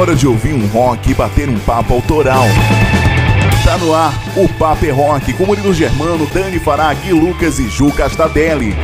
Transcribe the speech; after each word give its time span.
hora 0.00 0.16
de 0.16 0.26
ouvir 0.26 0.54
um 0.54 0.66
rock 0.68 1.10
e 1.10 1.14
bater 1.14 1.46
um 1.46 1.58
papo 1.58 1.92
autoral. 1.92 2.46
Tá 3.62 3.76
no 3.76 3.94
ar 3.94 4.14
o 4.34 4.48
Papo 4.48 4.86
é 4.86 4.90
Rock 4.90 5.34
com 5.34 5.44
Murilo 5.44 5.74
Germano, 5.74 6.26
Dani 6.26 6.58
Fará, 6.58 6.92
Gui 6.94 7.12
Lucas 7.12 7.58
e 7.58 7.68
Ju 7.68 7.92
Castadelli. 7.92 8.74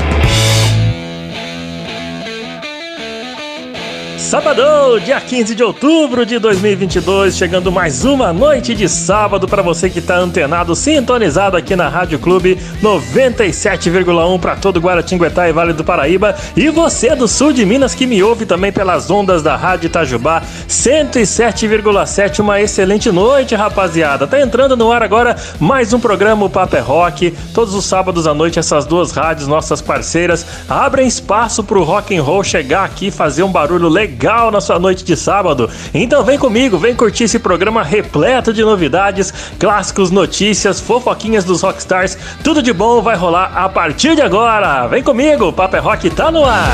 Sabadão, 4.27 4.99
dia 4.99 5.21
15 5.21 5.55
de 5.55 5.63
outubro 5.63 6.27
de 6.27 6.41
2022, 6.41 7.37
chegando 7.37 7.71
mais 7.71 8.05
uma 8.05 8.33
noite 8.33 8.75
de 8.75 8.89
sábado 8.89 9.47
para 9.47 9.63
você 9.63 9.89
que 9.89 10.01
está 10.01 10.17
antenado, 10.17 10.75
sintonizado 10.75 11.57
aqui 11.57 11.77
na 11.77 11.89
Rádio 11.89 12.19
Clube 12.19 12.59
97,1 12.83 14.41
para 14.41 14.57
todo 14.57 14.81
Guaratinguetá 14.81 15.49
e 15.49 15.53
Vale 15.53 15.73
do 15.73 15.85
Paraíba 15.85 16.35
e 16.57 16.69
você 16.71 17.15
do 17.15 17.29
sul 17.29 17.53
de 17.53 17.65
Minas 17.65 17.95
que 17.95 18.05
me 18.05 18.21
ouve 18.21 18.45
também 18.45 18.73
pelas 18.73 19.09
ondas 19.13 19.45
da 19.45 19.55
Rádio 19.55 19.87
Itajubá 19.87 20.43
107,7. 20.69 22.41
Uma 22.41 22.61
excelente 22.61 23.13
noite, 23.13 23.55
rapaziada. 23.55 24.27
Tá 24.27 24.41
entrando 24.41 24.77
no 24.77 24.91
ar 24.91 25.05
agora 25.05 25.37
mais 25.61 25.93
um 25.93 26.01
programa 26.01 26.47
o 26.47 26.51
Papo 26.51 26.75
é 26.75 26.81
Rock. 26.81 27.31
Todos 27.55 27.75
os 27.75 27.85
sábados 27.85 28.27
à 28.27 28.35
noite 28.35 28.59
essas 28.59 28.87
duas 28.87 29.13
rádios, 29.13 29.47
nossas 29.47 29.81
parceiras, 29.81 30.45
abrem 30.69 31.07
espaço 31.07 31.63
para 31.63 31.79
o 31.79 31.85
rock 31.85 32.17
and 32.17 32.25
roll 32.25 32.43
chegar 32.43 32.85
aqui 32.85 33.07
e 33.07 33.11
fazer 33.13 33.45
um 33.45 33.53
barulho 33.53 33.89
legal 33.89 34.16
legal 34.17 34.51
na 34.51 34.63
sua 34.63 34.79
noite 34.79 35.05
de 35.05 35.15
sábado. 35.15 35.69
Então 35.93 36.25
vem 36.25 36.39
comigo, 36.39 36.79
vem 36.79 36.97
curtir 36.97 37.25
esse 37.25 37.39
programa 37.39 37.83
repleto 37.83 38.53
de 38.53 38.63
novidades, 38.65 39.33
clássicos, 39.59 40.11
notícias, 40.11 40.81
fofoquinhas 40.81 41.45
dos 41.45 41.61
rockstars. 41.61 42.17
Tudo 42.43 42.63
de 42.63 42.73
bom 42.73 43.03
vai 43.03 43.15
rolar 43.15 43.53
a 43.55 43.69
partir 43.69 44.17
de 44.17 44.23
agora. 44.23 44.87
Vem 44.87 45.03
comigo, 45.03 45.53
Papo 45.53 45.77
é 45.77 45.81
Rock 45.81 46.09
tá 46.09 46.31
no 46.31 46.45
ar. 46.45 46.73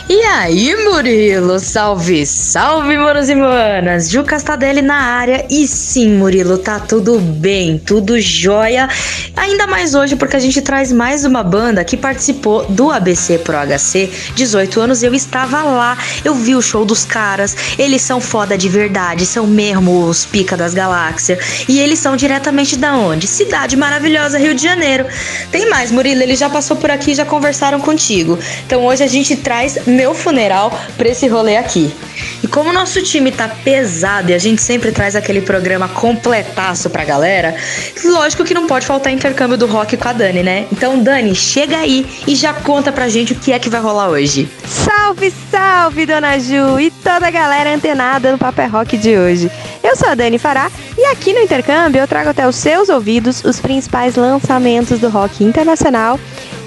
E 0.06 0.20
aí, 0.22 0.74
Murilo? 0.84 1.58
Salve, 1.58 2.24
salve, 2.26 2.96
moros 2.96 3.28
e 3.28 3.34
manas! 3.34 4.10
Ju 4.10 4.22
Castadelli 4.22 4.80
na 4.80 4.96
área. 4.96 5.46
E 5.50 5.66
sim, 5.66 6.16
Murilo, 6.16 6.58
tá 6.58 6.78
tudo 6.78 7.18
bem, 7.18 7.78
tudo 7.78 8.20
jóia. 8.20 8.88
Ainda 9.36 9.66
mais 9.66 9.94
hoje 9.94 10.16
porque 10.16 10.36
a 10.36 10.38
gente 10.38 10.60
traz 10.60 10.92
mais 10.92 11.24
uma 11.24 11.42
banda 11.42 11.84
que 11.84 11.96
participou 11.96 12.64
do 12.66 12.90
ABC 12.90 13.38
Pro 13.38 13.56
HC. 13.56 14.10
18 14.34 14.80
anos 14.80 15.02
eu 15.02 15.14
estava 15.14 15.62
lá, 15.62 15.98
eu 16.24 16.34
vi 16.34 16.54
o 16.54 16.62
show 16.62 16.84
dos 16.84 17.04
caras. 17.04 17.56
Eles 17.78 18.02
são 18.02 18.20
foda 18.20 18.56
de 18.56 18.68
verdade, 18.68 19.26
são 19.26 19.46
mesmo 19.46 20.04
os 20.06 20.24
pica 20.24 20.56
das 20.56 20.74
galáxias. 20.74 21.66
E 21.68 21.78
eles 21.80 21.98
são 21.98 22.16
diretamente 22.16 22.76
da 22.76 22.96
onde? 22.96 23.26
Cidade 23.26 23.76
maravilhosa, 23.76 24.38
Rio 24.38 24.54
de 24.54 24.62
Janeiro. 24.62 25.06
Tem 25.50 25.68
mais, 25.68 25.90
Murilo, 25.90 26.22
ele 26.22 26.34
já 26.34 26.48
passou 26.48 26.76
por 26.76 26.90
aqui, 26.90 27.14
já 27.14 27.24
conversaram 27.24 27.80
contigo. 27.80 28.38
Então 28.66 28.84
hoje 28.84 29.04
a 29.04 29.06
gente 29.06 29.36
traz 29.36 29.78
meu 29.88 30.14
funeral 30.14 30.76
pra 30.96 31.08
esse 31.08 31.26
rolê 31.26 31.56
aqui. 31.56 31.92
E 32.42 32.48
como 32.48 32.70
o 32.70 32.72
nosso 32.72 33.02
time 33.02 33.32
tá 33.32 33.48
pesado 33.48 34.30
e 34.30 34.34
a 34.34 34.38
gente 34.38 34.62
sempre 34.62 34.92
traz 34.92 35.16
aquele 35.16 35.40
programa 35.40 35.88
completaço 35.88 36.90
pra 36.90 37.04
galera, 37.04 37.54
lógico 38.04 38.44
que 38.44 38.54
não 38.54 38.66
pode 38.66 38.86
faltar 38.86 39.12
intercâmbio 39.12 39.56
do 39.56 39.66
rock 39.66 39.96
com 39.96 40.08
a 40.08 40.12
Dani, 40.12 40.42
né? 40.42 40.66
Então, 40.72 40.98
Dani, 41.02 41.34
chega 41.34 41.78
aí 41.78 42.06
e 42.26 42.34
já 42.34 42.52
conta 42.52 42.92
pra 42.92 43.08
gente 43.08 43.32
o 43.32 43.36
que 43.36 43.52
é 43.52 43.58
que 43.58 43.68
vai 43.68 43.80
rolar 43.80 44.08
hoje. 44.08 44.48
Salve, 44.64 45.32
salve, 45.50 46.06
Dona 46.06 46.38
Ju 46.38 46.78
e 46.80 46.90
toda 46.90 47.26
a 47.26 47.30
galera 47.30 47.74
antenada 47.74 48.32
no 48.32 48.38
Papel 48.38 48.70
Rock 48.70 48.96
de 48.96 49.16
hoje. 49.16 49.50
Eu 49.82 49.96
sou 49.96 50.08
a 50.08 50.14
Dani 50.14 50.38
Fará 50.38 50.70
e 50.96 51.04
aqui 51.06 51.32
no 51.32 51.40
intercâmbio 51.40 52.00
eu 52.00 52.08
trago 52.08 52.30
até 52.30 52.46
os 52.46 52.56
seus 52.56 52.88
ouvidos 52.88 53.44
os 53.44 53.60
principais 53.60 54.16
lançamentos 54.16 55.00
do 55.00 55.08
rock 55.08 55.42
internacional 55.44 56.18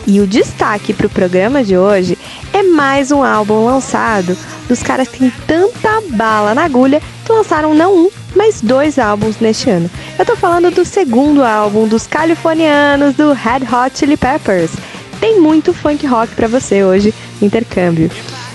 e 0.08 0.20
o 0.20 0.28
destaque 0.28 0.94
para 0.94 1.08
o 1.08 1.10
programa 1.10 1.64
de 1.64 1.78
hoje 1.78 2.18
é 2.62 2.64
mais 2.64 3.12
um 3.12 3.24
álbum 3.24 3.66
lançado 3.66 4.38
dos 4.68 4.84
caras 4.84 5.08
que 5.08 5.18
têm 5.18 5.34
tanta 5.48 6.00
bala 6.12 6.54
na 6.54 6.64
agulha 6.64 7.02
que 7.26 7.32
lançaram 7.32 7.74
não 7.74 8.06
um, 8.06 8.10
mas 8.36 8.62
dois 8.62 9.00
álbuns 9.00 9.40
neste 9.40 9.70
ano. 9.70 9.90
Eu 10.18 10.26
tô 10.26 10.36
falando 10.36 10.70
do 10.70 10.86
segundo 10.86 11.44
álbum 11.44 11.88
dos 11.88 12.06
californianos 12.06 13.16
do 13.16 13.34
Red 13.34 13.66
Hot 13.66 13.98
Chili 13.98 14.16
Peppers. 14.16 14.72
Tem 15.20 15.40
muito 15.40 15.74
funk 15.74 16.06
rock 16.06 16.36
para 16.36 16.48
você 16.48 16.84
hoje 16.84 17.14
intercâmbio. 17.42 18.12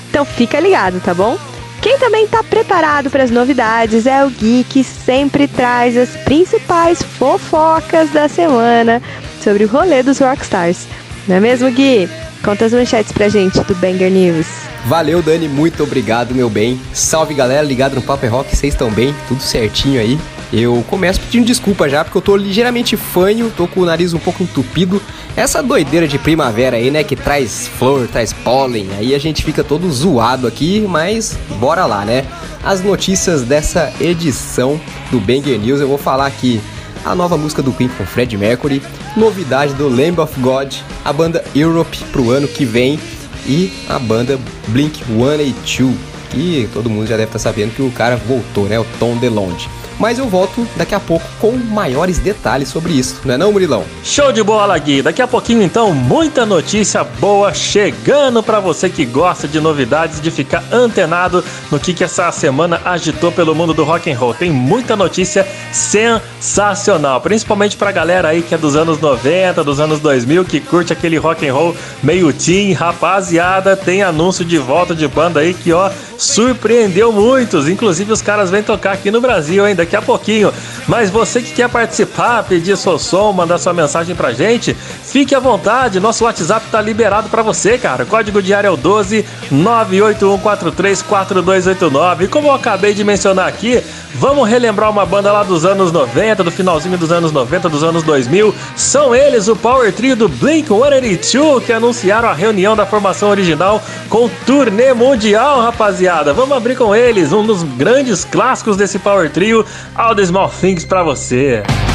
Então 0.08 0.24
fica 0.24 0.60
ligado, 0.60 1.00
tá 1.00 1.12
bom? 1.12 1.36
Quem 1.82 1.98
também 1.98 2.28
tá 2.28 2.44
preparado 2.44 3.10
para 3.10 3.24
as 3.24 3.30
novidades 3.30 4.06
é 4.06 4.24
o 4.24 4.30
Gui, 4.30 4.64
que 4.68 4.84
sempre 4.84 5.48
traz 5.48 5.96
as 5.96 6.10
principais 6.18 7.02
fofocas 7.02 8.10
da 8.10 8.28
semana 8.28 9.02
sobre 9.42 9.64
o 9.64 9.68
rolê 9.68 10.04
dos 10.04 10.20
rockstars. 10.20 10.86
Não 11.26 11.36
é 11.36 11.40
mesmo, 11.40 11.68
Gui? 11.72 12.08
Conta 12.42 12.64
as 12.64 12.72
manchetes 12.72 13.12
pra 13.12 13.28
gente 13.28 13.60
do 13.60 13.74
Banger 13.76 14.10
News. 14.10 14.46
Valeu, 14.86 15.20
Dani, 15.20 15.48
muito 15.48 15.82
obrigado, 15.82 16.34
meu 16.34 16.48
bem. 16.48 16.80
Salve, 16.92 17.34
galera, 17.34 17.62
ligado 17.62 17.96
no 17.96 18.02
Paper 18.02 18.30
Rock, 18.30 18.56
vocês 18.56 18.72
estão 18.72 18.90
bem? 18.90 19.14
Tudo 19.26 19.42
certinho 19.42 20.00
aí? 20.00 20.18
Eu 20.52 20.84
começo 20.88 21.20
pedindo 21.20 21.44
desculpa 21.44 21.88
já, 21.88 22.04
porque 22.04 22.16
eu 22.16 22.22
tô 22.22 22.36
ligeiramente 22.36 22.96
fanho, 22.96 23.52
tô 23.56 23.66
com 23.66 23.80
o 23.80 23.84
nariz 23.84 24.14
um 24.14 24.18
pouco 24.18 24.44
entupido. 24.44 25.02
Essa 25.36 25.60
doideira 25.60 26.06
de 26.06 26.18
primavera 26.18 26.76
aí, 26.76 26.88
né, 26.88 27.02
que 27.02 27.16
traz 27.16 27.68
flor, 27.78 28.06
traz 28.06 28.32
pólen, 28.32 28.88
aí 28.96 29.14
a 29.14 29.18
gente 29.18 29.44
fica 29.44 29.64
todo 29.64 29.90
zoado 29.90 30.46
aqui, 30.46 30.86
mas 30.88 31.36
bora 31.58 31.84
lá, 31.84 32.04
né? 32.04 32.24
As 32.64 32.80
notícias 32.80 33.42
dessa 33.42 33.92
edição 34.00 34.80
do 35.10 35.20
Banger 35.20 35.58
News, 35.58 35.80
eu 35.80 35.88
vou 35.88 35.98
falar 35.98 36.26
aqui 36.26 36.60
a 37.04 37.14
nova 37.14 37.36
música 37.36 37.62
do 37.62 37.72
Queen 37.72 37.88
com 37.88 38.04
Fred 38.04 38.36
Mercury, 38.36 38.82
novidade 39.16 39.74
do 39.74 39.88
Lamb 39.88 40.20
of 40.20 40.40
God, 40.40 40.72
a 41.04 41.12
banda 41.12 41.44
Europe 41.54 41.98
pro 42.12 42.30
ano 42.30 42.48
que 42.48 42.64
vem 42.64 42.98
e 43.46 43.72
a 43.88 43.98
banda 43.98 44.38
Blink 44.68 45.04
182, 45.04 45.94
que 46.30 46.68
todo 46.72 46.90
mundo 46.90 47.06
já 47.06 47.16
deve 47.16 47.28
estar 47.28 47.38
tá 47.38 47.38
sabendo 47.38 47.74
que 47.74 47.82
o 47.82 47.90
cara 47.90 48.16
voltou, 48.16 48.66
né? 48.66 48.78
O 48.78 48.86
Tom 48.98 49.16
DeLonge. 49.16 49.68
Mas 49.98 50.18
eu 50.18 50.28
volto 50.28 50.66
daqui 50.76 50.94
a 50.94 51.00
pouco 51.00 51.24
com 51.40 51.52
maiores 51.52 52.18
detalhes 52.18 52.68
sobre 52.68 52.92
isso, 52.92 53.20
não 53.24 53.34
é 53.34 53.38
não, 53.38 53.52
Murilão? 53.52 53.84
Show 54.04 54.32
de 54.32 54.42
bola, 54.42 54.76
Gui! 54.78 55.02
Daqui 55.02 55.22
a 55.22 55.26
pouquinho, 55.26 55.62
então, 55.62 55.94
muita 55.94 56.44
notícia 56.44 57.02
boa 57.04 57.52
chegando 57.54 58.42
para 58.42 58.60
você 58.60 58.88
que 58.88 59.04
gosta 59.04 59.48
de 59.48 59.60
novidades, 59.60 60.20
de 60.20 60.30
ficar 60.30 60.62
antenado 60.72 61.44
no 61.70 61.78
que, 61.78 61.94
que 61.94 62.04
essa 62.04 62.30
semana 62.32 62.80
agitou 62.84 63.32
pelo 63.32 63.54
mundo 63.54 63.72
do 63.72 63.84
rock 63.84 64.10
and 64.10 64.18
roll. 64.18 64.34
Tem 64.34 64.50
muita 64.50 64.96
notícia 64.96 65.46
sensacional, 65.72 67.20
principalmente 67.20 67.76
pra 67.76 67.92
galera 67.92 68.28
aí 68.28 68.42
que 68.42 68.54
é 68.54 68.58
dos 68.58 68.76
anos 68.76 69.00
90, 69.00 69.64
dos 69.64 69.80
anos 69.80 70.00
2000, 70.00 70.44
que 70.44 70.60
curte 70.60 70.92
aquele 70.92 71.16
rock 71.16 71.46
and 71.46 71.52
roll 71.52 71.76
meio 72.02 72.32
teen, 72.32 72.72
rapaziada, 72.72 73.76
tem 73.76 74.02
anúncio 74.02 74.44
de 74.44 74.58
volta 74.58 74.94
de 74.94 75.06
banda 75.08 75.40
aí 75.40 75.54
que, 75.54 75.72
ó, 75.72 75.90
surpreendeu 76.18 77.12
muitos. 77.12 77.68
Inclusive, 77.68 78.12
os 78.12 78.22
caras 78.22 78.50
vêm 78.50 78.62
tocar 78.62 78.92
aqui 78.92 79.10
no 79.10 79.20
Brasil, 79.20 79.66
hein, 79.66 79.74
daqui 79.74 79.96
a 79.96 80.02
pouquinho. 80.02 80.52
Mas 80.86 81.10
você 81.10 81.42
que 81.42 81.52
quer 81.52 81.68
participar, 81.68 82.44
pedir 82.44 82.76
seu 82.76 82.96
som, 82.98 83.32
mandar 83.32 83.58
sua 83.58 83.72
mensagem 83.72 84.14
pra 84.14 84.32
gente, 84.32 84.74
fique 84.74 85.34
à 85.34 85.40
vontade. 85.40 85.98
Nosso 86.00 86.24
WhatsApp 86.24 86.66
tá 86.70 86.80
liberado 86.80 87.28
para 87.28 87.42
você, 87.42 87.76
cara. 87.78 88.04
Código 88.04 88.42
diário 88.42 88.68
é 88.68 88.70
o 88.70 88.76
12 88.76 89.24
981434289. 89.52 92.28
Como 92.28 92.48
eu 92.48 92.52
acabei 92.52 92.92
de 92.94 93.04
mencionar 93.04 93.46
aqui, 93.48 93.82
vamos 94.14 94.48
relembrar 94.48 94.90
uma 94.90 95.04
banda 95.04 95.30
lá 95.32 95.42
dos 95.42 95.64
anos 95.64 95.90
90, 95.92 96.44
do 96.44 96.50
finalzinho 96.50 96.98
dos 96.98 97.12
anos 97.12 97.32
90, 97.32 97.68
dos 97.68 97.84
anos 97.84 98.02
2000. 98.02 98.54
São 98.74 99.14
eles, 99.14 99.48
o 99.48 99.56
Power 99.56 99.92
Trio 99.92 100.16
do 100.16 100.28
Blink 100.28 100.68
182, 100.68 101.64
que 101.64 101.72
anunciaram 101.72 102.28
a 102.28 102.32
reunião 102.32 102.76
da 102.76 102.86
formação 102.86 103.30
original 103.30 103.82
com 104.08 104.28
turnê 104.46 104.92
mundial, 104.92 105.60
rapaziada. 105.60 106.05
Vamos 106.32 106.56
abrir 106.56 106.76
com 106.76 106.94
eles, 106.94 107.32
um 107.32 107.44
dos 107.44 107.64
grandes 107.64 108.24
clássicos 108.24 108.76
desse 108.76 108.96
Power 108.96 109.28
Trio, 109.28 109.66
All 109.92 110.14
the 110.14 110.24
Small 110.24 110.48
Things 110.48 110.84
para 110.84 111.02
você. 111.02 111.64
foi 111.64 111.85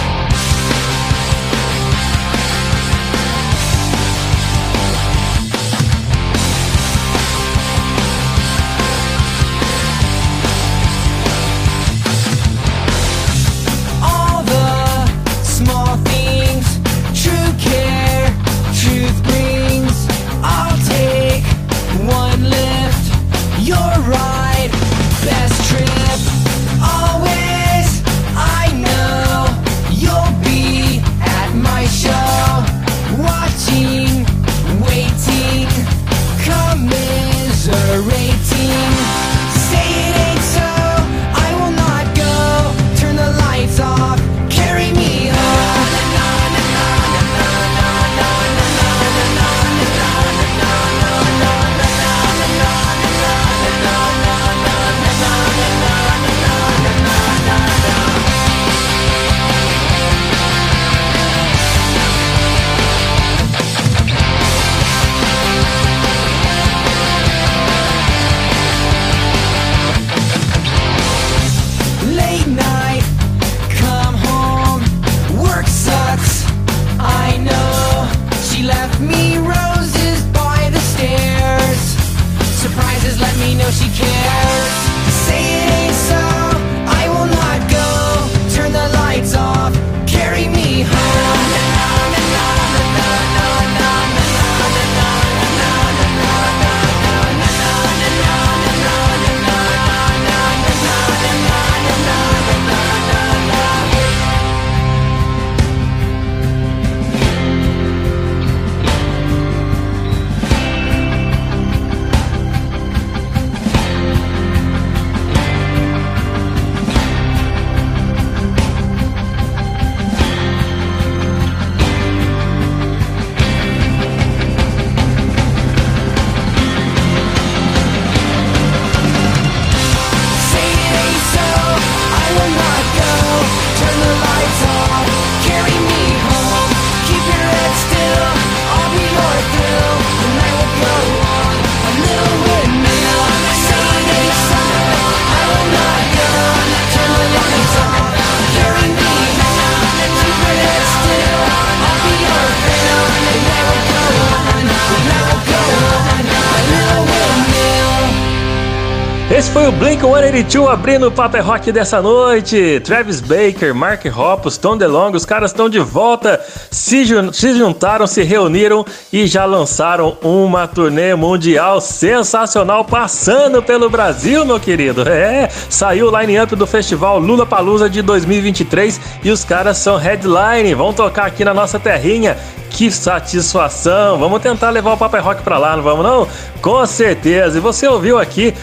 Blink-182 160.52 160.72
abrindo 160.72 161.08
o 161.08 161.12
Paper 161.12 161.46
Rock 161.46 161.72
dessa 161.72 162.02
noite. 162.02 162.82
Travis 162.84 163.22
Baker, 163.22 163.74
Mark 163.74 164.06
Hoppus, 164.06 164.58
Tom 164.58 164.76
DeLonge, 164.76 165.16
os 165.16 165.26
caras 165.26 165.52
estão 165.52 165.70
de 165.70 165.80
volta, 165.80 166.42
se, 166.70 167.06
jun 167.06 167.32
se 167.32 167.54
juntaram, 167.54 168.06
se 168.06 168.24
reuniram 168.24 168.86
e 169.14 169.28
já 169.28 169.46
lançaram 169.46 170.18
uma 170.22 170.68
turnê 170.68 171.16
mundial 171.16 171.80
sensacional 171.80 172.84
passando 172.84 173.62
pelo 173.62 173.90
Brasil, 173.90 174.46
meu 174.46 174.60
querido. 174.60 175.08
É, 175.08 175.50
saiu 175.70 176.08
o 176.08 176.20
line-up 176.20 176.56
do 176.56 176.68
festival 176.68 177.20
Lula 177.20 177.46
Palusa 177.46 177.90
de 177.90 178.02
2023 178.02 179.00
e 179.24 179.32
os 179.32 179.46
caras 179.46 179.78
são 179.78 179.98
headline, 179.98 180.74
vão 180.74 180.92
tocar 180.92 181.28
aqui 181.28 181.46
na 181.46 181.54
nossa 181.54 181.80
terrinha 181.80 182.38
que 182.72 182.90
satisfação! 182.90 184.18
Vamos 184.18 184.42
tentar 184.42 184.70
levar 184.70 184.94
o 184.94 184.98
Paper 184.98 185.24
Rock 185.24 185.44
pra 185.44 185.58
lá, 185.58 185.76
não 185.76 185.84
vamos 185.84 186.04
não? 186.04 186.28
Com 186.62 186.86
certeza! 186.86 187.58
E 187.58 187.62
você 187.62 187.88
ouviu 187.88 188.18
aqui 188.18 188.54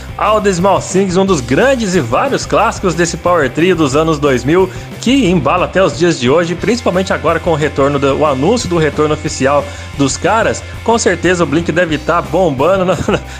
Small 0.52 0.80
Things, 0.80 1.16
um 1.16 1.26
dos 1.26 1.40
grandes 1.40 1.94
e 1.94 2.00
vários 2.00 2.46
clássicos 2.46 2.94
desse 2.94 3.18
Power 3.18 3.50
Trio 3.50 3.76
dos 3.76 3.94
anos 3.94 4.18
2000, 4.18 4.70
que 5.00 5.28
embala 5.28 5.66
até 5.66 5.82
os 5.82 5.96
dias 5.96 6.18
de 6.18 6.30
hoje, 6.30 6.54
principalmente 6.54 7.12
agora 7.12 7.38
com 7.38 7.50
o 7.50 7.54
retorno, 7.54 7.98
do, 7.98 8.18
o 8.18 8.26
anúncio 8.26 8.68
do 8.68 8.78
retorno 8.78 9.14
oficial 9.14 9.64
dos 9.96 10.16
caras. 10.16 10.62
Com 10.84 10.98
certeza 10.98 11.44
o 11.44 11.46
Blink 11.46 11.70
deve 11.70 11.96
estar 11.96 12.22
tá 12.22 12.28
bombando 12.28 12.84
na, 12.86 12.96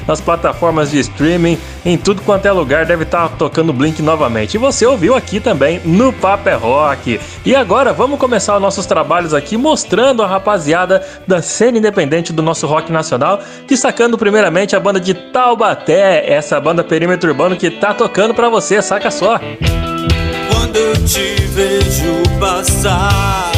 nas 0.07 0.21
plataformas 0.21 0.91
de 0.91 0.99
streaming, 0.99 1.59
em 1.85 1.97
tudo 1.97 2.21
quanto 2.23 2.47
é 2.47 2.53
lugar, 2.53 2.85
deve 2.85 3.05
estar 3.05 3.29
tá 3.29 3.37
tocando 3.37 3.73
Blink 3.73 4.03
novamente. 4.03 4.55
E 4.55 4.59
você 4.59 4.85
ouviu 4.85 5.15
aqui 5.15 5.41
também 5.41 5.81
no 5.85 6.13
Paper 6.13 6.59
Rock. 6.59 7.19
E 7.45 7.55
agora 7.55 7.93
vamos 7.93 8.19
começar 8.19 8.55
os 8.55 8.63
nossos 8.63 8.85
trabalhos 8.85 9.33
aqui 9.33 9.57
mostrando 9.57 10.23
a 10.23 10.27
rapaziada 10.27 10.58
rapaziada 10.59 11.03
da 11.27 11.41
cena 11.41 11.79
independente 11.79 12.33
do 12.33 12.43
nosso 12.43 12.67
rock 12.67 12.91
nacional, 12.91 13.41
destacando 13.67 14.19
primeiramente 14.19 14.75
a 14.75 14.81
banda 14.81 14.99
de 14.99 15.15
Taubaté, 15.15 16.31
essa 16.31 16.61
banda 16.61 16.83
perímetro 16.83 17.31
urbano 17.31 17.57
que 17.57 17.71
tá 17.71 17.95
tocando 17.95 18.35
para 18.35 18.49
você, 18.49 18.83
saca 18.83 19.11
só. 19.11 19.39
Quando 19.39 20.77
eu 20.77 20.95
te 21.05 21.37
vejo 21.49 22.23
passar, 22.41 23.53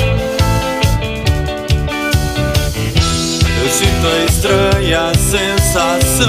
eu 3.63 3.69
sinto 3.71 4.07
a 4.07 4.25
estranha 4.27 5.13
sensação. 5.15 6.21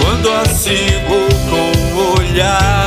Quando 0.00 0.30
a 0.30 0.44
sigo 0.46 1.28
com 1.50 1.84
Esse 2.34 2.40
é 2.40 2.83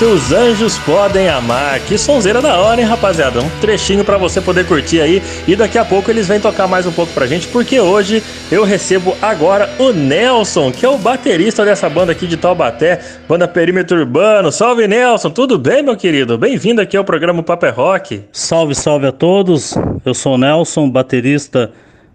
Os 0.00 0.32
Anjos 0.32 0.78
Podem 0.78 1.28
Amar. 1.28 1.80
Que 1.80 1.98
sonzeira 1.98 2.40
da 2.40 2.56
hora, 2.56 2.80
hein, 2.80 2.86
rapaziada? 2.86 3.40
Um 3.40 3.50
trechinho 3.60 4.04
para 4.04 4.16
você 4.16 4.40
poder 4.40 4.64
curtir 4.64 5.00
aí. 5.00 5.20
E 5.46 5.56
daqui 5.56 5.76
a 5.76 5.84
pouco 5.84 6.08
eles 6.08 6.28
vêm 6.28 6.38
tocar 6.38 6.68
mais 6.68 6.86
um 6.86 6.92
pouco 6.92 7.12
pra 7.12 7.26
gente, 7.26 7.48
porque 7.48 7.80
hoje 7.80 8.22
eu 8.50 8.62
recebo 8.62 9.16
agora 9.20 9.68
o 9.76 9.90
Nelson, 9.90 10.70
que 10.70 10.86
é 10.86 10.88
o 10.88 10.96
baterista 10.96 11.64
dessa 11.64 11.90
banda 11.90 12.12
aqui 12.12 12.28
de 12.28 12.36
Taubaté, 12.36 13.00
banda 13.28 13.48
Perímetro 13.48 13.98
Urbano. 13.98 14.52
Salve, 14.52 14.86
Nelson! 14.86 15.30
Tudo 15.30 15.58
bem, 15.58 15.82
meu 15.82 15.96
querido? 15.96 16.38
Bem-vindo 16.38 16.80
aqui 16.80 16.96
ao 16.96 17.02
programa 17.02 17.42
Paper 17.42 17.70
é 17.70 17.72
Rock. 17.72 18.22
Salve, 18.30 18.76
salve 18.76 19.08
a 19.08 19.12
todos. 19.12 19.74
Eu 20.04 20.14
sou 20.14 20.34
o 20.34 20.38
Nelson, 20.38 20.88
baterista 20.88 21.72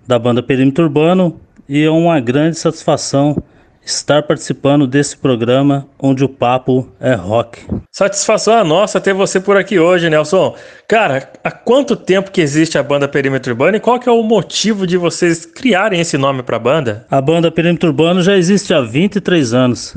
da 0.07 0.17
banda 0.17 0.41
Perímetro 0.41 0.85
Urbano, 0.85 1.37
e 1.67 1.83
é 1.83 1.89
uma 1.89 2.17
grande 2.21 2.57
satisfação 2.57 3.43
estar 3.85 4.23
participando 4.23 4.87
desse 4.87 5.17
programa 5.17 5.87
onde 5.99 6.23
o 6.23 6.29
papo 6.29 6.89
é 6.99 7.13
rock. 7.13 7.65
Satisfação 7.91 8.55
a 8.55 8.63
nossa 8.63 9.01
ter 9.01 9.13
você 9.13 9.39
por 9.39 9.57
aqui 9.57 9.77
hoje, 9.77 10.09
Nelson. 10.09 10.55
Cara, 10.87 11.31
há 11.43 11.51
quanto 11.51 11.95
tempo 11.95 12.31
que 12.31 12.41
existe 12.41 12.77
a 12.77 12.83
banda 12.83 13.07
Perímetro 13.07 13.51
Urbano 13.51 13.77
e 13.77 13.79
qual 13.79 13.99
que 13.99 14.07
é 14.07 14.11
o 14.11 14.23
motivo 14.23 14.87
de 14.87 14.97
vocês 14.97 15.45
criarem 15.45 15.99
esse 15.99 16.17
nome 16.17 16.43
para 16.43 16.55
a 16.55 16.59
banda? 16.59 17.05
A 17.11 17.21
banda 17.21 17.51
Perímetro 17.51 17.89
Urbano 17.89 18.21
já 18.21 18.37
existe 18.37 18.73
há 18.73 18.81
23 18.81 19.53
anos. 19.53 19.95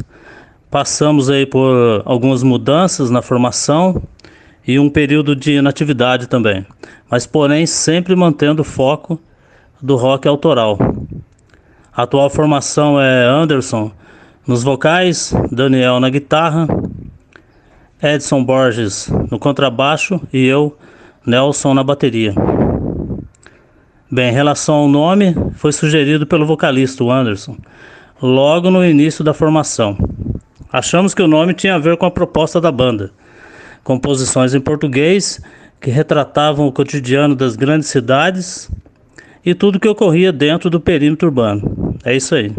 Passamos 0.70 1.30
aí 1.30 1.46
por 1.46 2.02
algumas 2.04 2.42
mudanças 2.42 3.08
na 3.08 3.22
formação 3.22 4.02
e 4.66 4.78
um 4.80 4.90
período 4.90 5.36
de 5.36 5.52
inatividade 5.52 6.26
também, 6.26 6.66
mas 7.08 7.24
porém 7.24 7.66
sempre 7.66 8.16
mantendo 8.16 8.62
o 8.62 8.64
foco 8.64 9.20
do 9.80 9.94
rock 9.94 10.26
autoral. 10.26 10.76
A 11.96 12.02
atual 12.02 12.28
formação 12.28 13.00
é 13.00 13.24
Anderson 13.24 13.90
nos 14.46 14.62
vocais, 14.62 15.34
Daniel 15.50 15.98
na 15.98 16.10
guitarra, 16.10 16.68
Edson 18.02 18.44
Borges 18.44 19.08
no 19.30 19.38
contrabaixo 19.38 20.20
e 20.30 20.44
eu, 20.44 20.76
Nelson, 21.24 21.72
na 21.72 21.82
bateria. 21.82 22.34
Bem, 24.12 24.28
em 24.28 24.32
relação 24.32 24.74
ao 24.74 24.88
nome, 24.88 25.34
foi 25.54 25.72
sugerido 25.72 26.26
pelo 26.26 26.44
vocalista 26.44 27.02
Anderson, 27.02 27.56
logo 28.20 28.70
no 28.70 28.84
início 28.84 29.24
da 29.24 29.32
formação. 29.32 29.96
Achamos 30.70 31.14
que 31.14 31.22
o 31.22 31.26
nome 31.26 31.54
tinha 31.54 31.76
a 31.76 31.78
ver 31.78 31.96
com 31.96 32.04
a 32.04 32.10
proposta 32.10 32.60
da 32.60 32.70
banda. 32.70 33.10
Composições 33.82 34.52
em 34.52 34.60
português 34.60 35.40
que 35.80 35.88
retratavam 35.88 36.66
o 36.66 36.72
cotidiano 36.72 37.34
das 37.34 37.56
grandes 37.56 37.88
cidades 37.88 38.70
e 39.46 39.54
tudo 39.54 39.78
que 39.78 39.88
ocorria 39.88 40.32
dentro 40.32 40.68
do 40.68 40.80
perímetro 40.80 41.28
urbano. 41.28 41.94
É 42.04 42.16
isso 42.16 42.34
aí. 42.34 42.52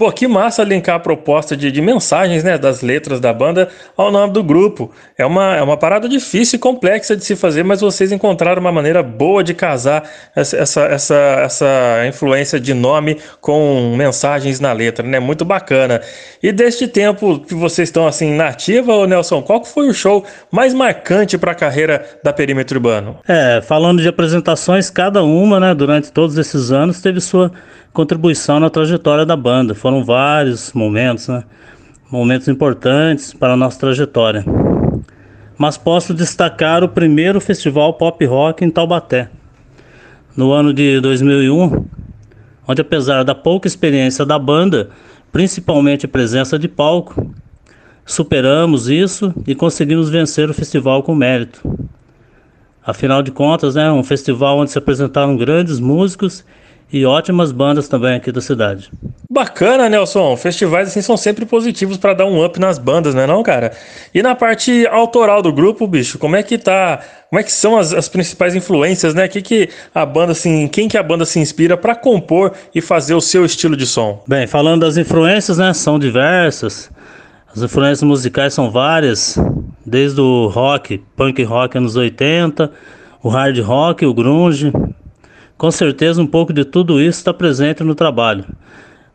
Pô, 0.00 0.12
que 0.12 0.28
massa 0.28 0.62
linkar 0.62 0.94
a 0.94 1.00
proposta 1.00 1.56
de, 1.56 1.72
de, 1.72 1.82
mensagens, 1.82 2.44
né, 2.44 2.56
das 2.56 2.82
letras 2.82 3.18
da 3.18 3.32
banda 3.32 3.68
ao 3.96 4.12
nome 4.12 4.32
do 4.32 4.44
grupo. 4.44 4.92
É 5.18 5.26
uma, 5.26 5.56
é 5.56 5.60
uma 5.60 5.76
parada 5.76 6.08
difícil 6.08 6.56
e 6.56 6.60
complexa 6.60 7.16
de 7.16 7.24
se 7.24 7.34
fazer, 7.34 7.64
mas 7.64 7.80
vocês 7.80 8.12
encontraram 8.12 8.60
uma 8.60 8.70
maneira 8.70 9.02
boa 9.02 9.42
de 9.42 9.54
casar 9.54 10.08
essa, 10.36 10.56
essa, 10.56 10.82
essa, 10.82 11.14
essa 11.40 12.06
influência 12.06 12.60
de 12.60 12.74
nome 12.74 13.18
com 13.40 13.96
mensagens 13.96 14.60
na 14.60 14.72
letra, 14.72 15.04
né? 15.04 15.18
Muito 15.18 15.44
bacana. 15.44 16.00
E 16.40 16.52
deste 16.52 16.86
tempo 16.86 17.40
que 17.40 17.56
vocês 17.56 17.88
estão 17.88 18.06
assim 18.06 18.36
na 18.36 18.50
ativa, 18.50 18.94
ô 18.94 19.04
Nelson, 19.04 19.42
qual 19.42 19.64
foi 19.64 19.88
o 19.88 19.92
show 19.92 20.24
mais 20.48 20.72
marcante 20.72 21.36
para 21.36 21.50
a 21.50 21.56
carreira 21.56 22.06
da 22.22 22.32
Perímetro 22.32 22.78
Urbano? 22.78 23.18
É, 23.26 23.60
falando 23.62 24.00
de 24.00 24.06
apresentações, 24.06 24.90
cada 24.90 25.24
uma, 25.24 25.58
né, 25.58 25.74
durante 25.74 26.12
todos 26.12 26.38
esses 26.38 26.70
anos 26.70 27.02
teve 27.02 27.20
sua 27.20 27.50
contribuição 27.98 28.60
na 28.60 28.70
trajetória 28.70 29.26
da 29.26 29.34
banda. 29.34 29.74
Foram 29.74 30.04
vários 30.04 30.72
momentos, 30.72 31.26
né? 31.26 31.42
Momentos 32.08 32.46
importantes 32.46 33.34
para 33.34 33.54
a 33.54 33.56
nossa 33.56 33.80
trajetória. 33.80 34.44
Mas 35.58 35.76
posso 35.76 36.14
destacar 36.14 36.84
o 36.84 36.88
primeiro 36.88 37.40
festival 37.40 37.92
pop 37.94 38.24
rock 38.24 38.64
em 38.64 38.70
Taubaté, 38.70 39.28
no 40.36 40.52
ano 40.52 40.72
de 40.72 41.00
2001, 41.00 41.86
onde 42.68 42.80
apesar 42.80 43.24
da 43.24 43.34
pouca 43.34 43.66
experiência 43.66 44.24
da 44.24 44.38
banda, 44.38 44.90
principalmente 45.32 46.06
presença 46.06 46.56
de 46.56 46.68
palco, 46.68 47.34
superamos 48.06 48.88
isso 48.88 49.34
e 49.44 49.56
conseguimos 49.56 50.08
vencer 50.08 50.48
o 50.48 50.54
festival 50.54 51.02
com 51.02 51.16
mérito. 51.16 51.60
Afinal 52.86 53.24
de 53.24 53.32
contas, 53.32 53.74
é 53.74 53.82
né, 53.82 53.90
um 53.90 54.04
festival 54.04 54.58
onde 54.58 54.70
se 54.70 54.78
apresentaram 54.78 55.36
grandes 55.36 55.80
músicos 55.80 56.44
e 56.92 57.04
ótimas 57.04 57.52
bandas 57.52 57.86
também 57.86 58.16
aqui 58.16 58.32
da 58.32 58.40
cidade. 58.40 58.90
Bacana, 59.30 59.88
Nelson. 59.90 60.36
Festivais 60.36 60.88
assim 60.88 61.02
são 61.02 61.16
sempre 61.16 61.44
positivos 61.44 61.98
para 61.98 62.14
dar 62.14 62.24
um 62.24 62.42
up 62.42 62.58
nas 62.58 62.78
bandas, 62.78 63.14
né, 63.14 63.26
não, 63.26 63.42
cara? 63.42 63.72
E 64.14 64.22
na 64.22 64.34
parte 64.34 64.86
autoral 64.86 65.42
do 65.42 65.52
grupo, 65.52 65.86
bicho, 65.86 66.18
como 66.18 66.34
é 66.34 66.42
que 66.42 66.56
tá? 66.56 67.00
Como 67.28 67.38
é 67.38 67.42
que 67.42 67.52
são 67.52 67.76
as, 67.76 67.92
as 67.92 68.08
principais 68.08 68.54
influências, 68.54 69.14
né? 69.14 69.28
Que 69.28 69.42
que 69.42 69.68
a 69.94 70.06
banda 70.06 70.32
assim, 70.32 70.66
quem 70.66 70.88
que 70.88 70.96
a 70.96 71.02
banda 71.02 71.26
se 71.26 71.38
inspira 71.38 71.76
para 71.76 71.94
compor 71.94 72.52
e 72.74 72.80
fazer 72.80 73.14
o 73.14 73.20
seu 73.20 73.44
estilo 73.44 73.76
de 73.76 73.86
som? 73.86 74.22
Bem, 74.26 74.46
falando 74.46 74.80
das 74.80 74.96
influências, 74.96 75.58
né, 75.58 75.74
são 75.74 75.98
diversas. 75.98 76.90
As 77.54 77.62
influências 77.62 78.02
musicais 78.02 78.54
são 78.54 78.70
várias, 78.70 79.38
desde 79.84 80.20
o 80.20 80.46
rock, 80.46 81.02
punk 81.16 81.42
rock 81.42 81.76
anos 81.76 81.96
80, 81.96 82.70
o 83.22 83.28
hard 83.28 83.58
rock, 83.60 84.06
o 84.06 84.14
grunge, 84.14 84.72
com 85.58 85.70
certeza, 85.72 86.22
um 86.22 86.26
pouco 86.26 86.52
de 86.52 86.64
tudo 86.64 87.00
isso 87.00 87.18
está 87.18 87.34
presente 87.34 87.82
no 87.82 87.94
trabalho, 87.94 88.44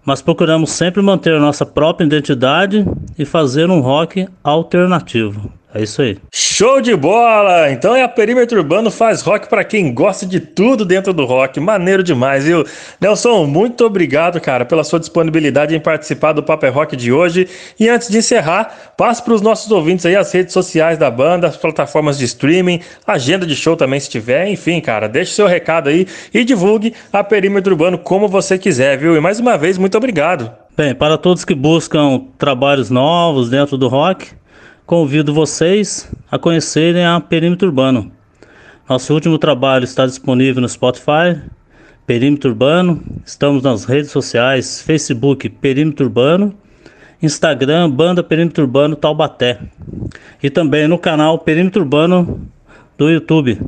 mas 0.06 0.22
procuramos 0.22 0.72
sempre 0.72 1.02
manter 1.02 1.40
nossa 1.40 1.66
própria 1.66 2.06
identidade 2.06 2.86
e 3.18 3.24
fazer 3.24 3.70
um 3.70 3.80
rock 3.80 4.28
alternativo. 4.44 5.50
É 5.76 5.82
isso 5.82 6.04
aí. 6.04 6.20
Show 6.32 6.80
de 6.80 6.96
bola! 6.96 7.72
Então 7.72 7.96
é 7.96 8.04
a 8.04 8.08
Perímetro 8.08 8.60
Urbano 8.60 8.92
faz 8.92 9.24
rock 9.24 9.50
para 9.50 9.64
quem 9.64 9.92
gosta 9.92 10.24
de 10.24 10.40
tudo 10.40 10.86
dentro 10.86 11.12
do 11.12 11.26
rock. 11.26 11.60
Maneiro 11.60 12.04
demais, 12.04 12.46
viu? 12.46 12.64
Nelson, 13.02 13.48
muito 13.48 13.84
obrigado, 13.84 14.40
cara, 14.40 14.66
pela 14.66 14.84
sua 14.84 15.00
disponibilidade 15.00 15.76
em 15.76 15.80
participar 15.80 16.34
do 16.34 16.44
Paper 16.44 16.72
Rock 16.72 16.96
de 16.96 17.12
hoje. 17.12 17.48
E 17.80 17.90
antes 17.90 18.08
de 18.08 18.20
encerrar, 18.20 18.94
passe 18.96 19.24
para 19.24 19.34
os 19.34 19.42
nossos 19.42 19.72
ouvintes 19.72 20.06
aí 20.06 20.16
as 20.16 20.32
redes 20.32 20.54
sociais 20.54 21.00
da 21.00 21.10
banda, 21.10 21.48
as 21.48 21.58
plataformas 21.58 22.20
de 22.20 22.26
streaming, 22.26 22.80
agenda 23.08 23.44
de 23.44 23.56
show 23.56 23.76
também 23.76 24.00
se 24.00 24.12
tiver. 24.12 24.48
Enfim, 24.48 24.80
cara, 24.80 25.08
deixe 25.10 25.34
seu 25.34 25.48
recado 25.48 25.90
aí 25.90 26.06
e 26.32 26.44
divulgue 26.44 26.94
a 27.12 27.24
Perímetro 27.24 27.74
Urbano 27.74 27.98
como 27.98 28.28
você 28.28 28.60
quiser, 28.60 28.96
viu? 28.96 29.18
E 29.18 29.20
mais 29.20 29.40
uma 29.40 29.58
vez, 29.58 29.80
muito 29.80 29.98
obrigado. 29.98 30.52
Bem, 30.78 30.94
para 30.94 31.18
todos 31.18 31.46
que 31.46 31.56
buscam 31.56 32.22
trabalhos 32.38 32.90
novos 32.90 33.50
dentro 33.50 33.78
do 33.78 33.88
rock, 33.88 34.28
convido 34.86 35.34
vocês 35.34 36.12
a 36.30 36.38
conhecerem 36.38 37.06
a 37.06 37.20
Perímetro 37.20 37.68
Urbano. 37.68 38.12
Nosso 38.88 39.14
último 39.14 39.38
trabalho 39.38 39.86
está 39.86 40.06
disponível 40.06 40.62
no 40.62 40.68
Spotify, 40.68 41.42
Perímetro 42.06 42.50
Urbano. 42.50 43.02
Estamos 43.26 43.64
nas 43.64 43.86
redes 43.86 44.12
sociais, 44.12 44.82
Facebook 44.82 45.48
Perímetro 45.48 46.06
Urbano, 46.06 46.54
Instagram 47.22 47.90
Banda 47.90 48.22
Perímetro 48.22 48.66
Urbano 48.66 48.96
Taubaté 48.96 49.60
e 50.42 50.50
também 50.50 50.88
no 50.88 51.00
canal 51.00 51.40
Perímetro 51.40 51.82
Urbano 51.82 52.46
do 52.98 53.10
YouTube. 53.10 53.62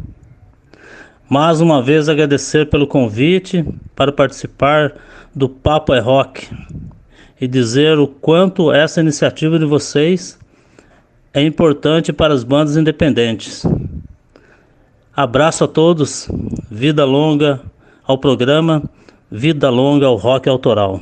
Mais 1.29 1.61
uma 1.61 1.81
vez 1.81 2.09
agradecer 2.09 2.69
pelo 2.69 2.85
convite 2.85 3.65
para 3.95 4.11
participar 4.11 4.93
do 5.33 5.47
Papo 5.47 5.93
é 5.93 5.99
Rock 5.99 6.49
e 7.39 7.47
dizer 7.47 7.97
o 7.97 8.07
quanto 8.07 8.71
essa 8.71 8.99
iniciativa 8.99 9.57
de 9.57 9.65
vocês 9.65 10.37
é 11.35 11.43
importante 11.43 12.13
para 12.13 12.33
as 12.33 12.45
bandas 12.45 12.77
independentes. 12.77 13.65
Abraço 15.13 15.65
a 15.65 15.67
todos, 15.67 16.29
vida 16.71 17.03
longa 17.03 17.61
ao 18.07 18.17
programa, 18.17 18.81
vida 19.29 19.69
longa 19.69 20.05
ao 20.05 20.15
rock 20.15 20.47
autoral. 20.47 20.97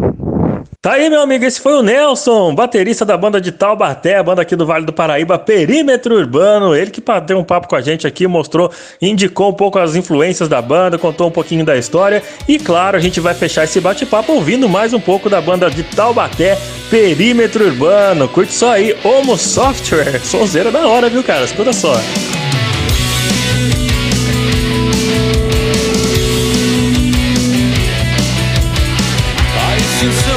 Tá 0.84 0.96
aí, 0.96 1.10
meu 1.10 1.22
amigo, 1.22 1.46
esse 1.46 1.62
foi 1.62 1.76
o 1.76 1.82
Nelson, 1.82 2.54
baterista 2.54 3.06
da 3.06 3.16
banda 3.16 3.40
de 3.40 3.54
Taubaté, 3.54 4.18
a 4.18 4.22
banda 4.22 4.42
aqui 4.42 4.54
do 4.54 4.66
Vale 4.66 4.86
do 4.86 4.92
Paraíba, 4.92 5.40
Perímetro 5.40 6.14
Urbano. 6.14 6.76
Ele 6.76 6.92
que 6.92 7.00
bateu 7.00 7.40
um 7.40 7.44
papo 7.46 7.70
com 7.70 7.78
a 7.78 7.82
gente 7.82 8.06
aqui, 8.06 8.28
mostrou, 8.28 8.70
indicou 9.02 9.50
um 9.50 9.54
pouco 9.54 9.80
as 9.80 9.96
influências 9.96 10.50
da 10.50 10.62
banda, 10.62 10.98
contou 10.98 11.30
um 11.30 11.32
pouquinho 11.32 11.64
da 11.64 11.78
história. 11.78 12.22
E 12.50 12.60
claro, 12.60 12.98
a 12.98 13.00
gente 13.00 13.22
vai 13.22 13.34
fechar 13.34 13.64
esse 13.64 13.80
bate-papo 13.80 14.34
ouvindo 14.34 14.68
mais 14.68 14.94
um 14.94 15.00
pouco 15.00 15.30
da 15.30 15.40
banda 15.40 15.72
de 15.72 15.84
Taubaté, 15.84 16.58
Perímetro 16.90 17.64
Urbano. 17.64 18.28
Curte 18.28 18.54
só 18.54 18.74
aí, 18.74 18.94
Homo 19.06 19.38
Software. 19.38 20.20
Sonzeira 20.28 20.70
da 20.70 20.86
hora, 20.86 21.08
viu, 21.08 21.24
cara? 21.24 21.46
Escuta 21.46 21.72
só. 21.72 21.94
Aí, 29.66 30.33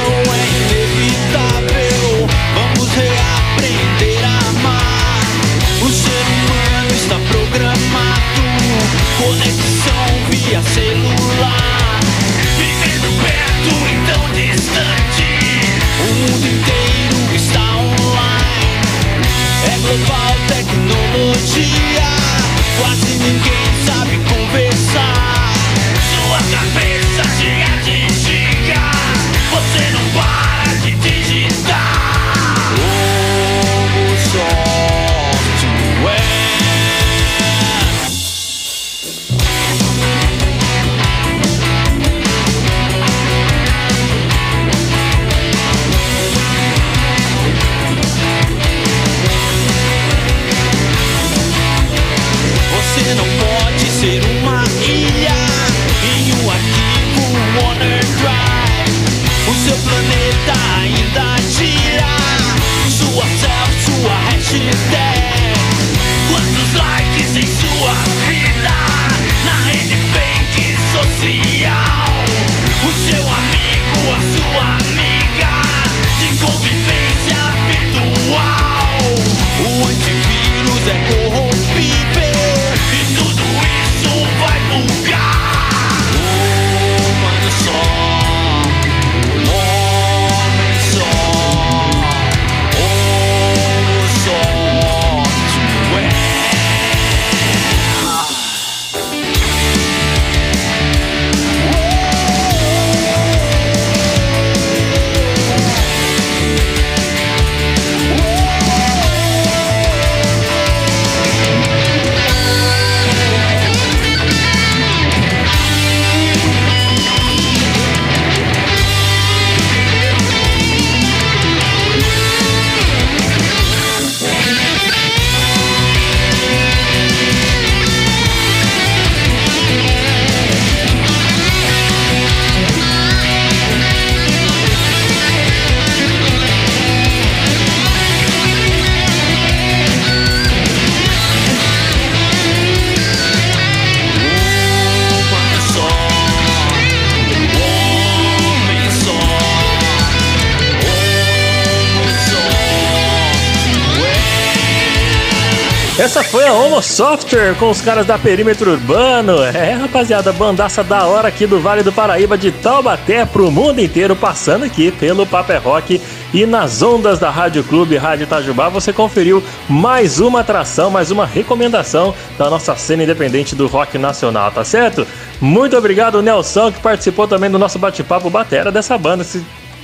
Software 156.97 157.53
com 157.59 157.69
os 157.69 157.79
caras 157.79 158.07
da 158.07 158.17
Perímetro 158.17 158.71
Urbano. 158.71 159.43
É, 159.43 159.73
rapaziada, 159.73 160.33
bandaça 160.33 160.83
da 160.83 161.05
hora 161.05 161.27
aqui 161.27 161.45
do 161.45 161.59
Vale 161.59 161.83
do 161.83 161.93
Paraíba 161.93 162.35
de 162.35 162.51
Taubaté 162.51 163.23
pro 163.23 163.51
mundo 163.51 163.79
inteiro, 163.79 164.15
passando 164.15 164.65
aqui 164.65 164.89
pelo 164.89 165.23
Paper 165.23 165.61
Rock 165.61 166.01
e 166.33 166.43
nas 166.47 166.81
ondas 166.81 167.19
da 167.19 167.29
Rádio 167.29 167.63
Clube 167.63 167.97
Rádio 167.97 168.23
Itajubá. 168.23 168.67
Você 168.69 168.91
conferiu 168.91 169.43
mais 169.69 170.19
uma 170.19 170.39
atração, 170.39 170.89
mais 170.89 171.11
uma 171.11 171.23
recomendação 171.23 172.15
da 172.35 172.49
nossa 172.49 172.75
cena 172.75 173.03
independente 173.03 173.53
do 173.53 173.67
rock 173.67 173.95
nacional, 173.99 174.49
tá 174.49 174.63
certo? 174.63 175.05
Muito 175.39 175.77
obrigado, 175.77 176.19
Nelson, 176.23 176.71
que 176.71 176.79
participou 176.79 177.27
também 177.27 177.51
do 177.51 177.59
nosso 177.59 177.77
bate-papo 177.77 178.27
batera 178.27 178.71
dessa 178.71 178.97
banda. 178.97 179.23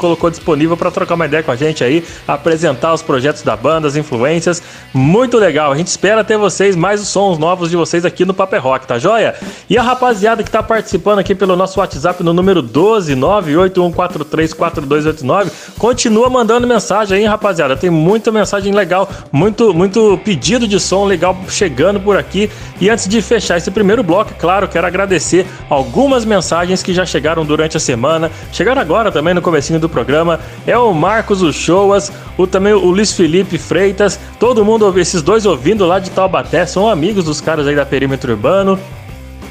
Colocou 0.03 0.29
disponível 0.29 0.75
para 0.75 0.91
trocar 0.91 1.15
uma 1.15 1.25
ideia 1.25 1.41
com 1.41 1.51
a 1.51 1.55
gente 1.55 1.81
aí, 1.81 2.03
apresentar 2.27 2.93
os 2.93 3.01
projetos 3.01 3.41
da 3.41 3.55
banda, 3.55 3.87
as 3.87 3.95
influências. 3.95 4.61
Muito 4.93 5.37
legal. 5.37 5.71
A 5.71 5.77
gente 5.77 5.87
espera 5.87 6.25
ter 6.25 6.37
vocês, 6.37 6.75
mais 6.75 7.01
os 7.01 7.07
sons 7.07 7.37
novos 7.37 7.69
de 7.69 7.77
vocês 7.77 8.03
aqui 8.03 8.25
no 8.25 8.33
Paper 8.33 8.61
Rock, 8.61 8.85
tá 8.85 8.99
joia? 8.99 9.33
E 9.69 9.77
a 9.77 9.81
rapaziada 9.81 10.43
que 10.43 10.51
tá 10.51 10.61
participando 10.61 11.19
aqui 11.19 11.33
pelo 11.33 11.55
nosso 11.55 11.79
WhatsApp 11.79 12.21
no 12.21 12.33
número 12.33 12.61
12981434289, 12.61 15.49
continua 15.83 16.29
mandando 16.29 16.65
mensagem 16.65 17.17
aí, 17.17 17.25
rapaziada. 17.25 17.75
Tem 17.75 17.89
muita 17.89 18.31
mensagem 18.31 18.73
legal, 18.73 19.09
muito 19.33 19.73
muito 19.73 20.17
pedido 20.23 20.65
de 20.65 20.79
som 20.79 21.03
legal 21.03 21.37
chegando 21.49 21.99
por 21.99 22.15
aqui. 22.15 22.49
E 22.79 22.89
antes 22.89 23.05
de 23.05 23.21
fechar 23.21 23.57
esse 23.57 23.69
primeiro 23.69 24.01
bloco, 24.01 24.33
claro, 24.39 24.65
quero 24.65 24.87
agradecer 24.87 25.45
algumas 25.69 26.23
mensagens 26.23 26.81
que 26.81 26.93
já 26.93 27.05
chegaram 27.05 27.45
durante 27.45 27.75
a 27.75 27.81
semana, 27.81 28.31
chegaram 28.53 28.81
agora 28.81 29.11
também 29.11 29.33
no 29.33 29.41
comecinho 29.41 29.77
do 29.77 29.89
programa 29.89 30.39
é 30.65 30.77
o 30.77 30.93
Marcos 30.93 31.41
Uchoas, 31.41 32.13
o 32.37 32.47
também 32.47 32.71
o 32.71 32.85
Luiz 32.85 33.11
Felipe 33.11 33.57
Freitas, 33.57 34.17
todo 34.39 34.63
mundo, 34.63 34.97
esses 34.97 35.21
dois 35.21 35.45
ouvindo 35.45 35.85
lá 35.85 35.99
de 35.99 36.11
Taubaté, 36.11 36.65
são 36.65 36.87
amigos 36.87 37.25
dos 37.25 37.41
caras 37.41 37.67
aí 37.67 37.75
da 37.75 37.85
Perímetro 37.85 38.31
Urbano. 38.31 38.79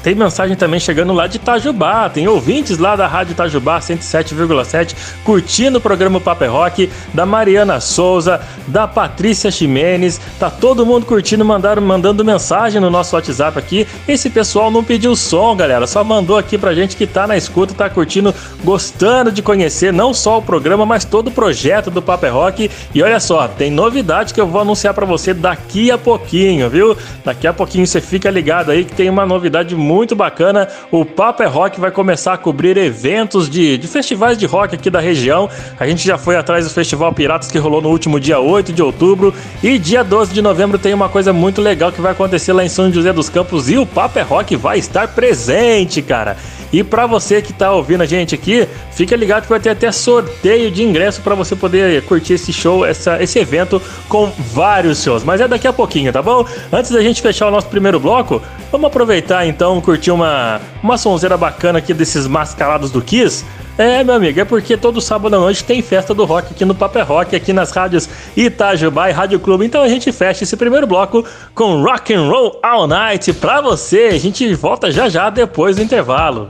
Tem 0.03 0.13
mensagem 0.13 0.57
também 0.57 0.81
chegando 0.81 1.13
lá 1.13 1.27
de 1.27 1.37
Itajubá. 1.37 2.09
Tem 2.09 2.27
ouvintes 2.27 2.77
lá 2.77 2.93
da 2.93 3.07
Rádio 3.07 3.31
Itajubá 3.31 3.79
107,7 3.79 4.93
curtindo 5.23 5.77
o 5.77 5.81
programa 5.81 6.19
Paper 6.19 6.51
Rock, 6.51 6.89
da 7.13 7.25
Mariana 7.25 7.79
Souza, 7.79 8.41
da 8.67 8.85
Patrícia 8.85 9.49
Ximenes. 9.49 10.19
Tá 10.37 10.49
todo 10.49 10.85
mundo 10.85 11.05
curtindo, 11.05 11.45
mandaram, 11.45 11.81
mandando 11.81 12.25
mensagem 12.25 12.81
no 12.81 12.89
nosso 12.89 13.15
WhatsApp 13.15 13.57
aqui. 13.57 13.87
Esse 14.05 14.29
pessoal 14.29 14.69
não 14.69 14.83
pediu 14.83 15.15
som, 15.15 15.55
galera. 15.55 15.87
Só 15.87 16.03
mandou 16.03 16.37
aqui 16.37 16.57
pra 16.57 16.75
gente 16.75 16.97
que 16.97 17.07
tá 17.07 17.25
na 17.25 17.37
escuta, 17.37 17.73
tá 17.73 17.89
curtindo, 17.89 18.35
gostando 18.61 19.31
de 19.31 19.41
conhecer 19.41 19.93
não 19.93 20.13
só 20.13 20.39
o 20.39 20.41
programa, 20.41 20.85
mas 20.85 21.05
todo 21.05 21.27
o 21.27 21.31
projeto 21.31 21.89
do 21.89 22.01
Paper 22.01 22.33
Rock. 22.33 22.69
E 22.93 23.01
olha 23.01 23.21
só, 23.21 23.47
tem 23.47 23.71
novidade 23.71 24.33
que 24.33 24.41
eu 24.41 24.47
vou 24.47 24.59
anunciar 24.59 24.93
para 24.93 25.05
você 25.05 25.33
daqui 25.33 25.89
a 25.89 25.97
pouquinho, 25.97 26.69
viu? 26.69 26.97
Daqui 27.23 27.47
a 27.47 27.53
pouquinho 27.53 27.87
você 27.87 28.01
fica 28.01 28.29
ligado 28.29 28.69
aí 28.69 28.83
que 28.83 28.93
tem 28.93 29.09
uma 29.09 29.25
novidade 29.25 29.73
muito 29.73 29.92
muito 29.93 30.15
bacana. 30.15 30.67
O 30.91 31.05
Papo 31.05 31.43
é 31.43 31.45
Rock 31.45 31.79
vai 31.79 31.91
começar 31.91 32.33
a 32.33 32.37
cobrir 32.37 32.75
eventos 32.77 33.47
de, 33.47 33.77
de 33.77 33.87
festivais 33.87 34.37
de 34.37 34.47
rock 34.47 34.73
aqui 34.73 34.89
da 34.89 34.99
região. 34.99 35.47
A 35.79 35.85
gente 35.85 36.05
já 36.05 36.17
foi 36.17 36.35
atrás 36.35 36.65
do 36.65 36.73
Festival 36.73 37.13
Piratas 37.13 37.51
que 37.51 37.59
rolou 37.59 37.81
no 37.81 37.89
último 37.89 38.19
dia 38.19 38.39
8 38.39 38.73
de 38.73 38.81
outubro. 38.81 39.33
E 39.61 39.77
dia 39.77 40.03
12 40.03 40.33
de 40.33 40.41
novembro 40.41 40.79
tem 40.79 40.93
uma 40.93 41.09
coisa 41.09 41.31
muito 41.31 41.61
legal 41.61 41.91
que 41.91 42.01
vai 42.01 42.11
acontecer 42.11 42.53
lá 42.53 42.65
em 42.65 42.69
São 42.69 42.91
José 42.91 43.13
dos 43.13 43.29
Campos. 43.29 43.69
E 43.69 43.77
o 43.77 43.85
Papo 43.85 44.17
é 44.17 44.23
Rock 44.23 44.55
vai 44.55 44.79
estar 44.79 45.07
presente, 45.09 46.01
cara. 46.01 46.35
E 46.73 46.83
para 46.83 47.05
você 47.05 47.39
que 47.39 47.53
tá 47.53 47.71
ouvindo 47.71 48.01
a 48.01 48.05
gente 48.07 48.33
aqui, 48.33 48.67
fica 48.91 49.15
ligado 49.15 49.43
que 49.43 49.49
vai 49.49 49.59
ter 49.59 49.69
até 49.69 49.91
sorteio 49.91 50.71
de 50.71 50.81
ingresso 50.81 51.21
para 51.21 51.35
você 51.35 51.55
poder 51.55 52.01
curtir 52.05 52.33
esse 52.33 52.51
show, 52.51 52.83
essa, 52.83 53.21
esse 53.21 53.37
evento 53.37 53.79
com 54.09 54.31
vários 54.39 55.03
shows. 55.03 55.23
Mas 55.23 55.39
é 55.39 55.47
daqui 55.47 55.67
a 55.67 55.71
pouquinho, 55.71 56.11
tá 56.11 56.19
bom? 56.19 56.43
Antes 56.71 56.89
da 56.89 56.99
gente 57.03 57.21
fechar 57.21 57.47
o 57.47 57.51
nosso 57.51 57.67
primeiro 57.67 57.99
bloco, 57.99 58.41
vamos 58.71 58.87
aproveitar 58.87 59.45
então 59.45 59.79
curtir 59.83 60.09
uma, 60.09 60.59
uma 60.81 60.97
sonzeira 60.97 61.37
bacana 61.37 61.77
aqui 61.77 61.93
desses 61.93 62.25
mascarados 62.25 62.89
do 62.89 63.01
Kiss. 63.01 63.45
É, 63.77 64.03
meu 64.03 64.15
amigo, 64.15 64.39
é 64.39 64.45
porque 64.45 64.77
todo 64.77 65.01
sábado 65.01 65.35
à 65.35 65.39
noite 65.39 65.63
tem 65.63 65.81
festa 65.81 66.13
do 66.13 66.25
rock 66.25 66.53
aqui 66.53 66.63
no 66.63 66.75
Paper 66.75 67.05
Rock, 67.07 67.35
aqui 67.35 67.51
nas 67.51 67.71
rádios 67.71 68.07
Itajubá 68.37 69.09
e 69.09 69.13
Rádio 69.13 69.39
Clube. 69.39 69.65
Então 69.65 69.81
a 69.81 69.87
gente 69.87 70.11
fecha 70.11 70.43
esse 70.43 70.55
primeiro 70.55 70.85
bloco 70.85 71.25
com 71.55 71.83
Rock 71.83 72.13
and 72.13 72.27
Roll 72.27 72.59
All 72.61 72.87
Night 72.87 73.33
pra 73.33 73.61
você. 73.61 74.11
A 74.13 74.19
gente 74.19 74.53
volta 74.53 74.91
já 74.91 75.09
já 75.09 75.29
depois 75.29 75.75
do 75.75 75.81
intervalo. 75.81 76.49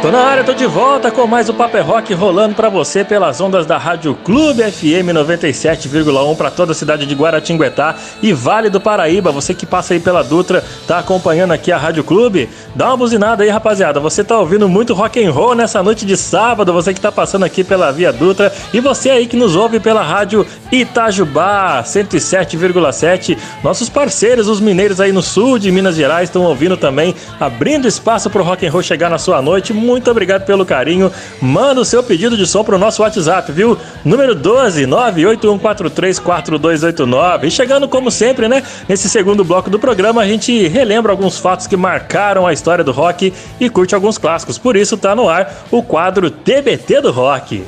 Tô 0.00 0.12
na 0.12 0.20
área, 0.20 0.44
tô 0.44 0.54
de 0.54 0.64
volta 0.64 1.10
com 1.10 1.26
mais 1.26 1.48
o 1.48 1.54
Paper 1.54 1.84
Rock 1.84 2.14
rolando 2.14 2.54
para 2.54 2.68
você 2.68 3.02
pelas 3.02 3.40
ondas 3.40 3.66
da 3.66 3.76
Rádio 3.76 4.14
Clube 4.14 4.62
FM 4.62 5.10
97,1 5.12 6.36
para 6.36 6.52
toda 6.52 6.70
a 6.70 6.74
cidade 6.74 7.04
de 7.04 7.16
Guaratinguetá 7.16 7.96
e 8.22 8.32
Vale 8.32 8.70
do 8.70 8.80
Paraíba. 8.80 9.32
Você 9.32 9.52
que 9.52 9.66
passa 9.66 9.94
aí 9.94 10.00
pela 10.00 10.22
Dutra, 10.22 10.62
tá 10.86 11.00
acompanhando 11.00 11.50
aqui 11.50 11.72
a 11.72 11.76
Rádio 11.76 12.04
Clube? 12.04 12.48
Dá 12.76 12.86
uma 12.86 12.96
buzinada 12.96 13.42
aí, 13.42 13.50
rapaziada. 13.50 13.98
Você 13.98 14.22
tá 14.22 14.38
ouvindo 14.38 14.68
muito 14.68 14.94
rock 14.94 15.22
and 15.22 15.32
roll 15.32 15.56
nessa 15.56 15.82
noite 15.82 16.06
de 16.06 16.16
sábado, 16.16 16.72
você 16.72 16.94
que 16.94 17.00
tá 17.00 17.10
passando 17.10 17.44
aqui 17.44 17.64
pela 17.64 17.90
Via 17.90 18.12
Dutra 18.12 18.52
e 18.72 18.78
você 18.78 19.10
aí 19.10 19.26
que 19.26 19.36
nos 19.36 19.56
ouve 19.56 19.80
pela 19.80 20.02
Rádio 20.02 20.46
Itajubá 20.70 21.82
107,7. 21.82 23.36
Nossos 23.64 23.88
parceiros, 23.88 24.46
os 24.46 24.60
mineiros 24.60 25.00
aí 25.00 25.10
no 25.10 25.22
sul 25.22 25.58
de 25.58 25.72
Minas 25.72 25.96
Gerais, 25.96 26.28
estão 26.28 26.44
ouvindo 26.44 26.76
também, 26.76 27.16
abrindo 27.40 27.88
espaço 27.88 28.30
pro 28.30 28.44
rock 28.44 28.64
and 28.64 28.70
roll 28.70 28.82
chegar 28.82 29.10
na 29.10 29.18
sua 29.18 29.42
noite 29.42 29.72
muito 29.88 29.97
obrigado 30.06 30.44
pelo 30.44 30.64
carinho. 30.64 31.10
Manda 31.40 31.80
o 31.80 31.84
seu 31.84 32.02
pedido 32.02 32.36
de 32.36 32.46
som 32.46 32.62
pro 32.62 32.78
nosso 32.78 33.02
WhatsApp, 33.02 33.50
viu? 33.50 33.76
Número 34.04 34.34
12 34.34 34.86
981434289. 34.86 37.44
E 37.44 37.50
chegando 37.50 37.88
como 37.88 38.10
sempre, 38.10 38.48
né? 38.48 38.62
Nesse 38.88 39.08
segundo 39.08 39.44
bloco 39.44 39.70
do 39.70 39.78
programa, 39.78 40.22
a 40.22 40.26
gente 40.26 40.66
relembra 40.68 41.12
alguns 41.12 41.38
fatos 41.38 41.66
que 41.66 41.76
marcaram 41.76 42.46
a 42.46 42.52
história 42.52 42.84
do 42.84 42.92
rock 42.92 43.32
e 43.58 43.68
curte 43.68 43.94
alguns 43.94 44.18
clássicos. 44.18 44.58
Por 44.58 44.76
isso 44.76 44.96
tá 44.96 45.14
no 45.14 45.28
ar 45.28 45.66
o 45.70 45.82
quadro 45.82 46.30
TBT 46.30 47.00
do 47.00 47.10
Rock. 47.10 47.64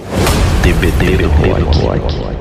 TBT 0.63 1.17
do 1.17 1.29
Rock. 1.29 2.40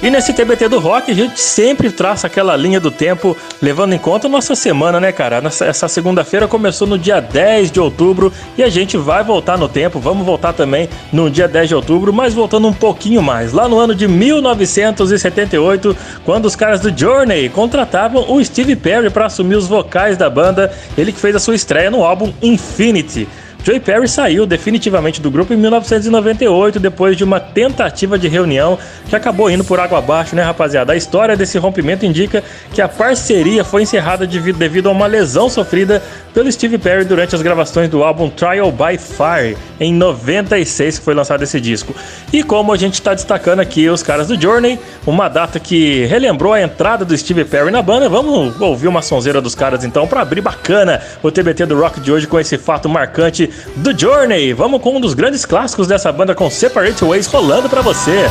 E 0.00 0.10
nesse 0.10 0.32
TBT 0.32 0.68
do 0.68 0.78
Rock, 0.78 1.10
a 1.10 1.14
gente 1.14 1.40
sempre 1.40 1.90
traça 1.90 2.28
aquela 2.28 2.54
linha 2.54 2.78
do 2.78 2.88
tempo, 2.88 3.36
levando 3.60 3.94
em 3.94 3.98
conta 3.98 4.28
nossa 4.28 4.54
semana, 4.54 5.00
né, 5.00 5.10
cara? 5.10 5.42
Essa 5.44 5.88
segunda-feira 5.88 6.46
começou 6.46 6.86
no 6.86 6.96
dia 6.96 7.18
10 7.20 7.72
de 7.72 7.80
outubro 7.80 8.32
e 8.56 8.62
a 8.62 8.68
gente 8.68 8.96
vai 8.96 9.24
voltar 9.24 9.58
no 9.58 9.68
tempo, 9.68 9.98
vamos 9.98 10.24
voltar 10.24 10.52
também 10.52 10.88
no 11.12 11.28
dia 11.28 11.48
10 11.48 11.70
de 11.70 11.74
outubro, 11.74 12.12
mas 12.12 12.32
voltando 12.32 12.68
um 12.68 12.72
pouquinho 12.72 13.20
mais. 13.20 13.52
Lá 13.52 13.68
no 13.68 13.76
ano 13.76 13.92
de 13.92 14.06
1978, 14.06 15.96
quando 16.24 16.44
os 16.44 16.54
caras 16.54 16.80
do 16.80 16.96
Journey 16.96 17.48
contratavam 17.48 18.32
o 18.32 18.44
Steve 18.44 18.76
Perry 18.76 19.10
para 19.10 19.26
assumir 19.26 19.56
os 19.56 19.66
vocais 19.66 20.16
da 20.16 20.30
banda, 20.30 20.72
ele 20.96 21.10
que 21.10 21.18
fez 21.18 21.34
a 21.34 21.40
sua 21.40 21.56
estreia 21.56 21.90
no 21.90 22.04
álbum 22.04 22.32
Infinity. 22.40 23.26
Joey 23.64 23.80
Perry 23.80 24.08
saiu 24.08 24.46
definitivamente 24.46 25.20
do 25.20 25.30
grupo 25.30 25.52
em 25.52 25.56
1998, 25.56 26.80
depois 26.80 27.16
de 27.16 27.24
uma 27.24 27.38
tentativa 27.38 28.18
de 28.18 28.28
reunião 28.28 28.78
que 29.08 29.16
acabou 29.16 29.50
indo 29.50 29.64
por 29.64 29.78
água 29.78 29.98
abaixo, 29.98 30.34
né, 30.34 30.42
rapaziada? 30.42 30.92
A 30.92 30.96
história 30.96 31.36
desse 31.36 31.58
rompimento 31.58 32.06
indica 32.06 32.42
que 32.72 32.80
a 32.80 32.88
parceria 32.88 33.64
foi 33.64 33.82
encerrada 33.82 34.26
devido 34.26 34.88
a 34.88 34.92
uma 34.92 35.06
lesão 35.06 35.50
sofrida 35.50 36.02
pelo 36.32 36.50
Steve 36.50 36.78
Perry 36.78 37.04
durante 37.04 37.34
as 37.34 37.42
gravações 37.42 37.88
do 37.88 38.02
álbum 38.02 38.30
Trial 38.30 38.70
by 38.70 38.96
Fire, 38.96 39.56
em 39.80 39.92
96, 39.92 40.98
que 40.98 41.04
foi 41.04 41.14
lançado 41.14 41.42
esse 41.42 41.60
disco. 41.60 41.94
E 42.32 42.42
como 42.42 42.72
a 42.72 42.76
gente 42.76 42.94
está 42.94 43.12
destacando 43.12 43.60
aqui 43.60 43.88
os 43.88 44.02
caras 44.02 44.28
do 44.28 44.40
Journey, 44.40 44.78
uma 45.06 45.28
data 45.28 45.58
que 45.58 46.04
relembrou 46.06 46.52
a 46.52 46.62
entrada 46.62 47.04
do 47.04 47.16
Steve 47.16 47.44
Perry 47.44 47.70
na 47.70 47.82
banda, 47.82 48.08
vamos 48.08 48.60
ouvir 48.60 48.88
uma 48.88 49.02
sonzeira 49.02 49.40
dos 49.40 49.54
caras 49.54 49.84
então 49.84 50.06
para 50.06 50.22
abrir 50.22 50.40
bacana 50.40 51.00
o 51.22 51.30
TBT 51.30 51.66
do 51.66 51.78
Rock 51.78 52.00
de 52.00 52.12
hoje 52.12 52.26
com 52.26 52.38
esse 52.38 52.56
fato 52.56 52.88
marcante 52.88 53.47
do 53.76 53.96
Journey. 53.96 54.52
Vamos 54.52 54.80
com 54.80 54.96
um 54.96 55.00
dos 55.00 55.14
grandes 55.14 55.44
clássicos 55.44 55.86
dessa 55.86 56.12
banda 56.12 56.34
com 56.34 56.50
Separate 56.50 57.04
Ways 57.04 57.26
rolando 57.26 57.68
para 57.68 57.82
você. 57.82 58.26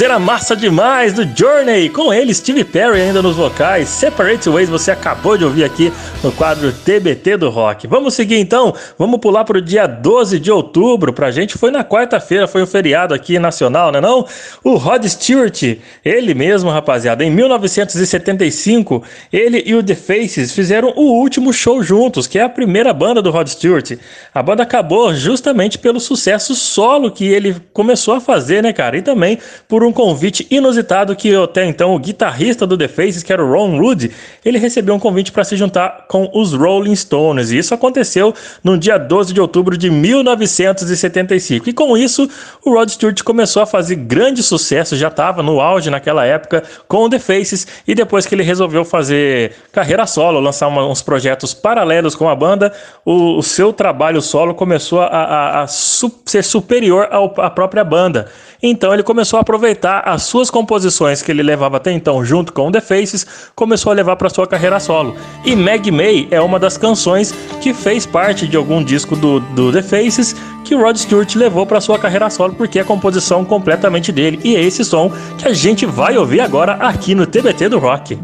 Sonzeira 0.00 0.18
massa 0.18 0.56
demais 0.56 1.12
do 1.12 1.28
Journey, 1.36 1.90
com 1.90 2.10
ele 2.10 2.32
Steve 2.32 2.64
Perry 2.64 3.02
ainda 3.02 3.20
nos 3.20 3.36
vocais. 3.36 3.86
Separate 3.90 4.48
Ways 4.48 4.70
você 4.70 4.90
acabou 4.90 5.36
de 5.36 5.44
ouvir 5.44 5.62
aqui 5.62 5.92
no 6.24 6.32
quadro 6.32 6.72
TBT 6.72 7.36
do 7.36 7.50
Rock. 7.50 7.86
Vamos 7.86 8.14
seguir 8.14 8.38
então, 8.38 8.74
vamos 8.98 9.20
pular 9.20 9.44
para 9.44 9.58
o 9.58 9.60
dia 9.60 9.86
12 9.86 10.40
de 10.40 10.50
outubro. 10.50 11.12
Pra 11.12 11.30
gente 11.30 11.58
foi 11.58 11.70
na 11.70 11.84
quarta-feira, 11.84 12.48
foi 12.48 12.62
um 12.62 12.66
feriado 12.66 13.12
aqui 13.12 13.38
nacional, 13.38 13.92
né 13.92 14.00
não? 14.00 14.26
O 14.64 14.76
Rod 14.76 15.04
Stewart, 15.04 15.76
ele 16.02 16.32
mesmo, 16.32 16.70
rapaziada, 16.70 17.22
em 17.22 17.30
1975, 17.30 19.02
ele 19.30 19.62
e 19.66 19.74
o 19.74 19.82
The 19.82 19.94
Faces 19.94 20.52
fizeram 20.52 20.94
o 20.96 21.12
último 21.20 21.52
show 21.52 21.82
juntos, 21.82 22.26
que 22.26 22.38
é 22.38 22.42
a 22.42 22.48
primeira 22.48 22.94
banda 22.94 23.20
do 23.20 23.30
Rod 23.30 23.48
Stewart. 23.48 23.98
A 24.32 24.42
banda 24.42 24.62
acabou 24.62 25.14
justamente 25.14 25.76
pelo 25.76 26.00
sucesso 26.00 26.54
solo 26.54 27.10
que 27.10 27.26
ele 27.26 27.54
começou 27.74 28.14
a 28.14 28.20
fazer, 28.20 28.62
né, 28.62 28.72
cara? 28.72 28.96
E 28.96 29.02
também 29.02 29.38
por 29.68 29.84
um 29.84 29.89
convite 29.92 30.46
inusitado 30.50 31.14
que 31.16 31.34
até 31.34 31.64
então 31.64 31.94
o 31.94 31.98
guitarrista 31.98 32.66
do 32.66 32.76
The 32.76 32.88
Faces, 32.88 33.22
que 33.22 33.32
era 33.32 33.44
o 33.44 33.50
Ron 33.50 33.80
Wood, 33.80 34.10
ele 34.44 34.58
recebeu 34.58 34.94
um 34.94 34.98
convite 34.98 35.32
para 35.32 35.44
se 35.44 35.56
juntar 35.56 36.06
com 36.08 36.30
os 36.34 36.52
Rolling 36.52 36.94
Stones. 36.94 37.50
E 37.50 37.58
isso 37.58 37.74
aconteceu 37.74 38.34
no 38.62 38.76
dia 38.76 38.98
12 38.98 39.32
de 39.32 39.40
outubro 39.40 39.76
de 39.76 39.90
1975. 39.90 41.68
E 41.68 41.72
com 41.72 41.96
isso, 41.96 42.28
o 42.64 42.74
Rod 42.74 42.90
Stewart 42.90 43.22
começou 43.22 43.62
a 43.62 43.66
fazer 43.66 43.96
grande 43.96 44.42
sucesso, 44.42 44.96
já 44.96 45.08
estava 45.08 45.42
no 45.42 45.60
auge 45.60 45.90
naquela 45.90 46.24
época 46.24 46.62
com 46.86 47.04
o 47.04 47.08
The 47.08 47.18
Faces, 47.18 47.66
e 47.86 47.94
depois 47.94 48.26
que 48.26 48.34
ele 48.34 48.42
resolveu 48.42 48.84
fazer 48.84 49.52
carreira 49.72 50.06
solo, 50.06 50.40
lançar 50.40 50.68
uma, 50.68 50.86
uns 50.86 51.02
projetos 51.02 51.54
paralelos 51.54 52.14
com 52.14 52.28
a 52.28 52.34
banda, 52.34 52.72
o, 53.04 53.38
o 53.38 53.42
seu 53.42 53.72
trabalho 53.72 54.20
solo 54.20 54.54
começou 54.54 55.00
a, 55.00 55.06
a, 55.06 55.62
a 55.62 55.66
su 55.66 56.10
ser 56.26 56.44
superior 56.44 57.08
ao, 57.10 57.34
à 57.40 57.50
própria 57.50 57.84
banda. 57.84 58.28
Então 58.62 58.92
ele 58.92 59.02
começou 59.02 59.38
a 59.38 59.40
aproveitar 59.40 59.79
as 59.88 60.22
suas 60.24 60.50
composições 60.50 61.22
que 61.22 61.30
ele 61.30 61.42
levava 61.42 61.76
até 61.76 61.92
então 61.92 62.24
junto 62.24 62.52
com 62.52 62.70
The 62.70 62.80
Faces, 62.80 63.26
começou 63.54 63.92
a 63.92 63.94
levar 63.94 64.16
para 64.16 64.28
sua 64.28 64.46
carreira 64.46 64.80
solo. 64.80 65.16
E 65.44 65.54
Meg 65.56 65.90
May 65.90 66.28
é 66.30 66.40
uma 66.40 66.58
das 66.58 66.76
canções 66.76 67.32
que 67.60 67.72
fez 67.72 68.06
parte 68.06 68.46
de 68.46 68.56
algum 68.56 68.82
disco 68.82 69.16
do, 69.16 69.40
do 69.40 69.72
The 69.72 69.82
Faces 69.82 70.34
que 70.64 70.74
Rod 70.74 70.96
Stewart 70.96 71.34
levou 71.34 71.66
para 71.66 71.80
sua 71.80 71.98
carreira 71.98 72.30
solo 72.30 72.54
porque 72.54 72.78
é 72.78 72.82
a 72.82 72.84
composição 72.84 73.44
completamente 73.44 74.12
dele. 74.12 74.40
E 74.44 74.56
é 74.56 74.62
esse 74.62 74.84
som 74.84 75.10
que 75.38 75.48
a 75.48 75.52
gente 75.52 75.86
vai 75.86 76.16
ouvir 76.16 76.40
agora 76.40 76.74
aqui 76.74 77.14
no 77.14 77.26
TBT 77.26 77.68
do 77.68 77.78
Rock. 77.78 78.18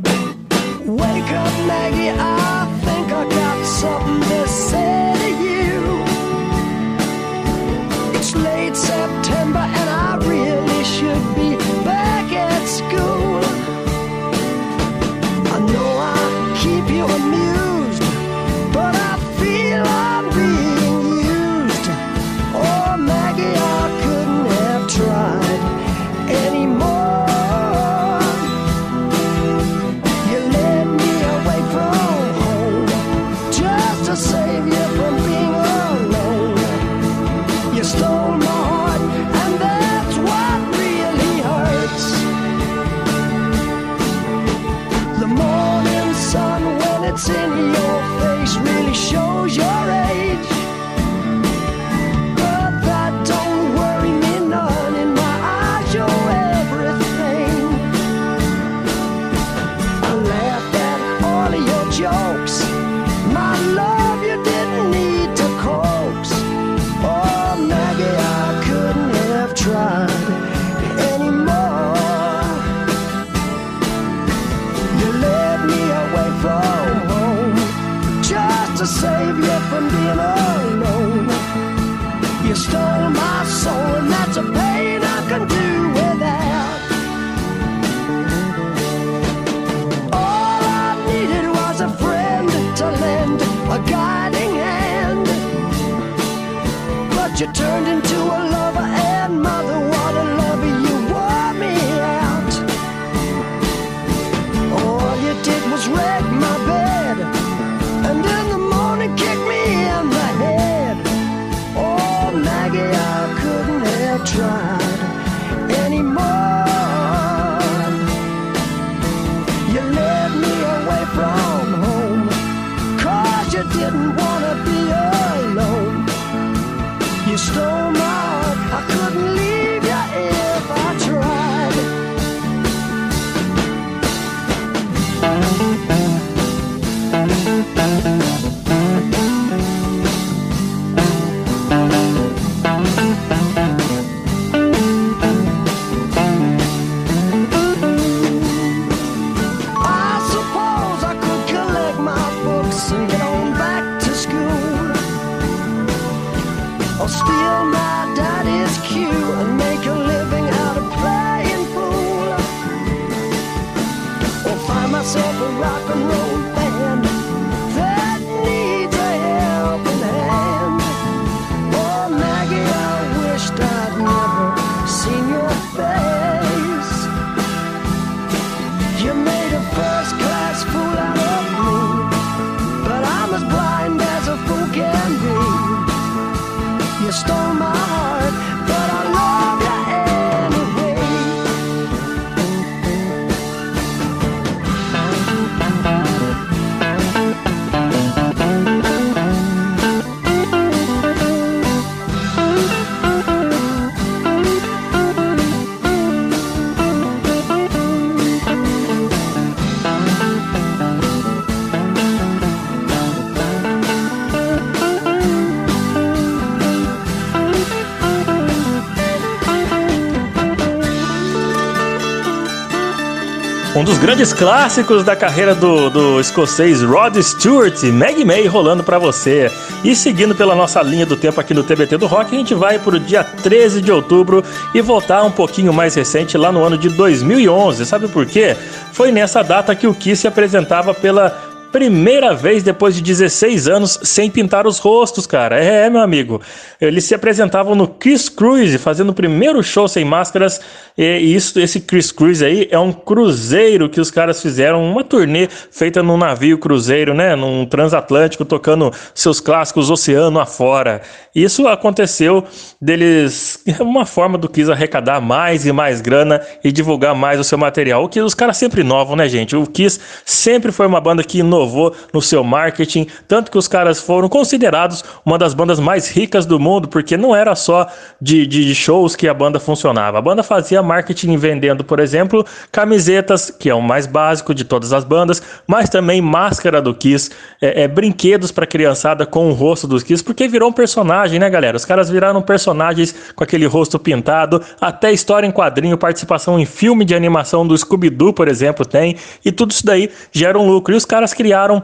Grandes 224.07 224.33
clássicos 224.33 225.03
da 225.03 225.17
carreira 225.17 225.53
do, 225.53 225.91
do 225.91 226.21
escocês 226.21 226.81
Rod 226.81 227.17
Stewart, 227.17 227.83
Meg 227.83 228.25
May, 228.25 228.47
rolando 228.47 228.85
para 228.85 229.01
você. 229.01 229.51
E 229.83 229.97
seguindo 229.97 230.33
pela 230.33 230.55
nossa 230.55 230.81
linha 230.81 231.05
do 231.05 231.17
tempo 231.17 231.41
aqui 231.41 231.53
no 231.53 231.65
TBT 231.65 231.97
do 231.97 232.07
Rock, 232.07 232.33
a 232.33 232.39
gente 232.39 232.55
vai 232.55 232.79
pro 232.79 233.01
dia 233.01 233.25
13 233.25 233.83
de 233.83 233.91
outubro 233.91 234.45
e 234.73 234.81
voltar 234.81 235.25
um 235.25 235.31
pouquinho 235.33 235.73
mais 235.73 235.97
recente, 235.97 236.39
lá 236.39 236.53
no 236.53 236.63
ano 236.63 236.79
de 236.79 236.89
2011. 236.89 237.85
Sabe 237.85 238.07
por 238.07 238.25
quê? 238.27 238.57
Foi 238.93 239.11
nessa 239.11 239.43
data 239.43 239.75
que 239.75 239.89
o 239.89 239.95
Kiss 239.95 240.21
se 240.21 240.29
apresentava 240.29 240.95
pela 240.95 241.31
primeira 241.73 242.33
vez 242.33 242.63
depois 242.63 242.95
de 242.95 243.03
16 243.03 243.67
anos 243.67 243.99
sem 244.03 244.31
pintar 244.31 244.69
os 244.69 244.79
rostos, 244.79 245.27
cara. 245.27 245.63
É, 245.63 245.91
meu 245.91 246.01
amigo. 246.01 246.41
Eles 246.81 247.05
se 247.05 247.15
apresentavam 247.15 247.75
no 247.75 247.89
Chris 247.89 248.29
Cruise, 248.29 248.77
fazendo 248.79 249.11
o 249.11 249.15
primeiro 249.15 249.63
show 249.63 249.89
sem 249.89 250.05
máscaras. 250.05 250.61
E 250.97 251.19
isso, 251.19 251.59
esse 251.59 251.81
Chris 251.81 252.13
Cruise 252.13 252.45
aí 252.45 252.69
é 252.71 252.79
um 252.79 252.93
cruzeiro 252.93 253.89
que 253.89 254.01
os 254.01 254.11
caras 254.11 254.41
fizeram, 254.43 254.85
uma 254.85 255.03
turnê 255.03 255.49
feita 255.49 256.03
num 256.03 256.17
navio 256.17 256.59
cruzeiro, 256.59 257.15
né? 257.15 257.35
Num 257.35 257.65
transatlântico, 257.65 258.45
tocando 258.45 258.93
seus 259.15 259.41
clássicos 259.41 259.91
oceano 259.91 260.39
afora. 260.39 261.03
Isso 261.35 261.67
aconteceu 261.69 262.45
deles, 262.81 263.63
uma 263.81 264.07
forma 264.07 264.39
do 264.39 264.49
Kiss 264.49 264.71
arrecadar 264.71 265.21
mais 265.21 265.67
e 265.67 265.73
mais 265.73 266.01
grana 266.01 266.41
e 266.63 266.73
divulgar 266.73 267.15
mais 267.15 267.39
o 267.39 267.45
seu 267.45 267.59
material. 267.59 268.05
O 268.05 268.09
que 268.09 268.21
os 268.21 268.35
caras 268.35 268.57
sempre 268.57 268.81
inovam, 268.81 269.17
né, 269.17 269.29
gente? 269.29 269.55
O 269.57 269.67
Kiss 269.67 270.01
sempre 270.25 270.73
foi 270.73 270.87
uma 270.87 271.01
banda 271.01 271.23
que 271.23 271.39
inovou 271.39 271.95
no 272.13 272.23
seu 272.23 272.43
marketing, 272.43 273.07
tanto 273.29 273.51
que 273.51 273.59
os 273.59 273.69
caras 273.69 274.01
foram 274.01 274.29
considerados 274.29 275.05
uma 275.25 275.39
das 275.39 275.55
bandas 275.55 275.79
mais 275.79 276.09
ricas 276.09 276.47
do 276.47 276.59
mundo, 276.59 276.66
porque 276.89 277.17
não 277.17 277.35
era 277.35 277.55
só 277.55 277.87
de, 278.21 278.47
de 278.47 278.75
shows 278.75 279.15
que 279.15 279.29
a 279.29 279.35
banda 279.35 279.61
funcionava. 279.61 280.19
A 280.19 280.23
banda 280.23 280.43
fazia 280.43 280.83
marketing 280.83 281.37
vendendo, 281.37 281.85
por 281.85 282.01
exemplo, 282.01 282.45
camisetas, 282.73 283.51
que 283.51 283.71
é 283.71 283.75
o 283.75 283.81
mais 283.81 284.07
básico 284.07 284.55
de 284.55 284.65
todas 284.65 284.93
as 284.93 285.05
bandas, 285.05 285.43
mas 285.67 285.89
também 285.89 286.21
máscara 286.21 286.83
do 286.83 286.95
Kiss, 286.95 287.31
é, 287.61 287.83
é 287.83 287.89
brinquedos 287.89 288.51
para 288.51 288.67
criançada 288.67 289.25
com 289.25 289.49
o 289.49 289.53
rosto 289.53 289.87
dos 289.87 290.03
Kiss, 290.03 290.23
porque 290.23 290.49
virou 290.49 290.71
um 290.71 290.73
personagem, 290.73 291.39
né, 291.39 291.49
galera? 291.49 291.77
Os 291.77 291.85
caras 291.85 292.11
viraram 292.11 292.43
personagens 292.43 293.15
com 293.35 293.45
aquele 293.45 293.67
rosto 293.67 293.99
pintado, 293.99 294.61
até 294.81 295.13
história 295.13 295.47
em 295.47 295.53
quadrinho, 295.53 295.97
participação 295.97 296.59
em 296.59 296.67
filme 296.67 297.05
de 297.05 297.15
animação 297.15 297.67
do 297.67 297.77
Scooby-Doo, 297.77 298.33
por 298.33 298.49
exemplo, 298.49 298.85
tem, 298.85 299.17
e 299.45 299.53
tudo 299.53 299.71
isso 299.71 299.85
daí 299.85 300.11
gera 300.33 300.59
um 300.59 300.67
lucro. 300.67 300.95
E 300.95 300.97
os 300.97 301.05
caras 301.05 301.33
criaram 301.33 301.83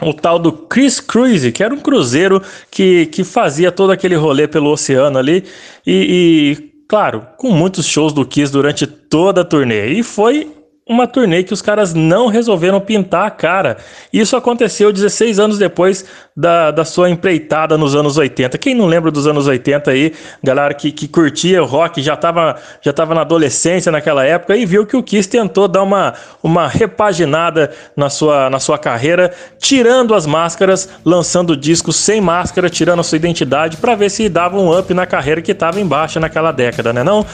o 0.00 0.14
tal 0.14 0.38
do 0.38 0.52
Chris 0.52 1.00
Cruise, 1.00 1.52
que 1.52 1.62
era 1.62 1.74
um 1.74 1.80
cruzeiro 1.80 2.42
que, 2.70 3.06
que 3.06 3.24
fazia 3.24 3.70
todo 3.70 3.90
aquele 3.90 4.14
rolê 4.14 4.48
pelo 4.48 4.70
oceano 4.70 5.18
ali 5.18 5.44
e, 5.86 6.56
e, 6.56 6.84
claro, 6.88 7.26
com 7.36 7.50
muitos 7.50 7.86
shows 7.86 8.12
do 8.12 8.24
Kiss 8.24 8.52
durante 8.52 8.86
toda 8.86 9.42
a 9.42 9.44
turnê. 9.44 9.88
E 9.88 10.02
foi 10.02 10.59
uma 10.90 11.06
turnê 11.06 11.44
que 11.44 11.54
os 11.54 11.62
caras 11.62 11.94
não 11.94 12.26
resolveram 12.26 12.80
pintar 12.80 13.24
a 13.24 13.30
cara. 13.30 13.76
Isso 14.12 14.36
aconteceu 14.36 14.92
16 14.92 15.38
anos 15.38 15.56
depois 15.56 16.04
da, 16.36 16.72
da 16.72 16.84
sua 16.84 17.08
empreitada 17.08 17.78
nos 17.78 17.94
anos 17.94 18.18
80. 18.18 18.58
Quem 18.58 18.74
não 18.74 18.86
lembra 18.86 19.08
dos 19.08 19.24
anos 19.28 19.46
80 19.46 19.88
aí, 19.88 20.12
galera 20.42 20.74
que, 20.74 20.90
que 20.90 21.06
curtia 21.06 21.62
o 21.62 21.66
rock, 21.66 22.02
já 22.02 22.14
estava 22.14 22.56
já 22.82 22.92
tava 22.92 23.14
na 23.14 23.20
adolescência 23.20 23.92
naquela 23.92 24.24
época 24.24 24.56
e 24.56 24.66
viu 24.66 24.84
que 24.84 24.96
o 24.96 25.02
Kiss 25.02 25.28
tentou 25.28 25.68
dar 25.68 25.84
uma, 25.84 26.14
uma 26.42 26.66
repaginada 26.66 27.70
na 27.96 28.10
sua, 28.10 28.50
na 28.50 28.58
sua 28.58 28.76
carreira, 28.76 29.32
tirando 29.60 30.12
as 30.12 30.26
máscaras, 30.26 30.88
lançando 31.04 31.56
discos 31.56 31.94
sem 31.94 32.20
máscara, 32.20 32.68
tirando 32.68 32.98
a 32.98 33.04
sua 33.04 33.14
identidade 33.14 33.76
para 33.76 33.94
ver 33.94 34.10
se 34.10 34.28
dava 34.28 34.58
um 34.58 34.76
up 34.76 34.92
na 34.92 35.06
carreira 35.06 35.40
que 35.40 35.52
estava 35.52 35.80
embaixo 35.80 36.18
naquela 36.18 36.50
década, 36.50 36.92
né 36.92 37.04
não? 37.04 37.24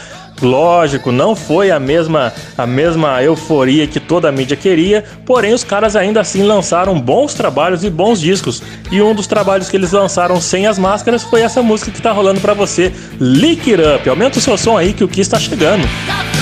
Lógico, 0.42 1.10
não 1.10 1.34
foi 1.34 1.70
a 1.70 1.80
mesma 1.80 2.30
a 2.58 2.66
mesma 2.66 3.22
euforia 3.22 3.45
que 3.86 4.00
toda 4.00 4.28
a 4.28 4.32
mídia 4.32 4.56
queria, 4.56 5.04
porém 5.24 5.54
os 5.54 5.64
caras 5.64 5.96
ainda 5.96 6.20
assim 6.20 6.42
lançaram 6.42 7.00
bons 7.00 7.34
trabalhos 7.34 7.84
e 7.84 7.90
bons 7.90 8.20
discos. 8.20 8.62
E 8.90 9.00
um 9.00 9.14
dos 9.14 9.26
trabalhos 9.26 9.68
que 9.68 9.76
eles 9.76 9.92
lançaram 9.92 10.40
sem 10.40 10.66
as 10.66 10.78
máscaras 10.78 11.22
foi 11.22 11.40
essa 11.40 11.62
música 11.62 11.90
que 11.90 12.02
tá 12.02 12.12
rolando 12.12 12.40
para 12.40 12.54
você, 12.54 12.92
Lick 13.20 13.72
It 13.72 13.82
Up. 13.82 14.08
Aumenta 14.08 14.38
o 14.38 14.42
seu 14.42 14.56
som 14.56 14.76
aí 14.76 14.92
que 14.92 15.04
o 15.04 15.08
que 15.08 15.20
está 15.20 15.38
chegando. 15.38 15.82
Tá 16.06 16.35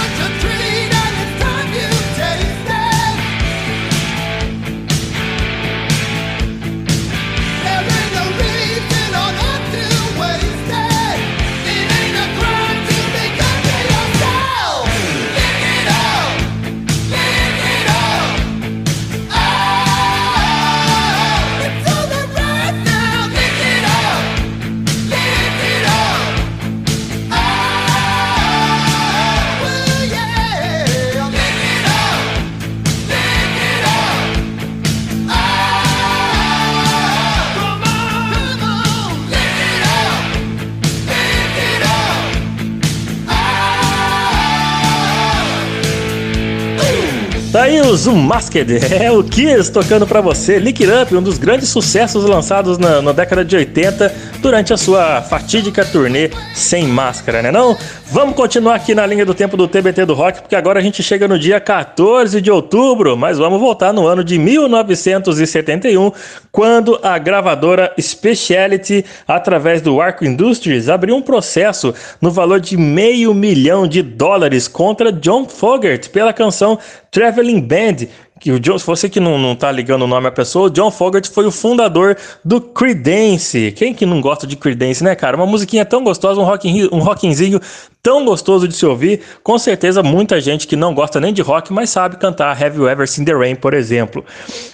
aí 48.09 48.15
o 48.15 48.17
Masked, 48.17 48.95
é 48.95 49.11
o 49.11 49.23
Kiss 49.23 49.71
tocando 49.71 50.07
para 50.07 50.21
você, 50.21 50.59
Lick 50.59 50.85
It 50.85 51.03
Up, 51.03 51.15
um 51.15 51.23
dos 51.23 51.39
grandes 51.39 51.69
sucessos 51.69 52.25
lançados 52.25 52.79
na, 52.79 53.01
na, 53.01 53.13
década 53.13 53.45
de 53.45 53.57
80 53.57 54.15
durante 54.45 54.75
a 54.75 54.77
sua 54.77 55.23
fatídica 55.23 55.83
turnê 55.87 56.29
sem 56.55 56.87
máscara, 56.87 57.41
né 57.41 57.51
não? 57.51 57.75
Vamos 58.13 58.37
continuar 58.37 58.75
aqui 58.75 58.95
na 58.95 59.07
linha 59.07 59.25
do 59.25 59.33
tempo 59.33 59.57
do 59.57 59.67
TBT 59.67 60.05
do 60.05 60.13
Rock, 60.13 60.43
porque 60.43 60.55
agora 60.55 60.79
a 60.79 60.83
gente 60.83 61.03
chega 61.03 61.27
no 61.27 61.39
dia 61.39 61.59
14 61.59 62.43
de 62.43 62.51
outubro, 62.51 63.17
mas 63.17 63.39
vamos 63.39 63.59
voltar 63.59 63.91
no 63.91 64.07
ano 64.07 64.23
de 64.23 64.39
1971, 64.39 66.13
quando 66.53 67.01
a 67.03 67.17
gravadora 67.17 67.95
Speciality, 67.99 69.07
através 69.27 69.81
do 69.81 69.99
Arco 69.99 70.27
Industries, 70.27 70.91
abriu 70.91 71.17
um 71.17 71.23
processo 71.23 71.95
no 72.21 72.31
valor 72.31 72.61
de 72.61 72.77
meio 72.77 73.33
milhão 73.33 73.89
de 73.89 74.03
dólares 74.03 74.69
contra 74.69 75.11
John 75.11 75.49
Fogerty 75.49 76.11
pela 76.11 76.35
canção 76.35 76.79
Traveling 77.11 77.61
Band, 77.61 78.09
que 78.41 78.51
o 78.51 78.59
John, 78.59 78.77
você 78.79 79.09
que 79.09 79.21
não, 79.21 79.39
não 79.39 79.55
tá 79.55 79.71
ligando 79.71 80.03
o 80.03 80.07
nome 80.07 80.27
à 80.27 80.31
pessoa, 80.33 80.67
o 80.67 80.71
John 80.71 80.91
Fogerty 80.91 81.31
foi 81.31 81.47
o 81.47 81.51
fundador 81.51 82.17
do 82.45 82.61
Creedence. 82.61 83.73
Quem 83.73 83.95
que 83.95 84.05
não 84.05 84.21
gosta 84.21 84.47
de 84.47 84.57
Creedence, 84.57 85.05
né, 85.05 85.15
cara? 85.15 85.37
Uma 85.37 85.47
musiquinha 85.47 85.85
tão 85.85 86.03
gostosa, 86.03 86.41
um, 86.41 86.45
rock, 86.45 86.89
um 86.93 86.99
rockinzinho 86.99 87.61
tão 88.03 88.25
gostoso 88.25 88.67
de 88.67 88.75
se 88.75 88.85
ouvir. 88.85 89.21
Com 89.43 89.57
certeza, 89.57 90.03
muita 90.03 90.41
gente 90.41 90.67
que 90.67 90.75
não 90.75 90.93
gosta 90.93 91.21
nem 91.21 91.33
de 91.33 91.43
rock, 91.43 91.73
mas 91.73 91.91
sabe 91.91 92.17
cantar 92.17 92.51
Have 92.51 92.77
You 92.77 92.89
Ever 92.89 93.09
Seen 93.09 93.25
the 93.25 93.33
Rain, 93.33 93.55
por 93.55 93.73
exemplo. 93.73 94.25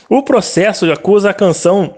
O 0.08 0.22
processo 0.22 0.90
acusa 0.90 1.30
a 1.30 1.34
canção 1.34 1.94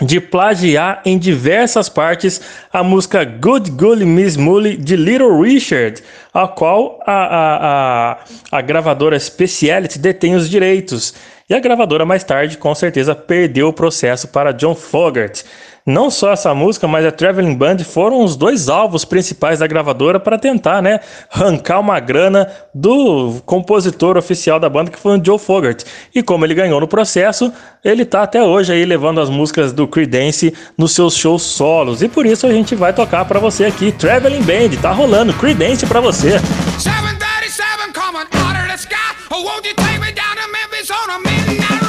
de 0.00 0.20
plagiar 0.20 1.00
em 1.04 1.18
diversas 1.18 1.88
partes 1.88 2.40
a 2.72 2.82
música 2.82 3.24
Good 3.24 3.70
Golly 3.70 4.04
Miss 4.04 4.36
Molly 4.36 4.76
de 4.76 4.94
Little 4.96 5.40
Richard, 5.40 6.02
a 6.34 6.46
qual 6.46 7.00
a, 7.06 7.12
a, 7.12 8.12
a, 8.52 8.58
a 8.58 8.60
gravadora 8.60 9.18
Speciality 9.18 9.98
detém 9.98 10.34
os 10.34 10.50
direitos. 10.50 11.14
E 11.48 11.54
a 11.54 11.60
gravadora 11.60 12.04
mais 12.04 12.24
tarde, 12.24 12.58
com 12.58 12.74
certeza, 12.74 13.14
perdeu 13.14 13.68
o 13.68 13.72
processo 13.72 14.28
para 14.28 14.52
John 14.52 14.74
Fogerty. 14.74 15.44
Não 15.86 16.10
só 16.10 16.32
essa 16.32 16.52
música, 16.52 16.88
mas 16.88 17.06
a 17.06 17.12
Traveling 17.12 17.54
Band 17.54 17.78
foram 17.78 18.24
os 18.24 18.34
dois 18.34 18.68
alvos 18.68 19.04
principais 19.04 19.60
da 19.60 19.68
gravadora 19.68 20.18
para 20.18 20.36
tentar, 20.36 20.82
né, 20.82 20.98
arrancar 21.30 21.78
uma 21.78 22.00
grana 22.00 22.50
do 22.74 23.40
compositor 23.46 24.16
oficial 24.16 24.58
da 24.58 24.68
banda, 24.68 24.90
que 24.90 24.98
foi 24.98 25.16
o 25.16 25.24
Joe 25.24 25.38
Fogerty. 25.38 25.84
E 26.12 26.24
como 26.24 26.44
ele 26.44 26.54
ganhou 26.54 26.80
no 26.80 26.88
processo, 26.88 27.52
ele 27.84 28.04
tá 28.04 28.24
até 28.24 28.42
hoje 28.42 28.72
aí 28.72 28.84
levando 28.84 29.20
as 29.20 29.30
músicas 29.30 29.72
do 29.72 29.86
Creedence 29.86 30.52
nos 30.76 30.92
seus 30.92 31.14
shows 31.14 31.42
solos. 31.42 32.02
E 32.02 32.08
por 32.08 32.26
isso 32.26 32.48
a 32.48 32.52
gente 32.52 32.74
vai 32.74 32.92
tocar 32.92 33.24
para 33.24 33.38
você 33.38 33.66
aqui 33.66 33.92
Traveling 33.92 34.42
Band, 34.42 34.80
tá 34.82 34.90
rolando 34.90 35.32
Creedence 35.34 35.86
para 35.86 36.00
você. 36.00 36.40
737 36.80 37.92
coming 37.92 38.26
out 38.42 38.56
of 38.56 38.66
the 38.66 38.74
sky. 38.74 39.14
Oh, 39.30 39.44
won't 39.44 39.64
you 39.64 39.74
take 39.74 40.00
me 40.00 40.10
down 40.10 40.34
to 40.34 40.50
Memphis 40.50 40.90
on 40.90 41.10
a 41.10 41.18
midnight 41.20 41.85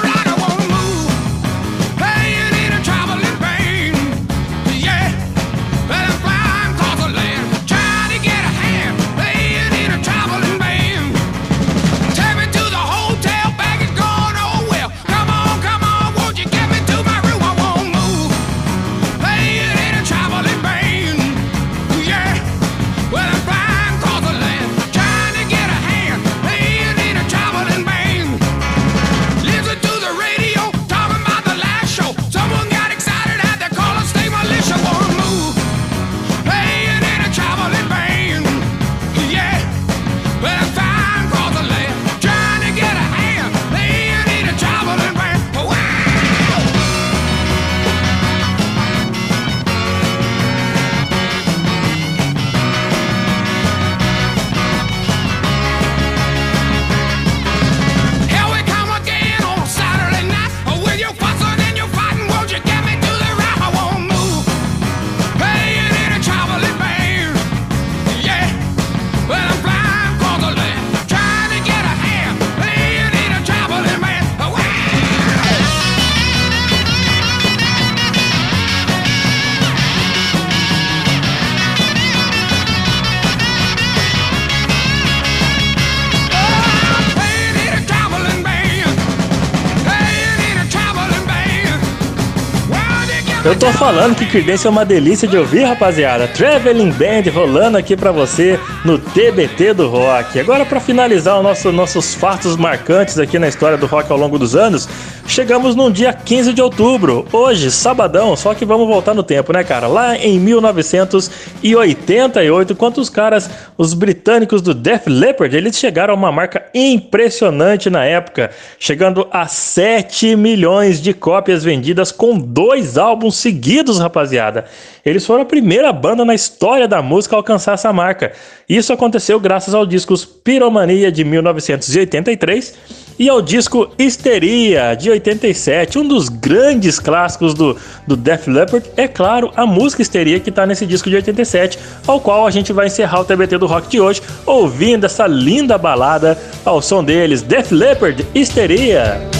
Eu 93.47 93.57
tô 93.57 93.71
falando 93.71 94.13
que 94.13 94.25
Creedence 94.25 94.67
é 94.67 94.69
uma 94.69 94.83
delícia 94.83 95.25
de 95.25 95.37
ouvir, 95.37 95.63
rapaziada. 95.63 96.27
Traveling 96.27 96.91
Band 96.91 97.31
rolando 97.33 97.77
aqui 97.77 97.95
para 97.95 98.11
você 98.11 98.59
no 98.83 98.99
TBT 98.99 99.73
do 99.73 99.87
Rock. 99.87 100.37
Agora 100.37 100.65
para 100.65 100.81
finalizar 100.81 101.37
os 101.37 101.43
nosso, 101.43 101.71
nossos 101.71 102.13
fatos 102.13 102.57
marcantes 102.57 103.17
aqui 103.17 103.39
na 103.39 103.47
história 103.47 103.77
do 103.77 103.85
rock 103.85 104.11
ao 104.11 104.17
longo 104.17 104.37
dos 104.37 104.53
anos, 104.53 104.89
chegamos 105.27 105.75
num 105.75 105.91
dia 105.91 106.11
15 106.13 106.53
de 106.53 106.61
outubro, 106.61 107.27
hoje, 107.31 107.69
sabadão, 107.69 108.35
só 108.35 108.55
que 108.55 108.65
vamos 108.65 108.87
voltar 108.87 109.13
no 109.13 109.21
tempo, 109.21 109.53
né, 109.53 109.63
cara? 109.63 109.85
Lá 109.87 110.17
em 110.17 110.39
1988, 110.39 112.75
quando 112.75 112.97
os 112.99 113.09
caras, 113.09 113.49
os 113.77 113.93
britânicos 113.93 114.61
do 114.61 114.73
Def 114.73 115.07
Leppard, 115.07 115.53
eles 115.55 115.77
chegaram 115.77 116.13
a 116.13 116.17
uma 116.17 116.31
marca 116.31 116.65
impressionante 116.73 117.89
na 117.89 118.05
época, 118.05 118.51
chegando 118.79 119.27
a 119.29 119.45
7 119.47 120.33
milhões 120.35 121.01
de 121.01 121.13
cópias 121.13 121.63
vendidas 121.63 122.11
com 122.11 122.39
dois 122.39 122.97
álbuns 122.97 123.35
seguidos, 123.35 123.99
rapaziada. 123.99 124.65
Eles 125.05 125.25
foram 125.25 125.43
a 125.43 125.45
primeira 125.45 125.91
banda 125.91 126.23
na 126.25 126.33
história 126.33 126.87
da 126.87 127.01
música 127.01 127.35
a 127.35 127.39
alcançar 127.39 127.73
essa 127.73 127.91
marca. 127.91 128.31
Isso 128.67 128.93
aconteceu 128.93 129.39
graças 129.39 129.73
ao 129.73 129.85
disco 129.85 130.15
Piromania 130.43 131.11
de 131.11 131.23
1983 131.23 133.06
e 133.19 133.29
ao 133.29 133.41
disco 133.41 133.89
Histeria 133.97 134.95
de 134.95 135.09
87, 135.09 135.99
um 135.99 136.07
dos 136.07 136.29
grandes 136.29 136.99
clássicos 136.99 137.53
do, 137.53 137.75
do 138.05 138.15
Def 138.15 138.47
Leppard. 138.47 138.89
É 138.95 139.07
claro, 139.07 139.51
a 139.55 139.65
música 139.65 140.01
Histeria 140.01 140.39
que 140.39 140.49
está 140.49 140.65
nesse 140.65 140.85
disco 140.85 141.09
de 141.09 141.15
87, 141.15 141.79
ao 142.05 142.19
qual 142.19 142.45
a 142.45 142.51
gente 142.51 142.71
vai 142.73 142.87
encerrar 142.87 143.21
o 143.21 143.25
TBT 143.25 143.57
do 143.57 143.67
rock 143.67 143.87
de 143.87 143.99
hoje 143.99 144.21
ouvindo 144.45 145.05
essa 145.05 145.27
linda 145.27 145.77
balada 145.77 146.37
ao 146.63 146.81
som 146.81 147.03
deles, 147.03 147.41
Def 147.41 147.71
Leppard 147.71 148.25
Histeria. 148.33 149.36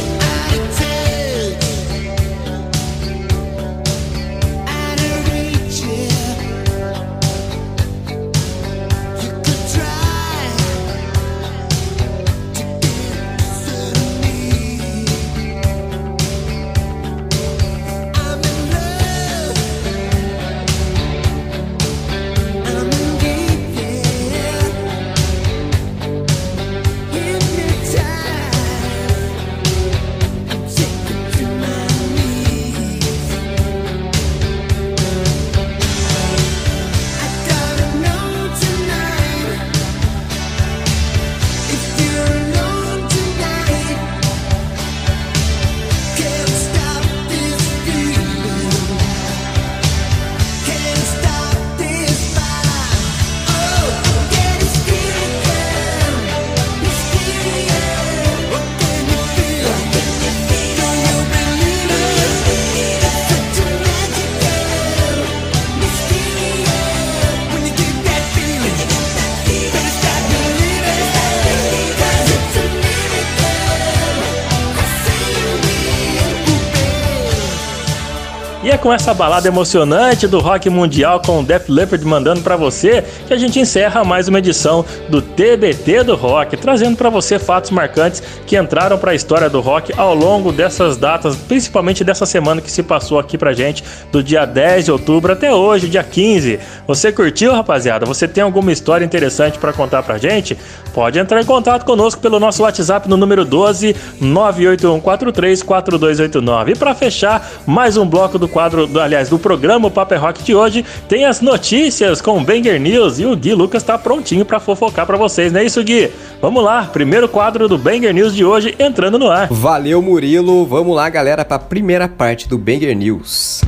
Com 78.87 78.93
essa 78.93 79.13
balada 79.13 79.49
emocionante 79.49 80.25
do 80.27 80.39
rock 80.39 80.69
mundial 80.69 81.21
com 81.21 81.41
o 81.41 81.43
Def 81.43 81.67
Leppard 81.67 82.05
mandando 82.05 82.39
para 82.39 82.55
você 82.55 83.03
que 83.27 83.33
a 83.33 83.37
gente 83.37 83.59
encerra 83.59 84.05
mais 84.05 84.29
uma 84.29 84.39
edição 84.39 84.85
do 85.09 85.21
TBT 85.21 86.05
do 86.05 86.15
Rock, 86.15 86.55
trazendo 86.55 86.95
para 86.95 87.09
você 87.09 87.37
fatos 87.37 87.69
marcantes 87.69 88.23
que 88.45 88.57
entraram 88.57 88.97
para 88.97 89.11
a 89.11 89.13
história 89.13 89.49
do 89.49 89.59
rock 89.59 89.91
ao 89.97 90.15
longo 90.15 90.53
dessas 90.53 90.95
datas, 90.95 91.35
principalmente 91.35 92.01
dessa 92.01 92.25
semana 92.25 92.61
que 92.61 92.71
se 92.71 92.81
passou 92.81 93.19
aqui 93.19 93.37
pra 93.37 93.51
gente, 93.51 93.83
do 94.09 94.23
dia 94.23 94.45
10 94.45 94.85
de 94.85 94.91
outubro 94.93 95.33
até 95.33 95.53
hoje, 95.53 95.89
dia 95.89 96.01
15. 96.01 96.57
Você 96.87 97.11
curtiu, 97.11 97.51
rapaziada? 97.51 98.05
Você 98.05 98.25
tem 98.25 98.41
alguma 98.41 98.71
história 98.71 99.03
interessante 99.03 99.59
para 99.59 99.73
contar 99.73 100.01
pra 100.01 100.17
gente? 100.17 100.57
Pode 100.93 101.19
entrar 101.19 101.41
em 101.41 101.45
contato 101.45 101.83
conosco 101.83 102.21
pelo 102.21 102.39
nosso 102.39 102.63
WhatsApp 102.63 103.09
no 103.09 103.17
número 103.17 103.43
12 103.43 103.93
981434289. 104.21 106.69
E 106.69 106.75
para 106.75 106.95
fechar 106.95 107.45
mais 107.65 107.97
um 107.97 108.05
bloco 108.05 108.39
do 108.39 108.47
quadro 108.47 108.76
do, 108.85 108.99
aliás, 108.99 109.29
do 109.29 109.39
programa 109.39 109.89
Paper 109.89 110.21
Rock 110.21 110.43
de 110.43 110.53
hoje, 110.53 110.85
tem 111.07 111.25
as 111.25 111.41
notícias 111.41 112.21
com 112.21 112.37
o 112.37 112.43
Banger 112.43 112.79
News 112.79 113.17
e 113.19 113.25
o 113.25 113.35
Gui 113.35 113.53
Lucas 113.53 113.81
tá 113.81 113.97
prontinho 113.97 114.45
para 114.45 114.59
fofocar 114.59 115.05
para 115.05 115.17
vocês, 115.17 115.51
não 115.51 115.59
é 115.59 115.65
isso, 115.65 115.83
Gui? 115.83 116.11
Vamos 116.41 116.63
lá, 116.63 116.83
primeiro 116.83 117.27
quadro 117.27 117.67
do 117.67 117.77
Banger 117.77 118.13
News 118.13 118.35
de 118.35 118.45
hoje 118.45 118.75
entrando 118.77 119.17
no 119.17 119.31
ar. 119.31 119.47
Valeu, 119.49 120.01
Murilo. 120.01 120.65
Vamos 120.65 120.95
lá, 120.95 121.09
galera, 121.09 121.43
para 121.43 121.55
a 121.55 121.59
primeira 121.59 122.07
parte 122.07 122.47
do 122.47 122.57
Banger 122.57 122.95
News. 122.95 123.61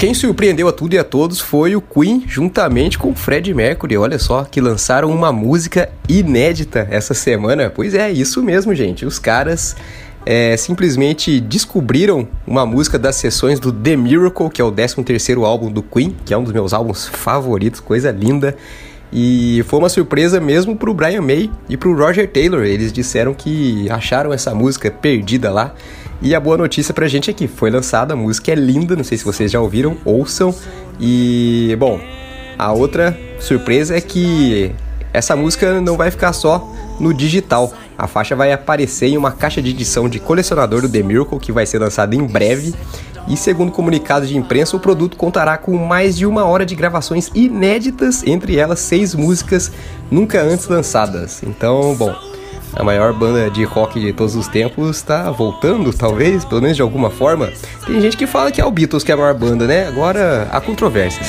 Quem 0.00 0.14
surpreendeu 0.14 0.66
a 0.66 0.72
tudo 0.72 0.94
e 0.94 0.98
a 0.98 1.04
todos 1.04 1.40
foi 1.40 1.76
o 1.76 1.80
Queen, 1.82 2.24
juntamente 2.26 2.98
com 2.98 3.10
o 3.10 3.14
Fred 3.14 3.52
Mercury. 3.52 3.98
Olha 3.98 4.18
só, 4.18 4.44
que 4.44 4.58
lançaram 4.58 5.10
uma 5.10 5.30
música 5.30 5.90
inédita 6.08 6.88
essa 6.90 7.12
semana. 7.12 7.68
Pois 7.68 7.94
é, 7.94 8.10
isso 8.10 8.42
mesmo, 8.42 8.74
gente. 8.74 9.04
Os 9.04 9.18
caras 9.18 9.76
é, 10.24 10.56
simplesmente 10.56 11.40
descobriram 11.40 12.28
uma 12.46 12.66
música 12.66 12.98
das 12.98 13.16
sessões 13.16 13.58
do 13.58 13.72
The 13.72 13.96
Miracle, 13.96 14.50
que 14.50 14.60
é 14.60 14.64
o 14.64 14.70
13º 14.70 15.44
álbum 15.44 15.70
do 15.70 15.82
Queen, 15.82 16.14
que 16.24 16.34
é 16.34 16.38
um 16.38 16.44
dos 16.44 16.52
meus 16.52 16.72
álbuns 16.72 17.06
favoritos, 17.06 17.80
coisa 17.80 18.10
linda. 18.10 18.56
E 19.12 19.64
foi 19.66 19.78
uma 19.78 19.88
surpresa 19.88 20.38
mesmo 20.40 20.76
pro 20.76 20.94
Brian 20.94 21.22
May 21.22 21.50
e 21.68 21.76
pro 21.76 21.96
Roger 21.96 22.30
Taylor. 22.30 22.62
Eles 22.62 22.92
disseram 22.92 23.34
que 23.34 23.90
acharam 23.90 24.32
essa 24.32 24.54
música 24.54 24.90
perdida 24.90 25.50
lá. 25.50 25.74
E 26.22 26.34
a 26.34 26.38
boa 26.38 26.56
notícia 26.56 26.92
pra 26.92 27.08
gente 27.08 27.30
é 27.30 27.32
que 27.32 27.48
foi 27.48 27.70
lançada, 27.70 28.12
a 28.12 28.16
música 28.16 28.52
é 28.52 28.54
linda, 28.54 28.94
não 28.94 29.02
sei 29.02 29.16
se 29.16 29.24
vocês 29.24 29.50
já 29.50 29.58
ouviram, 29.58 29.96
ouçam. 30.04 30.54
E, 31.00 31.74
bom, 31.78 31.98
a 32.58 32.72
outra 32.72 33.18
surpresa 33.40 33.96
é 33.96 34.00
que 34.02 34.70
essa 35.14 35.34
música 35.34 35.80
não 35.80 35.96
vai 35.96 36.10
ficar 36.10 36.34
só 36.34 36.70
no 37.00 37.12
digital. 37.12 37.72
A 37.98 38.06
faixa 38.06 38.36
vai 38.36 38.52
aparecer 38.52 39.08
em 39.08 39.16
uma 39.16 39.32
caixa 39.32 39.60
de 39.60 39.70
edição 39.70 40.08
de 40.08 40.20
colecionador 40.20 40.82
do 40.82 40.88
The 40.88 41.02
Miracle 41.02 41.40
que 41.40 41.50
vai 41.50 41.66
ser 41.66 41.78
lançada 41.78 42.14
em 42.14 42.24
breve. 42.24 42.74
E 43.26 43.36
segundo 43.36 43.72
comunicado 43.72 44.26
de 44.26 44.36
imprensa, 44.36 44.76
o 44.76 44.80
produto 44.80 45.16
contará 45.16 45.56
com 45.56 45.76
mais 45.76 46.16
de 46.16 46.26
uma 46.26 46.44
hora 46.44 46.64
de 46.64 46.74
gravações 46.74 47.30
inéditas, 47.34 48.22
entre 48.26 48.56
elas 48.56 48.80
seis 48.80 49.14
músicas 49.14 49.70
nunca 50.10 50.40
antes 50.42 50.68
lançadas. 50.68 51.42
Então, 51.42 51.94
bom, 51.94 52.14
a 52.74 52.84
maior 52.84 53.12
banda 53.12 53.50
de 53.50 53.64
rock 53.64 54.00
de 54.00 54.12
todos 54.12 54.34
os 54.34 54.48
tempos 54.48 54.96
está 54.96 55.30
voltando, 55.30 55.92
talvez, 55.92 56.44
pelo 56.44 56.62
menos 56.62 56.76
de 56.76 56.82
alguma 56.82 57.10
forma. 57.10 57.50
Tem 57.86 58.00
gente 58.00 58.16
que 58.16 58.26
fala 58.26 58.50
que 58.50 58.60
é 58.60 58.64
o 58.64 58.70
Beatles 58.70 59.04
que 59.04 59.10
é 59.10 59.14
a 59.14 59.18
maior 59.18 59.34
banda, 59.34 59.66
né? 59.66 59.86
Agora 59.86 60.48
há 60.50 60.60
controvérsias. 60.60 61.28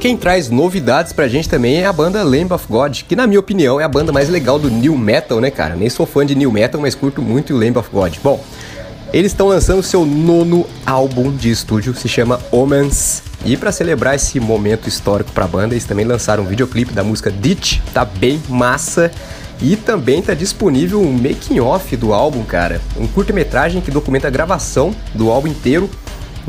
Quem 0.00 0.16
traz 0.16 0.48
novidades 0.48 1.12
pra 1.12 1.28
gente 1.28 1.46
também 1.46 1.82
é 1.82 1.84
a 1.84 1.92
banda 1.92 2.22
Lamb 2.22 2.54
of 2.54 2.64
God, 2.66 3.02
que 3.02 3.14
na 3.14 3.26
minha 3.26 3.38
opinião 3.38 3.78
é 3.78 3.84
a 3.84 3.88
banda 3.88 4.10
mais 4.10 4.30
legal 4.30 4.58
do 4.58 4.70
New 4.70 4.96
Metal, 4.96 5.38
né, 5.42 5.50
cara? 5.50 5.76
Nem 5.76 5.90
sou 5.90 6.06
fã 6.06 6.24
de 6.24 6.34
New 6.34 6.50
Metal, 6.50 6.80
mas 6.80 6.94
curto 6.94 7.20
muito 7.20 7.52
o 7.52 7.58
Lamb 7.58 7.76
of 7.78 7.90
God. 7.92 8.16
Bom, 8.24 8.42
eles 9.12 9.30
estão 9.30 9.48
lançando 9.48 9.82
seu 9.82 10.06
nono 10.06 10.66
álbum 10.86 11.30
de 11.30 11.50
estúdio, 11.50 11.94
se 11.94 12.08
chama 12.08 12.40
Omens. 12.50 13.22
E 13.44 13.58
para 13.58 13.70
celebrar 13.70 14.14
esse 14.14 14.40
momento 14.40 14.88
histórico 14.88 15.32
pra 15.32 15.46
banda, 15.46 15.74
eles 15.74 15.84
também 15.84 16.06
lançaram 16.06 16.44
um 16.44 16.46
videoclipe 16.46 16.94
da 16.94 17.04
música 17.04 17.30
Ditch, 17.30 17.80
tá 17.92 18.02
bem 18.02 18.42
massa. 18.48 19.12
E 19.60 19.76
também 19.76 20.22
tá 20.22 20.32
disponível 20.32 21.02
um 21.02 21.12
making 21.12 21.60
off 21.60 21.94
do 21.94 22.14
álbum, 22.14 22.42
cara. 22.42 22.80
Um 22.96 23.06
curta-metragem 23.06 23.82
que 23.82 23.90
documenta 23.90 24.28
a 24.28 24.30
gravação 24.30 24.94
do 25.14 25.30
álbum 25.30 25.48
inteiro 25.48 25.90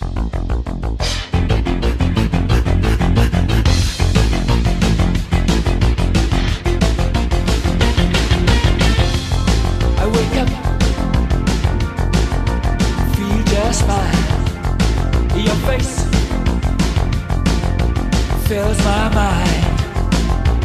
fills 18.48 18.78
my 18.86 19.10
mind. 19.14 19.66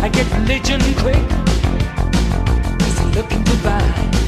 I 0.05 0.09
get 0.09 0.33
religion 0.35 0.81
quick. 1.03 1.17
Is 2.87 2.99
he 3.01 3.07
looking 3.07 3.43
to 3.43 3.57
buy? 3.65 4.22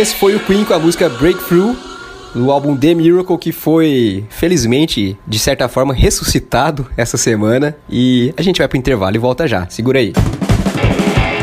Esse 0.00 0.14
foi 0.14 0.34
o 0.34 0.40
Queen 0.40 0.64
com 0.64 0.72
a 0.72 0.78
música 0.78 1.10
Breakthrough, 1.10 1.76
do 2.34 2.50
álbum 2.50 2.74
The 2.74 2.94
Miracle, 2.94 3.36
que 3.36 3.52
foi, 3.52 4.24
felizmente, 4.30 5.14
de 5.26 5.38
certa 5.38 5.68
forma, 5.68 5.92
ressuscitado 5.92 6.86
essa 6.96 7.18
semana. 7.18 7.76
E 7.86 8.32
a 8.34 8.40
gente 8.40 8.58
vai 8.58 8.66
pro 8.66 8.78
intervalo 8.78 9.14
e 9.14 9.18
volta 9.18 9.46
já. 9.46 9.68
Segura 9.68 9.98
aí. 9.98 10.14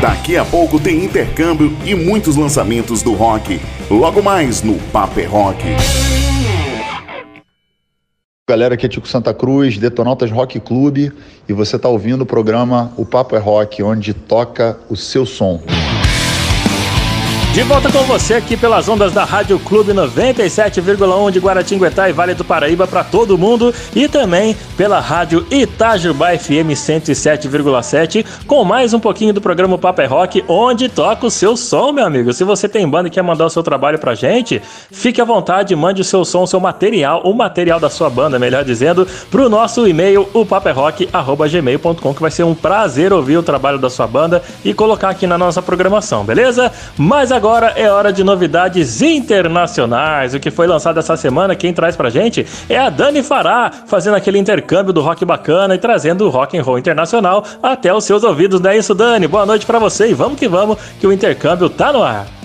Daqui 0.00 0.36
a 0.36 0.44
pouco 0.44 0.80
tem 0.80 1.04
intercâmbio 1.04 1.72
e 1.84 1.94
muitos 1.94 2.34
lançamentos 2.34 3.00
do 3.00 3.12
rock. 3.12 3.60
Logo 3.88 4.20
mais 4.20 4.60
no 4.60 4.74
Paper 4.90 5.30
Rock. 5.30 5.62
Galera, 8.50 8.74
aqui 8.74 8.86
é 8.86 8.88
Tico 8.88 9.06
Santa 9.06 9.32
Cruz, 9.32 9.78
Detonautas 9.78 10.32
Rock 10.32 10.58
Clube, 10.58 11.12
e 11.48 11.52
você 11.52 11.76
está 11.76 11.88
ouvindo 11.88 12.22
o 12.22 12.26
programa 12.26 12.92
O 12.96 13.06
Papo 13.06 13.36
é 13.36 13.38
Rock, 13.38 13.84
onde 13.84 14.12
toca 14.12 14.76
o 14.90 14.96
seu 14.96 15.24
som. 15.24 15.62
De 17.54 17.64
volta 17.64 17.90
com 17.90 18.04
você 18.04 18.34
aqui 18.34 18.56
pelas 18.56 18.88
ondas 18.88 19.12
da 19.12 19.24
Rádio 19.24 19.58
Clube 19.58 19.92
97,1 19.92 21.30
de 21.32 21.40
Guaratinguetá 21.40 22.08
e 22.08 22.12
Vale 22.12 22.32
do 22.32 22.44
Paraíba 22.44 22.86
para 22.86 23.02
todo 23.02 23.36
mundo 23.36 23.74
e 23.96 24.06
também 24.06 24.56
pela 24.76 25.00
Rádio 25.00 25.44
Itajubá 25.50 26.38
FM 26.38 26.70
107,7 26.70 28.24
com 28.46 28.62
mais 28.62 28.94
um 28.94 29.00
pouquinho 29.00 29.32
do 29.32 29.40
programa 29.40 29.76
Paper 29.76 30.04
é 30.04 30.08
Rock, 30.08 30.44
onde 30.46 30.88
toca 30.88 31.26
o 31.26 31.30
seu 31.30 31.56
som, 31.56 31.90
meu 31.90 32.06
amigo. 32.06 32.32
Se 32.32 32.44
você 32.44 32.68
tem 32.68 32.88
banda 32.88 33.08
e 33.08 33.10
quer 33.10 33.22
mandar 33.22 33.46
o 33.46 33.50
seu 33.50 33.62
trabalho 33.62 33.98
pra 33.98 34.14
gente, 34.14 34.62
fique 34.92 35.20
à 35.20 35.24
vontade, 35.24 35.74
mande 35.74 36.00
o 36.02 36.04
seu 36.04 36.24
som, 36.24 36.42
o 36.42 36.46
seu 36.46 36.60
material, 36.60 37.22
o 37.24 37.34
material 37.34 37.80
da 37.80 37.90
sua 37.90 38.08
banda, 38.08 38.38
melhor 38.38 38.64
dizendo, 38.64 39.04
pro 39.32 39.48
nosso 39.48 39.88
e-mail, 39.88 40.28
o 40.32 40.46
paperrock@gmail.com, 40.46 42.14
que 42.14 42.20
vai 42.20 42.30
ser 42.30 42.44
um 42.44 42.54
prazer 42.54 43.12
ouvir 43.12 43.36
o 43.36 43.42
trabalho 43.42 43.78
da 43.78 43.90
sua 43.90 44.06
banda 44.06 44.42
e 44.64 44.72
colocar 44.72 45.08
aqui 45.08 45.26
na 45.26 45.36
nossa 45.36 45.60
programação, 45.60 46.24
beleza? 46.24 46.70
Mas 46.96 47.32
agora 47.32 47.37
agora 47.38 47.72
é 47.76 47.88
hora 47.88 48.12
de 48.12 48.24
novidades 48.24 49.00
internacionais. 49.00 50.34
O 50.34 50.40
que 50.40 50.50
foi 50.50 50.66
lançado 50.66 50.98
essa 50.98 51.16
semana, 51.16 51.54
quem 51.54 51.72
traz 51.72 51.94
pra 51.94 52.10
gente 52.10 52.44
é 52.68 52.76
a 52.76 52.90
Dani 52.90 53.22
Fará, 53.22 53.70
fazendo 53.86 54.16
aquele 54.16 54.38
intercâmbio 54.38 54.92
do 54.92 55.00
rock 55.00 55.24
bacana 55.24 55.76
e 55.76 55.78
trazendo 55.78 56.26
o 56.26 56.30
rock 56.30 56.58
and 56.58 56.62
roll 56.64 56.80
internacional 56.80 57.44
até 57.62 57.94
os 57.94 58.02
seus 58.02 58.24
ouvidos, 58.24 58.60
não 58.60 58.70
é 58.70 58.78
isso, 58.78 58.92
Dani? 58.92 59.28
Boa 59.28 59.46
noite 59.46 59.64
para 59.64 59.78
você 59.78 60.10
e 60.10 60.14
vamos 60.14 60.36
que 60.36 60.48
vamos, 60.48 60.78
que 60.98 61.06
o 61.06 61.12
intercâmbio 61.12 61.70
tá 61.70 61.92
no 61.92 62.02
ar. 62.02 62.37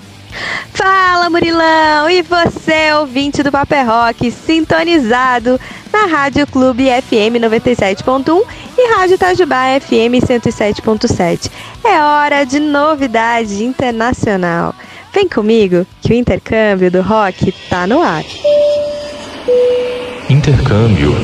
Fala 0.72 1.30
Murilão! 1.30 2.10
E 2.10 2.22
você, 2.22 2.92
ouvinte 2.98 3.42
do 3.42 3.52
Paper 3.52 3.86
Rock, 3.86 4.30
sintonizado 4.30 5.60
na 5.92 6.06
Rádio 6.06 6.46
Clube 6.46 6.86
FM 6.86 7.38
97.1 7.40 8.42
e 8.76 8.94
Rádio 8.94 9.14
Itajubá 9.14 9.78
FM 9.80 10.20
107.7. 10.24 11.50
É 11.84 12.02
hora 12.02 12.44
de 12.44 12.58
novidade 12.58 13.64
internacional. 13.64 14.74
Vem 15.12 15.28
comigo 15.28 15.86
que 16.00 16.12
o 16.12 16.16
intercâmbio 16.16 16.90
do 16.90 17.00
rock 17.00 17.52
tá 17.70 17.86
no 17.86 18.02
ar. 18.02 18.24
Intercâmbio. 20.28 21.14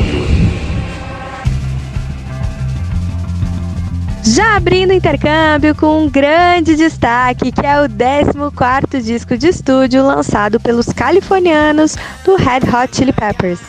Já 4.22 4.56
abrindo 4.56 4.90
o 4.90 4.94
intercâmbio 4.94 5.74
com 5.74 6.04
um 6.04 6.08
grande 6.08 6.76
destaque, 6.76 7.50
que 7.50 7.66
é 7.66 7.80
o 7.80 7.88
14º 7.88 9.00
disco 9.02 9.36
de 9.36 9.48
estúdio 9.48 10.04
lançado 10.04 10.60
pelos 10.60 10.86
californianos 10.86 11.96
do 12.24 12.36
Red 12.36 12.60
Hot 12.68 12.94
Chili 12.94 13.12
Peppers. 13.12 13.60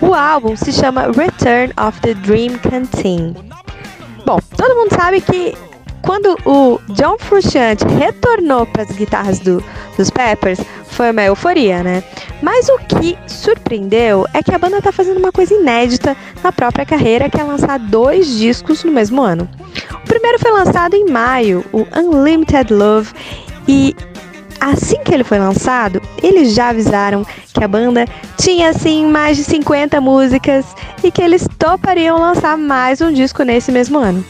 O 0.00 0.12
álbum 0.12 0.56
se 0.56 0.72
chama 0.72 1.06
Return 1.06 1.72
of 1.80 1.98
the 2.02 2.12
Dream 2.14 2.58
Canteen. 2.58 3.34
Bom, 4.26 4.38
todo 4.56 4.76
mundo 4.76 4.94
sabe 4.94 5.22
que 5.22 5.56
quando 6.02 6.36
o 6.44 6.78
John 6.90 7.16
Frusciante 7.18 7.84
retornou 7.86 8.66
para 8.66 8.82
as 8.82 8.90
guitarras 8.90 9.38
do, 9.38 9.64
dos 9.96 10.10
Peppers, 10.10 10.60
foi 10.84 11.10
uma 11.10 11.22
euforia, 11.22 11.82
né? 11.82 12.04
Mas 12.42 12.68
o 12.68 12.78
que 12.78 13.18
surpreendeu 13.26 14.26
é 14.34 14.42
que 14.42 14.54
a 14.54 14.58
banda 14.58 14.78
está 14.78 14.92
fazendo 14.92 15.18
uma 15.18 15.32
coisa 15.32 15.54
inédita 15.54 16.14
na 16.42 16.52
própria 16.52 16.84
carreira, 16.84 17.30
que 17.30 17.40
é 17.40 17.42
lançar 17.42 17.78
dois 17.78 18.28
discos 18.38 18.84
no 18.84 18.92
mesmo 18.92 19.22
ano. 19.22 19.48
O 20.04 20.06
primeiro 20.06 20.38
foi 20.38 20.52
lançado 20.52 20.94
em 20.94 21.10
maio, 21.10 21.64
o 21.72 21.86
Unlimited 21.96 22.72
Love, 22.72 23.10
e 23.66 23.96
assim 24.60 25.02
que 25.02 25.14
ele 25.14 25.24
foi 25.24 25.38
lançado, 25.38 26.00
eles 26.22 26.54
já 26.54 26.68
avisaram 26.68 27.26
que 27.52 27.64
a 27.64 27.66
banda 27.66 28.04
tinha 28.36 28.68
assim 28.68 29.06
mais 29.06 29.38
de 29.38 29.44
50 29.44 30.00
músicas 30.02 30.66
e 31.02 31.10
que 31.10 31.22
eles 31.22 31.48
topariam 31.58 32.18
lançar 32.18 32.56
mais 32.56 33.00
um 33.00 33.12
disco 33.12 33.42
nesse 33.42 33.72
mesmo 33.72 33.98
ano. 33.98 34.22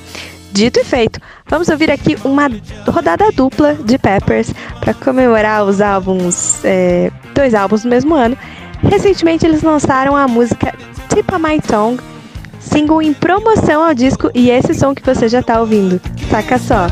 Dito 0.53 0.79
e 0.79 0.85
feito, 0.85 1.21
vamos 1.49 1.69
ouvir 1.69 1.91
aqui 1.91 2.17
uma 2.25 2.49
rodada 2.87 3.33
dupla 3.33 3.75
de 3.75 3.99
Peppers 3.99 4.55
para 4.79 4.95
comemorar 4.95 5.65
os 5.65 5.81
álbuns, 5.81 6.65
é, 6.65 7.11
dois 7.35 7.53
álbuns 7.53 7.83
no 7.83 7.91
mesmo 7.91 8.15
ano. 8.15 8.39
Recentemente 8.81 9.45
eles 9.45 9.63
lançaram 9.63 10.15
a 10.15 10.29
música 10.29 10.73
Tip 11.09 11.35
of 11.35 11.43
My 11.43 11.61
Tongue, 11.61 12.01
single 12.65 13.03
em 13.03 13.13
promoção 13.13 13.83
ao 13.83 13.95
disco 13.95 14.31
e 14.35 14.51
esse 14.51 14.75
som 14.75 14.95
que 14.95 15.03
você 15.03 15.29
já 15.29 15.41
está 15.41 15.61
ouvindo. 15.61 16.01
Saca 16.31 16.59
só! 16.59 16.87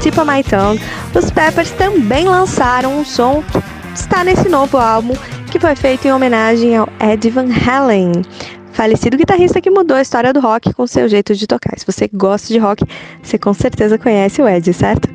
Tipo 0.00 0.24
My 0.24 0.42
Tongue, 0.42 0.80
os 1.14 1.30
Peppers 1.30 1.70
também 1.72 2.26
lançaram 2.26 2.98
um 2.98 3.04
som 3.04 3.42
que 3.42 3.98
está 3.98 4.22
nesse 4.22 4.48
novo 4.48 4.76
álbum 4.76 5.14
que 5.50 5.58
foi 5.58 5.74
feito 5.74 6.06
em 6.06 6.12
homenagem 6.12 6.76
ao 6.76 6.88
Ed 7.00 7.30
Van 7.30 7.48
Halen, 7.50 8.12
falecido 8.72 9.16
guitarrista 9.16 9.60
que 9.60 9.70
mudou 9.70 9.96
a 9.96 10.02
história 10.02 10.32
do 10.32 10.40
rock 10.40 10.72
com 10.74 10.86
seu 10.86 11.08
jeito 11.08 11.34
de 11.34 11.46
tocar. 11.46 11.78
Se 11.78 11.86
você 11.86 12.08
gosta 12.12 12.48
de 12.52 12.58
rock, 12.58 12.84
você 13.22 13.38
com 13.38 13.54
certeza 13.54 13.96
conhece 13.98 14.42
o 14.42 14.48
Ed, 14.48 14.72
certo? 14.72 15.08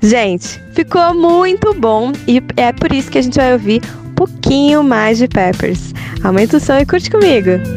Gente, 0.00 0.60
ficou 0.72 1.14
muito 1.14 1.74
bom 1.74 2.12
e 2.26 2.42
é 2.56 2.72
por 2.72 2.92
isso 2.92 3.10
que 3.10 3.18
a 3.18 3.22
gente 3.22 3.36
vai 3.36 3.52
ouvir 3.52 3.82
um 4.06 4.14
pouquinho 4.14 4.82
mais 4.82 5.18
de 5.18 5.28
Peppers. 5.28 5.92
Aumenta 6.22 6.56
o 6.56 6.60
som 6.60 6.78
e 6.78 6.86
curte 6.86 7.10
comigo! 7.10 7.73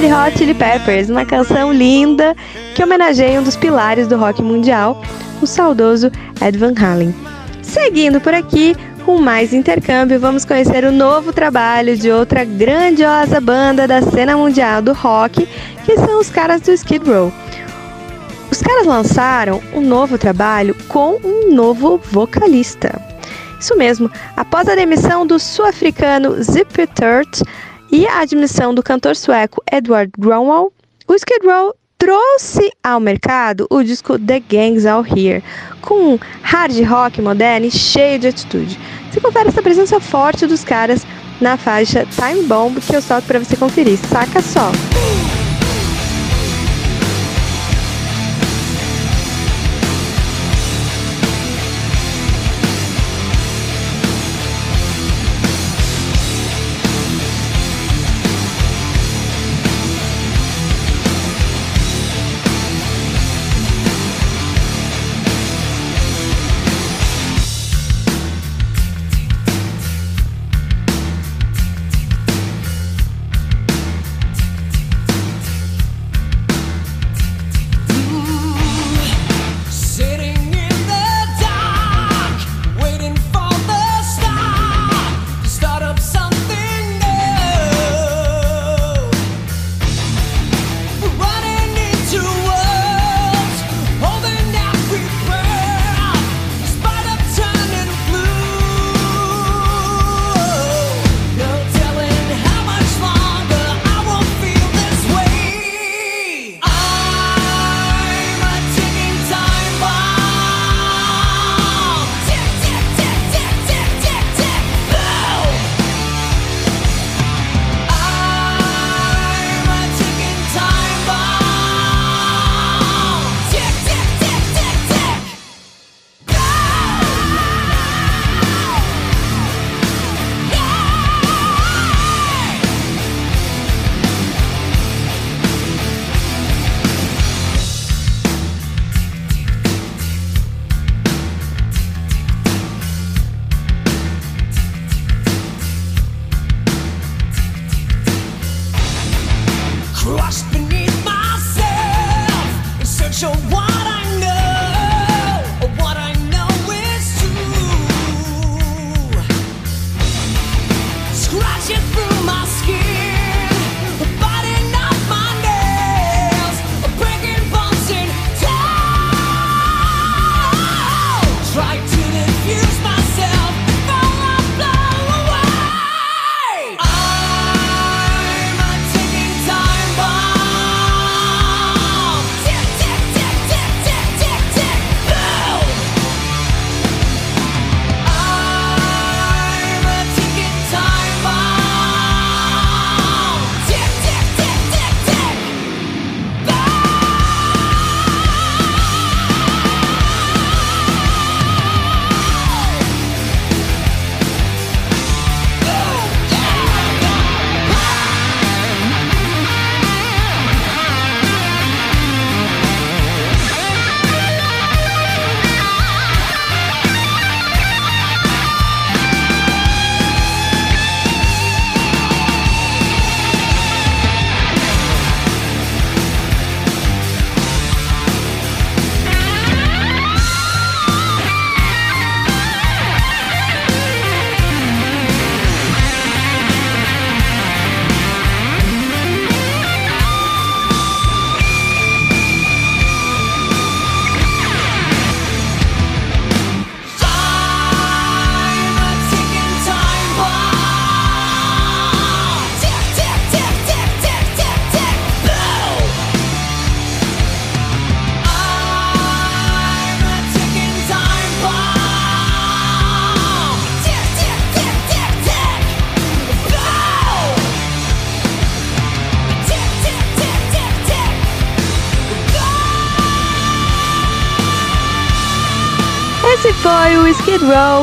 Red 0.00 0.12
Hot 0.12 0.38
Chili 0.38 0.54
Peppers, 0.54 1.10
uma 1.10 1.26
canção 1.26 1.72
linda 1.72 2.36
que 2.72 2.84
homenageia 2.84 3.40
um 3.40 3.42
dos 3.42 3.56
pilares 3.56 4.06
do 4.06 4.16
rock 4.16 4.40
mundial, 4.40 5.02
o 5.42 5.46
saudoso 5.46 6.08
Ed 6.40 6.56
Van 6.56 6.72
Halen. 6.78 7.12
Seguindo 7.62 8.20
por 8.20 8.32
aqui, 8.32 8.76
com 9.04 9.18
mais 9.18 9.52
intercâmbio, 9.52 10.20
vamos 10.20 10.44
conhecer 10.44 10.84
o 10.84 10.92
novo 10.92 11.32
trabalho 11.32 11.96
de 11.96 12.12
outra 12.12 12.44
grandiosa 12.44 13.40
banda 13.40 13.88
da 13.88 14.00
cena 14.00 14.36
mundial 14.36 14.80
do 14.80 14.92
rock, 14.92 15.48
que 15.84 15.96
são 15.96 16.20
os 16.20 16.30
caras 16.30 16.60
do 16.60 16.70
Skid 16.70 17.04
Row. 17.04 17.32
Os 18.52 18.62
caras 18.62 18.86
lançaram 18.86 19.60
um 19.74 19.80
novo 19.80 20.16
trabalho 20.16 20.76
com 20.86 21.18
um 21.24 21.52
novo 21.52 22.00
vocalista. 22.12 23.02
Isso 23.58 23.76
mesmo, 23.76 24.08
após 24.36 24.68
a 24.68 24.76
demissão 24.76 25.26
do 25.26 25.40
sul-africano 25.40 26.40
Zip 26.40 26.86
Turt, 26.86 27.42
e 27.90 28.06
a 28.06 28.20
admissão 28.20 28.74
do 28.74 28.82
cantor 28.82 29.16
sueco 29.16 29.62
Edward 29.70 30.12
Gromwell, 30.18 30.72
o 31.06 31.14
Skid 31.14 31.46
Row 31.46 31.74
trouxe 31.96 32.70
ao 32.82 33.00
mercado 33.00 33.66
o 33.70 33.82
disco 33.82 34.18
The 34.18 34.40
Gangs 34.40 34.86
All 34.86 35.04
Here, 35.04 35.42
com 35.80 36.14
um 36.14 36.18
hard 36.42 36.78
rock 36.84 37.20
moderno 37.20 37.66
e 37.66 37.70
cheio 37.70 38.18
de 38.18 38.28
atitude. 38.28 38.78
Você 39.10 39.20
confere 39.20 39.48
essa 39.48 39.62
presença 39.62 39.98
forte 39.98 40.46
dos 40.46 40.62
caras 40.62 41.04
na 41.40 41.56
faixa 41.56 42.06
Time 42.06 42.44
Bomb 42.44 42.80
que 42.80 42.94
eu 42.94 43.02
solto 43.02 43.26
para 43.26 43.38
você 43.38 43.56
conferir. 43.56 43.98
Saca 43.98 44.40
só! 44.42 44.70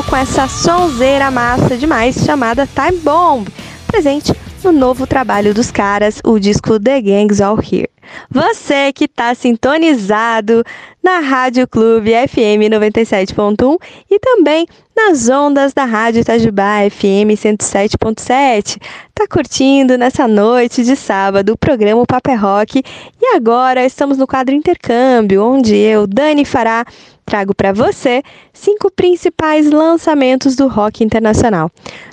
Com 0.08 0.14
essa 0.14 0.46
sonzeira 0.46 1.28
massa 1.28 1.76
demais 1.76 2.14
chamada 2.24 2.68
Time 2.68 3.00
Bomb, 3.00 3.48
presente 3.88 4.32
no 4.62 4.70
novo 4.70 5.08
trabalho 5.08 5.52
dos 5.52 5.72
caras, 5.72 6.20
o 6.24 6.38
disco 6.38 6.78
The 6.78 7.00
Gangs 7.00 7.40
All 7.40 7.58
Here. 7.58 7.95
Você 8.36 8.92
que 8.92 9.06
está 9.06 9.34
sintonizado 9.34 10.62
na 11.02 11.20
Rádio 11.20 11.66
Clube 11.66 12.10
FM 12.28 12.68
97.1 12.70 13.78
e 14.10 14.18
também 14.18 14.66
nas 14.94 15.26
ondas 15.30 15.72
da 15.72 15.86
Rádio 15.86 16.20
Itajubá 16.20 16.80
FM 16.90 17.32
107.7. 17.32 18.76
Tá 19.14 19.26
curtindo 19.26 19.96
nessa 19.96 20.28
noite 20.28 20.84
de 20.84 20.94
sábado 20.96 21.54
o 21.54 21.56
programa 21.56 22.04
Paper 22.04 22.34
é 22.34 22.36
Rock 22.36 22.82
e 23.18 23.34
agora 23.34 23.86
estamos 23.86 24.18
no 24.18 24.26
quadro 24.26 24.54
Intercâmbio, 24.54 25.42
onde 25.42 25.74
eu, 25.74 26.06
Dani 26.06 26.44
Fará, 26.44 26.84
trago 27.24 27.54
para 27.54 27.72
você 27.72 28.22
cinco 28.52 28.90
principais 28.90 29.70
lançamentos 29.70 30.54
do 30.54 30.68
rock 30.68 31.02
internacional. 31.02 31.70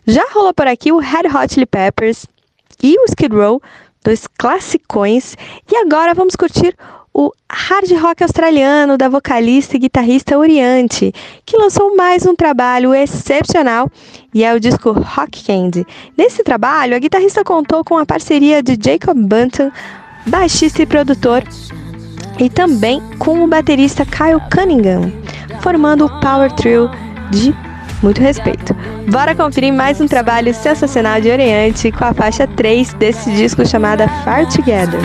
Já 0.08 0.24
rolou 0.32 0.54
por 0.54 0.68
aqui 0.68 0.90
o 0.90 1.00
Red 1.00 1.28
Hot 1.28 1.54
Chili 1.54 1.66
Peppers 1.66 2.26
e 2.82 2.96
o 2.98 3.06
Skid 3.10 3.36
Row, 3.36 3.62
dois 4.04 4.28
classicões, 4.38 5.36
e 5.72 5.76
agora 5.78 6.14
vamos 6.14 6.36
curtir 6.36 6.76
o 7.14 7.32
hard 7.50 7.92
rock 8.02 8.24
australiano 8.24 8.98
da 8.98 9.08
vocalista 9.08 9.76
e 9.76 9.80
guitarrista 9.80 10.38
Oriante, 10.38 11.14
que 11.46 11.56
lançou 11.56 11.96
mais 11.96 12.26
um 12.26 12.36
trabalho 12.36 12.94
excepcional 12.94 13.90
e 14.34 14.44
é 14.44 14.54
o 14.54 14.60
disco 14.60 14.92
Rock 14.92 15.44
Candy. 15.44 15.86
Nesse 16.18 16.44
trabalho, 16.44 16.96
a 16.96 17.00
guitarrista 17.00 17.44
contou 17.44 17.84
com 17.84 17.98
a 17.98 18.06
parceria 18.06 18.64
de 18.64 18.78
Jacob 18.84 19.16
Bunton, 19.16 19.72
baixista 20.26 20.82
e 20.82 20.88
produtor, 20.88 21.44
e 22.40 22.50
também 22.50 23.00
com 23.20 23.44
o 23.44 23.48
baterista 23.48 24.04
Kyle 24.06 24.42
Cunningham, 24.52 25.14
formando 25.62 26.06
o 26.06 26.20
Power 26.20 26.52
Trio 26.54 26.90
de 27.30 27.54
muito 28.04 28.22
respeito. 28.22 28.76
Bora 29.10 29.34
conferir 29.34 29.74
mais 29.74 30.00
um 30.00 30.08
trabalho 30.08 30.54
sensacional 30.54 31.20
de 31.22 31.32
Oriente 31.32 31.92
com 31.92 32.06
a 32.06 32.14
faixa 32.14 32.46
3 32.46 32.94
desse 32.94 33.32
disco 33.32 33.66
chamada 33.66 34.08
Far 34.24 34.46
Together. 34.48 35.00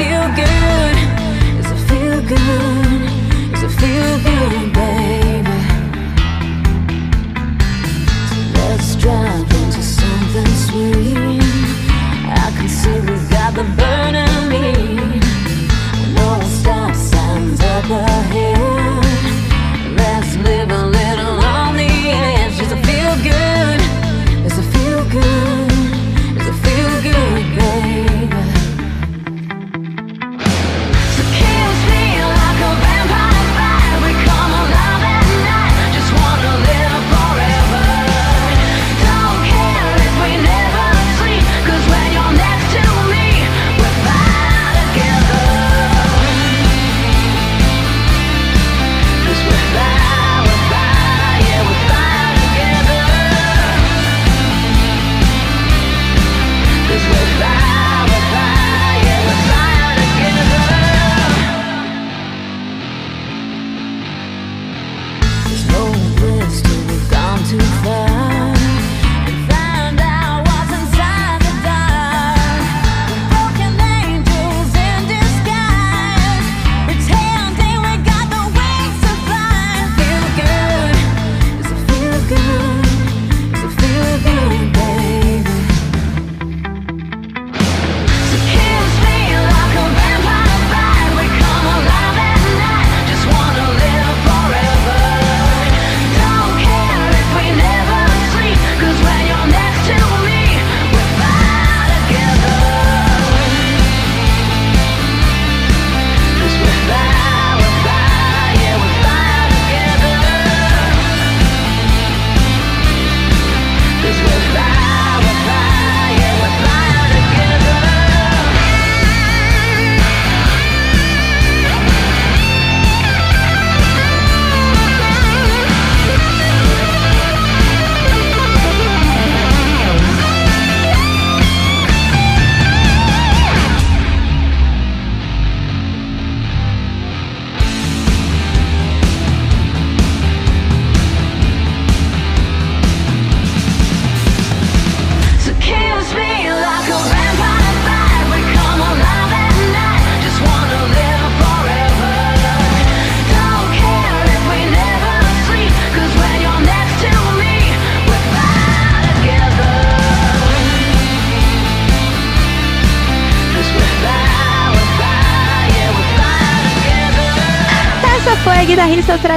the 13.58 13.64
burning 13.64 14.48
me. 14.48 14.72
No 16.14 16.28
up 17.60 17.90
ahead. 17.90 18.67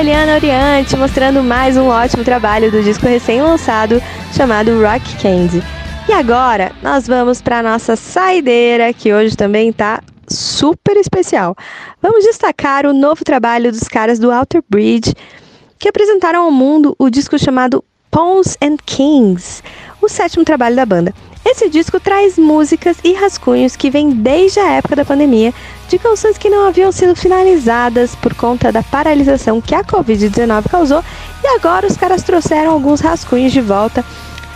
Australiana 0.02 0.34
Oriente 0.34 0.98
mostrando 0.98 1.44
mais 1.44 1.78
um 1.78 1.86
ótimo 1.88 2.24
trabalho 2.24 2.72
do 2.72 2.82
disco 2.82 3.06
recém-lançado 3.06 4.02
chamado 4.36 4.82
Rock 4.82 5.16
Candy. 5.22 5.62
E 6.10 6.12
agora 6.12 6.72
nós 6.82 7.06
vamos 7.06 7.40
para 7.40 7.62
nossa 7.62 7.96
saideira, 7.96 8.92
que 8.94 9.14
hoje 9.14 9.38
também 9.38 9.72
tá 9.72 10.02
super 10.28 10.98
especial. 10.98 11.56
Vamos 12.02 12.26
destacar 12.26 12.88
o 12.88 12.94
novo 12.94 13.24
trabalho 13.24 13.72
dos 13.72 13.84
caras 13.84 14.18
do 14.18 14.32
Outer 14.32 14.64
Bridge, 14.68 15.14
que 15.78 15.88
apresentaram 15.88 16.46
ao 16.46 16.52
mundo 16.52 16.96
o 16.98 17.08
disco 17.08 17.38
chamado 17.38 17.84
Pawns 18.10 18.58
and 18.60 18.78
Kings, 18.84 19.62
o 20.02 20.10
sétimo 20.10 20.44
trabalho 20.44 20.76
da 20.76 20.86
banda. 20.86 21.14
Esse 21.44 21.70
disco 21.70 22.00
traz 22.00 22.38
músicas 22.38 22.98
e 23.04 23.14
rascunhos 23.14 23.76
que 23.76 23.90
vêm 23.90 24.12
desde 24.12 24.60
a 24.60 24.72
época 24.74 24.96
da 24.96 25.06
pandemia, 25.06 25.54
de 25.90 25.98
canções 25.98 26.38
que 26.38 26.50
não 26.50 26.68
haviam 26.68 26.92
sido 26.92 27.16
finalizadas 27.16 28.16
por 28.16 28.34
conta 28.34 28.72
da 28.72 28.84
paralisação 28.84 29.60
que 29.60 29.74
a 29.74 29.84
Covid-19 29.84 30.70
causou, 30.70 31.04
e 31.44 31.48
agora 31.48 31.88
os 31.88 31.98
caras 31.98 32.24
trouxeram 32.24 32.72
alguns 32.72 33.02
rascunhos 33.02 33.52
de 33.52 33.60
volta 33.60 34.06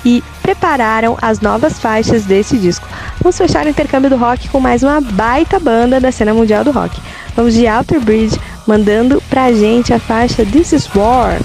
e 0.05 0.23
prepararam 0.41 1.17
as 1.19 1.39
novas 1.39 1.79
faixas 1.79 2.23
desse 2.23 2.57
disco. 2.57 2.87
Vamos 3.19 3.37
fechar 3.37 3.65
o 3.65 3.69
intercâmbio 3.69 4.11
do 4.11 4.17
rock 4.17 4.47
com 4.49 4.59
mais 4.59 4.83
uma 4.83 5.01
baita 5.01 5.59
banda 5.59 5.99
da 5.99 6.11
cena 6.11 6.33
mundial 6.33 6.63
do 6.63 6.71
rock. 6.71 7.01
Vamos 7.35 7.55
de 7.55 7.67
Outer 7.67 7.99
Bridge, 7.99 8.39
mandando 8.67 9.21
pra 9.29 9.51
gente 9.51 9.91
a 9.91 9.99
faixa 9.99 10.45
This 10.45 10.73
Is 10.73 10.89
War. 10.95 11.39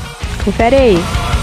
Confere 0.45 0.77
aí. 0.77 1.40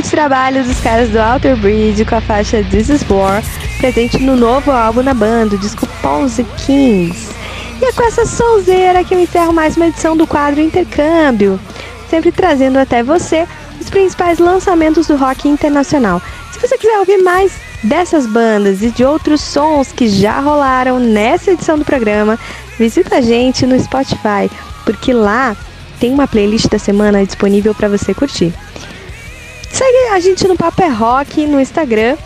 Excelente 0.00 0.10
trabalho 0.10 0.64
dos 0.64 0.80
caras 0.80 1.10
do 1.10 1.18
Outer 1.18 1.56
Bridge 1.56 2.04
com 2.04 2.14
a 2.14 2.20
faixa 2.20 2.64
This 2.64 2.88
Is 2.88 3.04
War, 3.08 3.42
presente 3.78 4.18
no 4.18 4.34
novo 4.34 4.70
álbum 4.70 5.02
na 5.02 5.12
banda, 5.12 5.56
o 5.56 5.58
disco 5.58 5.86
Pause 6.00 6.44
Kings. 6.56 7.28
E 7.80 7.84
é 7.84 7.92
com 7.92 8.02
essa 8.04 8.24
sonzeira 8.24 9.04
que 9.04 9.14
eu 9.14 9.20
encerro 9.20 9.52
mais 9.52 9.76
uma 9.76 9.88
edição 9.88 10.16
do 10.16 10.26
quadro 10.26 10.60
Intercâmbio, 10.60 11.60
sempre 12.08 12.32
trazendo 12.32 12.78
até 12.78 13.02
você 13.02 13.46
os 13.78 13.90
principais 13.90 14.38
lançamentos 14.38 15.06
do 15.06 15.16
rock 15.16 15.48
internacional. 15.48 16.22
Se 16.52 16.58
você 16.58 16.78
quiser 16.78 16.98
ouvir 16.98 17.18
mais 17.18 17.52
dessas 17.84 18.26
bandas 18.26 18.82
e 18.82 18.90
de 18.90 19.04
outros 19.04 19.42
sons 19.42 19.92
que 19.92 20.08
já 20.08 20.40
rolaram 20.40 20.98
nessa 20.98 21.50
edição 21.50 21.78
do 21.78 21.84
programa, 21.84 22.38
visita 22.78 23.16
a 23.16 23.20
gente 23.20 23.66
no 23.66 23.78
Spotify, 23.78 24.50
porque 24.84 25.12
lá 25.12 25.54
tem 25.98 26.12
uma 26.12 26.26
playlist 26.26 26.68
da 26.68 26.78
semana 26.78 27.24
disponível 27.24 27.74
para 27.74 27.88
você 27.88 28.14
curtir. 28.14 28.54
Segue 29.72 30.08
a 30.12 30.20
gente 30.20 30.46
no 30.48 30.56
Paper 30.56 30.86
é 30.86 30.88
Rock 30.88 31.46
no 31.46 31.60
Instagram, 31.60 32.16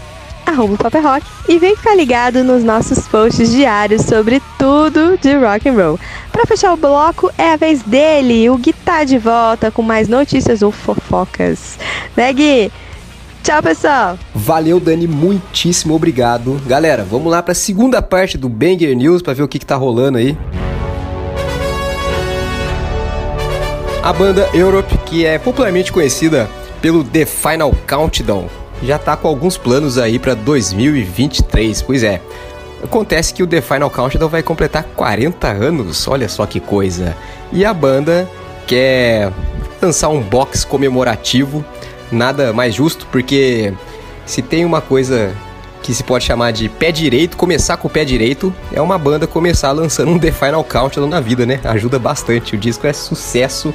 arroba 0.47 0.77
Paper 0.77 1.01
é 1.01 1.05
Rock, 1.05 1.27
e 1.49 1.59
vem 1.59 1.77
ficar 1.77 1.95
ligado 1.95 2.43
nos 2.43 2.65
nossos 2.65 3.07
posts 3.07 3.51
diários 3.51 4.03
sobre 4.03 4.43
tudo 4.59 5.19
de 5.19 5.35
rock 5.37 5.69
and 5.69 5.75
roll. 5.75 6.01
Para 6.33 6.47
fechar 6.47 6.73
o 6.73 6.77
bloco, 6.77 7.31
é 7.37 7.53
a 7.53 7.57
vez 7.57 7.83
dele, 7.83 8.49
o 8.49 8.57
Gui 8.57 8.73
tá 8.73 9.05
de 9.05 9.19
volta 9.19 9.71
com 9.71 9.83
mais 9.83 10.09
notícias 10.09 10.63
ou 10.63 10.73
fofocas. 10.73 11.79
Né, 12.17 12.33
Gui? 12.33 12.73
Tchau, 13.43 13.63
pessoal. 13.63 14.19
Valeu, 14.35 14.81
Dani, 14.81 15.07
muitíssimo 15.07 15.95
obrigado. 15.95 16.59
Galera, 16.67 17.05
vamos 17.05 17.31
lá 17.31 17.43
para 17.43 17.53
a 17.53 17.55
segunda 17.55 18.01
parte 18.01 18.39
do 18.39 18.49
Banger 18.49 18.97
News 18.97 19.21
para 19.21 19.35
ver 19.35 19.43
o 19.43 19.49
que, 19.49 19.59
que 19.59 19.67
tá 19.67 19.77
rolando 19.77 20.17
aí. 20.17 20.37
A 24.03 24.13
banda 24.15 24.49
Europe, 24.55 24.99
que 25.05 25.27
é 25.27 25.39
popularmente 25.39 25.93
conhecida 25.93 26.49
pelo 26.85 27.03
The 27.03 27.25
Final 27.25 27.75
Countdown. 27.87 28.47
Já 28.83 28.99
tá 28.99 29.17
com 29.17 29.27
alguns 29.27 29.57
planos 29.57 29.97
aí 29.97 30.19
para 30.19 30.35
2023, 30.35 31.81
pois 31.81 32.03
é. 32.03 32.21
Acontece 32.83 33.33
que 33.33 33.43
o 33.43 33.47
The 33.47 33.63
Final 33.63 33.89
Countdown 33.89 34.29
vai 34.29 34.43
completar 34.43 34.85
40 34.95 35.49
anos, 35.49 36.07
olha 36.07 36.29
só 36.29 36.45
que 36.45 36.61
coisa. 36.61 37.17
E 37.51 37.65
a 37.65 37.73
banda 37.73 38.29
quer 38.67 39.33
lançar 39.81 40.11
um 40.11 40.21
box 40.21 40.63
comemorativo, 40.63 41.65
nada 42.13 42.53
mais 42.53 42.75
justo, 42.75 43.07
porque 43.11 43.73
se 44.27 44.43
tem 44.43 44.67
uma 44.67 44.83
coisa 44.83 45.35
que 45.83 45.95
se 45.95 46.05
pode 46.05 46.25
chamar 46.25 46.51
de 46.51 46.69
pé 46.69 46.93
direito, 46.93 47.35
começar 47.39 47.79
com 47.79 47.89
o 47.89 47.91
pé 47.91 48.05
direito, 48.05 48.55
é 48.71 48.81
uma 48.83 48.99
banda 48.99 49.27
começar 49.27 49.73
lançando 49.73 50.11
um 50.11 50.19
The 50.19 50.33
Final 50.33 50.63
Countdown 50.63 51.09
na 51.09 51.21
vida, 51.21 51.47
né? 51.47 51.61
Ajuda 51.65 51.99
bastante. 51.99 52.55
O 52.55 52.59
disco 52.59 52.87
é 52.87 52.93
sucesso 52.93 53.73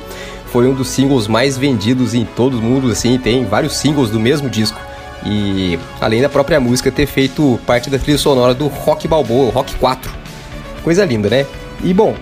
foi 0.52 0.68
um 0.68 0.74
dos 0.74 0.90
singles 0.90 1.28
mais 1.28 1.58
vendidos 1.58 2.14
em 2.14 2.26
todo 2.26 2.60
o 2.60 2.62
mundo, 2.62 2.92
assim, 2.92 3.18
tem 3.18 3.46
vários 3.46 3.78
singles 3.78 4.10
do 4.10 4.20
mesmo 4.20 4.50
disco. 4.50 4.80
E 5.26 5.78
além 6.00 6.22
da 6.22 6.30
própria 6.30 6.60
música 6.60 6.92
ter 6.92 7.06
feito 7.06 7.60
parte 7.66 7.90
da 7.90 8.00
trilha 8.00 8.18
sonora 8.18 8.54
do 8.54 8.68
Rock 8.68 9.08
Balboa, 9.08 9.52
Rock 9.52 9.76
4. 9.76 10.12
Coisa 10.84 11.06
linda, 11.06 11.30
né? 11.30 11.46
E 11.84 11.94
bom, 11.94 12.16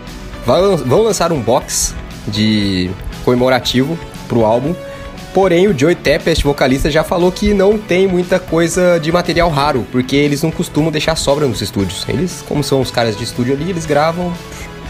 vão 0.45 1.03
lançar 1.03 1.31
um 1.31 1.41
box 1.41 1.95
de 2.27 2.89
comemorativo 3.23 3.97
pro 4.27 4.43
álbum. 4.43 4.75
Porém, 5.33 5.67
o 5.67 5.77
Joey 5.77 5.93
Tempest, 5.93 6.43
vocalista, 6.43 6.89
já 6.89 7.03
falou 7.03 7.31
que 7.31 7.53
não 7.53 7.77
tem 7.77 8.07
muita 8.07 8.39
coisa 8.39 8.97
de 8.99 9.11
material 9.11 9.49
raro, 9.51 9.85
porque 9.91 10.15
eles 10.15 10.41
não 10.41 10.49
costumam 10.49 10.91
deixar 10.91 11.15
sobra 11.15 11.45
nos 11.45 11.61
estúdios. 11.61 12.03
Eles, 12.09 12.43
como 12.47 12.63
são 12.63 12.81
os 12.81 12.89
caras 12.89 13.15
de 13.15 13.23
estúdio 13.23 13.53
ali, 13.53 13.69
eles 13.69 13.85
gravam, 13.85 14.33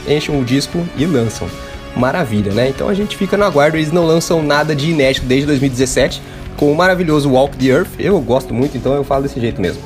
enchem 0.08 0.40
o 0.40 0.46
disco 0.46 0.86
e 0.96 1.06
lançam 1.06 1.50
maravilha, 1.98 2.54
né? 2.54 2.70
Então 2.70 2.88
a 2.88 2.94
gente 2.94 3.18
fica 3.18 3.36
no 3.36 3.44
aguardo, 3.44 3.78
eles 3.78 3.92
não 3.92 4.06
lançam 4.06 4.42
nada 4.42 4.76
de 4.76 4.92
inédito 4.92 5.26
desde 5.26 5.48
2017, 5.48 6.22
com 6.56 6.72
o 6.72 6.76
maravilhoso 6.76 7.30
Walk 7.30 7.58
the 7.58 7.66
Earth, 7.66 7.90
eu 8.00 8.20
gosto 8.22 8.54
muito, 8.54 8.78
então 8.78 8.94
eu 8.94 9.04
falo 9.04 9.24
desse 9.24 9.40
jeito 9.40 9.62
mesmo. 9.62 9.82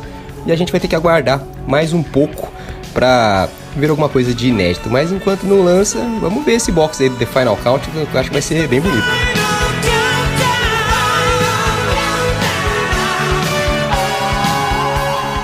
E 0.46 0.52
a 0.52 0.56
gente 0.56 0.72
vai 0.72 0.80
ter 0.82 0.88
que 0.88 0.96
aguardar 0.96 1.42
mais 1.68 1.94
um 1.94 2.02
pouco 2.02 2.52
pra 2.94 3.48
ver 3.76 3.90
alguma 3.90 4.10
coisa 4.10 4.34
de 4.34 4.50
inédito. 4.50 4.90
Mas 4.90 5.12
enquanto 5.12 5.44
não 5.44 5.64
lança, 5.64 6.00
vamos 6.20 6.44
ver 6.44 6.54
esse 6.54 6.72
box 6.72 7.02
aí 7.02 7.10
do 7.10 7.16
The 7.16 7.26
Final 7.26 7.58
Count, 7.58 7.88
que 7.90 7.98
eu 7.98 8.20
acho 8.20 8.30
que 8.30 8.34
vai 8.34 8.42
ser 8.42 8.68
bem 8.68 8.82
bonito. 8.82 9.41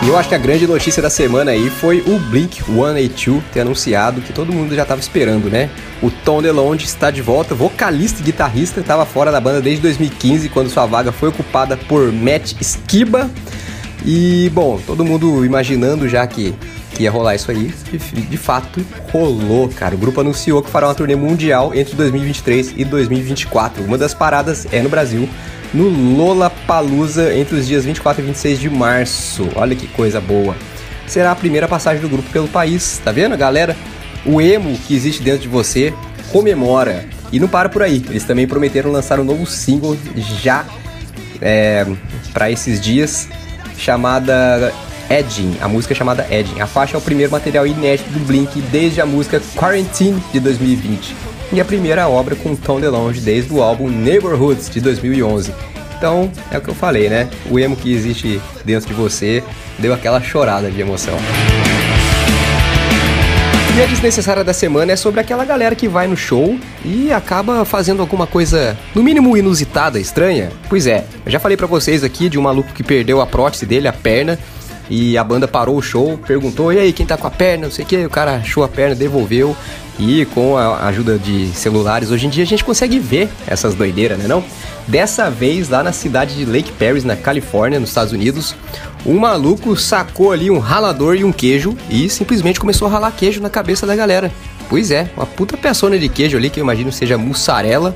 Eu 0.08 0.16
acho 0.16 0.30
que 0.30 0.36
a 0.36 0.38
grande 0.38 0.66
notícia 0.66 1.02
da 1.02 1.10
semana 1.10 1.52
aí 1.52 1.70
foi 1.70 2.00
o 2.00 2.18
Blink 2.18 2.64
182 2.64 3.44
ter 3.52 3.60
anunciado 3.60 4.22
que 4.22 4.32
todo 4.32 4.54
mundo 4.54 4.74
já 4.74 4.84
estava 4.84 5.02
esperando, 5.02 5.50
né? 5.50 5.70
O 6.02 6.10
Tom 6.10 6.42
DeLonge 6.42 6.86
está 6.86 7.12
de 7.12 7.22
volta, 7.22 7.54
vocalista 7.54 8.22
e 8.22 8.24
guitarrista, 8.24 8.80
estava 8.80 9.06
fora 9.06 9.34
da 9.34 9.42
banda 9.42 9.62
desde 9.62 9.82
2015, 9.82 10.48
quando 10.48 10.70
sua 10.70 10.86
vaga 10.86 11.12
foi 11.12 11.28
ocupada 11.28 11.76
por 11.76 12.10
Matt 12.14 12.54
Skiba. 12.62 13.30
E, 14.06 14.50
bom, 14.54 14.80
todo 14.88 15.04
mundo 15.04 15.44
imaginando 15.44 16.08
já 16.08 16.26
que, 16.26 16.56
que 16.94 17.04
ia 17.04 17.12
rolar 17.12 17.36
isso 17.36 17.52
aí, 17.52 17.74
de, 17.92 17.98
de 17.98 18.38
fato 18.38 18.80
rolou, 19.12 19.68
cara. 19.68 19.94
O 19.94 19.98
grupo 19.98 20.22
anunciou 20.22 20.64
que 20.64 20.70
fará 20.70 20.88
uma 20.88 20.96
turnê 20.96 21.18
mundial 21.18 21.76
entre 21.76 21.98
2023 21.98 22.76
e 22.78 22.86
2024. 22.86 23.84
Uma 23.84 23.98
das 23.98 24.14
paradas 24.14 24.68
é 24.72 24.82
no 24.82 24.88
Brasil, 24.88 25.28
no 25.74 25.90
Lollapalooza 25.90 27.34
entre 27.36 27.56
os 27.58 27.68
dias 27.68 27.86
24 27.86 28.22
e 28.22 28.26
26 28.26 28.60
de 28.60 28.70
março. 28.70 29.50
Olha 29.56 29.76
que 29.76 29.88
coisa 29.88 30.20
boa. 30.20 30.56
Será 31.06 31.32
a 31.32 31.36
primeira 31.36 31.68
passagem 31.68 32.02
do 32.02 32.10
grupo 32.10 32.30
pelo 32.32 32.48
país, 32.48 33.02
tá 33.04 33.12
vendo, 33.12 33.38
galera? 33.38 33.76
O 34.26 34.42
emo 34.42 34.78
que 34.80 34.96
existe 34.96 35.22
dentro 35.22 35.42
de 35.42 35.48
você 35.48 35.94
comemora. 36.32 37.06
E 37.32 37.40
não 37.40 37.48
para 37.48 37.70
por 37.70 37.82
aí, 37.82 38.04
eles 38.10 38.24
também 38.24 38.48
prometeram 38.48 38.92
lançar 38.92 39.20
um 39.20 39.24
novo 39.24 39.46
single 39.46 39.98
já 40.42 40.66
é, 41.42 41.86
para 42.34 42.50
esses 42.52 42.80
dias, 42.80 43.28
chamada 43.78 44.74
Edging, 45.10 45.58
a 45.62 45.68
música 45.68 45.94
é 45.94 45.98
chamada 45.98 46.26
Edging. 46.30 46.60
A 46.60 46.68
faixa 46.68 46.96
é 46.96 46.98
o 46.98 47.02
primeiro 47.02 47.32
material 47.32 47.66
inédito 47.68 48.10
do 48.10 48.20
Blink 48.20 48.60
desde 48.72 49.02
a 49.02 49.06
música 49.06 49.42
Quarantine 49.56 50.22
de 50.32 50.40
2020 50.40 51.27
e 51.52 51.62
a 51.62 51.66
primeira 51.66 52.08
obra 52.08 52.36
com 52.36 52.56
Tom 52.56 52.80
DeLonge 52.80 53.22
desde 53.22 53.54
o 53.54 53.62
álbum 53.62 53.90
Neighborhoods 53.90 54.70
de 54.70 54.82
2011. 54.82 55.54
Então, 55.98 56.32
é 56.52 56.58
o 56.58 56.62
que 56.62 56.70
eu 56.70 56.76
falei, 56.76 57.10
né? 57.10 57.30
O 57.50 57.58
emo 57.58 57.76
que 57.76 57.92
existe 57.92 58.40
dentro 58.64 58.88
de 58.88 58.94
você 58.94 59.44
deu 59.80 59.94
aquela 59.94 60.22
chorada 60.22 60.70
de 60.70 60.80
emoção. 60.80 61.16
E 63.78 63.82
a 63.82 63.86
desnecessária 63.86 64.44
da 64.44 64.54
semana 64.54 64.92
é 64.92 64.96
sobre 64.96 65.20
aquela 65.20 65.46
galera 65.46 65.76
que 65.76 65.88
vai 65.88 66.08
no 66.08 66.18
show 66.18 66.58
e 66.84 67.14
acaba 67.14 67.64
fazendo 67.64 68.02
alguma 68.02 68.26
coisa, 68.26 68.76
no 68.96 69.04
mínimo 69.04 69.38
inusitada, 69.38 70.00
estranha. 70.00 70.50
Pois 70.68 70.88
é, 70.88 71.06
eu 71.24 71.32
já 71.32 71.40
falei 71.40 71.56
para 71.56 71.68
vocês 71.68 72.04
aqui 72.04 72.28
de 72.28 72.40
um 72.40 72.42
maluco 72.42 72.74
que 72.74 72.82
perdeu 72.82 73.22
a 73.22 73.28
prótese 73.28 73.68
dele, 73.68 73.88
a 73.88 73.94
perna, 73.94 74.40
e 74.90 75.18
a 75.18 75.24
banda 75.24 75.48
parou 75.48 75.78
o 75.78 75.82
show, 75.82 76.18
perguntou: 76.26 76.72
e 76.72 76.80
aí, 76.80 76.94
quem 76.94 77.06
tá 77.06 77.18
com 77.18 77.28
a 77.28 77.32
perna? 77.32 77.66
Não 77.66 77.72
sei 77.72 77.86
o 77.86 77.88
que. 77.88 78.06
O 78.06 78.10
cara 78.10 78.36
achou 78.36 78.64
a 78.64 78.68
perna, 78.68 78.96
devolveu. 78.96 79.56
E 80.00 80.26
com 80.26 80.56
a 80.56 80.86
ajuda 80.88 81.18
de 81.18 81.48
celulares, 81.56 82.12
hoje 82.12 82.28
em 82.28 82.30
dia 82.30 82.44
a 82.44 82.48
gente 82.48 82.64
consegue 82.64 83.00
ver 83.00 83.30
essas 83.48 83.74
doideiras, 83.74 84.20
né? 84.20 84.28
Não? 84.28 84.44
Dessa 84.88 85.30
vez, 85.30 85.70
lá 85.70 85.82
na 85.82 85.92
cidade 85.92 86.36
de 86.36 86.46
Lake 86.46 86.72
Perry, 86.74 87.02
na 87.02 87.16
Califórnia, 87.16 87.80
nos 87.80 87.90
Estados 87.90 88.14
Unidos, 88.14 88.56
um 89.06 89.18
maluco 89.18 89.76
sacou 89.76 90.32
ali 90.32 90.52
um 90.52 90.60
ralador 90.60 91.16
e 91.16 91.24
um 91.24 91.32
queijo 91.32 91.76
e 91.90 92.10
simplesmente 92.10 92.60
começou 92.60 92.88
a 92.88 92.92
ralar 92.92 93.12
queijo 93.12 93.42
na 93.42 93.50
cabeça 93.50 93.88
da 93.88 93.96
galera. 93.96 94.32
Pois 94.70 94.92
é, 94.92 95.10
uma 95.18 95.26
puta 95.26 95.58
persona 95.58 95.98
de 95.98 96.08
queijo 96.08 96.38
ali 96.38 96.50
que 96.50 96.60
eu 96.60 96.64
imagino 96.64 96.92
seja 96.92 97.18
mussarela. 97.18 97.96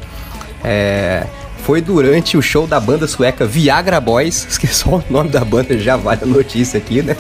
É, 0.64 1.26
foi 1.64 1.82
durante 1.82 2.38
o 2.38 2.42
show 2.42 2.66
da 2.66 2.80
banda 2.80 3.08
sueca 3.08 3.46
Viagra 3.46 4.00
Boys, 4.00 4.46
que 4.58 4.68
só 4.68 4.98
o 4.98 5.04
nome 5.10 5.30
da 5.30 5.44
banda 5.44 5.78
já 5.78 5.96
vale 5.96 6.22
a 6.24 6.26
notícia 6.26 6.78
aqui, 6.78 7.02
né? 7.02 7.16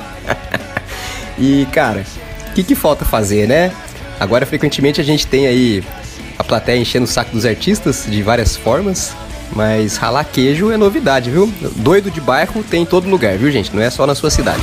e 1.37 1.67
cara, 1.71 2.05
o 2.49 2.53
que, 2.53 2.63
que 2.63 2.75
falta 2.75 3.05
fazer, 3.05 3.47
né? 3.47 3.71
Agora 4.19 4.45
frequentemente 4.45 5.01
a 5.01 5.03
gente 5.03 5.25
tem 5.25 5.47
aí 5.47 5.83
a 6.37 6.43
plateia 6.43 6.79
enchendo 6.79 7.05
o 7.05 7.07
saco 7.07 7.31
dos 7.31 7.45
artistas 7.45 8.05
de 8.07 8.21
várias 8.21 8.55
formas. 8.55 9.13
Mas 9.53 9.97
ralar 9.97 10.23
queijo 10.23 10.71
é 10.71 10.77
novidade, 10.77 11.29
viu? 11.29 11.51
Doido 11.75 12.09
de 12.09 12.21
bairro 12.21 12.63
tem 12.63 12.83
em 12.83 12.85
todo 12.85 13.09
lugar, 13.09 13.37
viu, 13.37 13.51
gente? 13.51 13.75
Não 13.75 13.81
é 13.81 13.89
só 13.89 14.07
na 14.07 14.15
sua 14.15 14.29
cidade. 14.29 14.61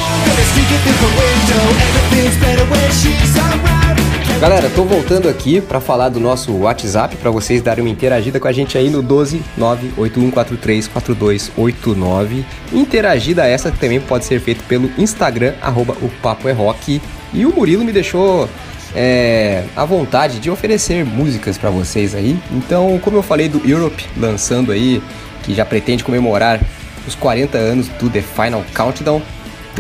Galera, 4.41 4.71
tô 4.71 4.85
voltando 4.85 5.29
aqui 5.29 5.61
para 5.61 5.81
falar 5.81 6.11
do 6.11 6.21
nosso 6.21 6.57
WhatsApp 6.59 7.17
para 7.17 7.29
vocês 7.29 7.61
darem 7.61 7.85
uma 7.85 7.91
interagida 7.91 8.39
com 8.39 8.47
a 8.47 8.53
gente 8.53 8.79
aí 8.79 8.89
no 8.89 9.03
12 9.03 9.43
981434289. 9.59 12.45
Interagida 12.73 13.45
essa 13.45 13.73
que 13.73 13.81
também 13.81 14.01
pode 14.01 14.25
ser 14.25 14.39
feita 14.39 14.63
pelo 14.69 14.93
Instagram 14.97 15.55
arroba 15.61 15.97
o 16.01 16.09
Papo 16.23 16.49
é 16.49 16.53
Rock. 16.53 17.03
E 17.35 17.45
o 17.45 17.53
Murilo 17.53 17.85
me 17.85 17.91
deixou 17.91 18.49
é, 18.95 19.65
a 19.75 19.85
vontade 19.85 20.39
de 20.39 20.49
oferecer 20.49 21.05
músicas 21.05 21.59
para 21.59 21.71
vocês 21.71 22.15
aí. 22.15 22.39
Então, 22.53 22.97
como 23.03 23.17
eu 23.17 23.25
falei 23.25 23.49
do 23.49 23.61
Europe 23.69 24.07
lançando 24.17 24.71
aí, 24.71 25.03
que 25.43 25.53
já 25.53 25.65
pretende 25.65 26.05
comemorar 26.05 26.61
os 27.09 27.17
40 27.17 27.59
anos 27.59 27.89
do 27.89 28.09
The 28.09 28.23
Final 28.23 28.65
Countdown, 28.73 29.21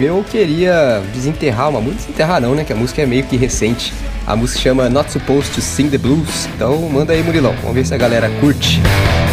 eu 0.07 0.25
queria 0.25 1.03
desenterrar 1.12 1.70
uma 1.70 1.81
música, 1.81 2.03
desenterrar 2.03 2.41
não, 2.41 2.55
né, 2.55 2.65
que 2.65 2.73
a 2.73 2.77
música 2.77 3.03
é 3.03 3.07
meio 3.07 3.25
que 3.25 3.37
recente. 3.37 3.93
A 4.27 4.37
música 4.37 4.61
chama 4.61 4.89
Not 4.89 5.11
Supposed 5.11 5.55
to 5.55 5.61
Sing 5.61 5.89
the 5.89 5.99
Blues. 5.99 6.47
Então, 6.55 6.77
manda 6.89 7.12
aí, 7.12 7.23
Murilão. 7.23 7.55
Vamos 7.62 7.75
ver 7.75 7.87
se 7.87 7.95
a 7.95 7.99
galera 7.99 8.29
curte. 8.41 8.81
I 8.81 9.27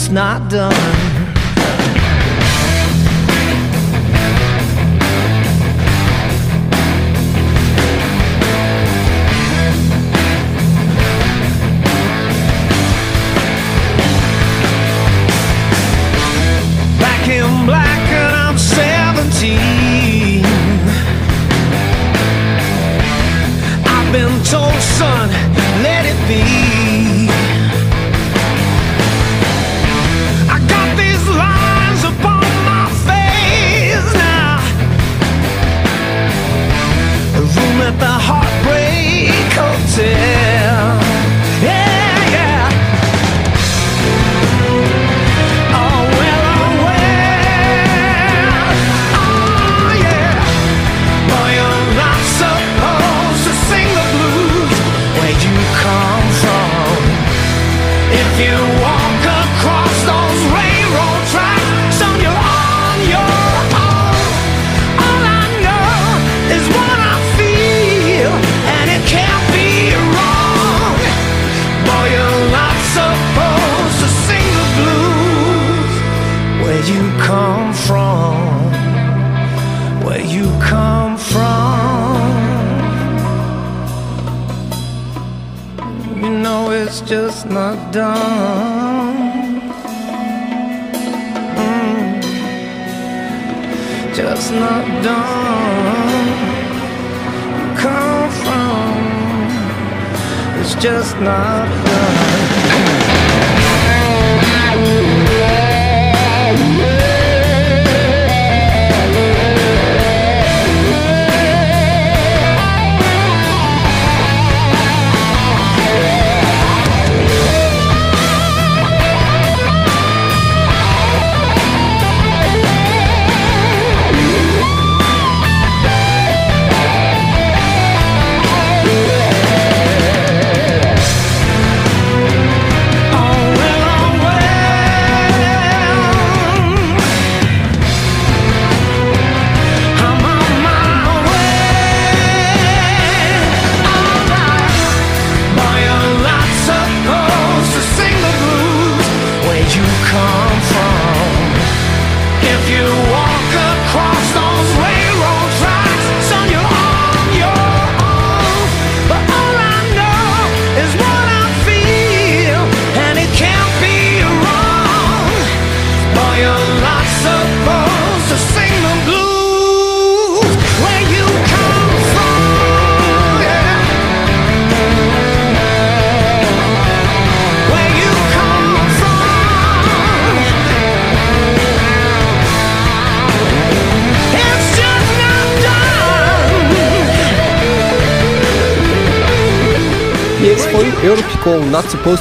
It's 0.00 0.10
not 0.10 0.48
done. 0.48 1.17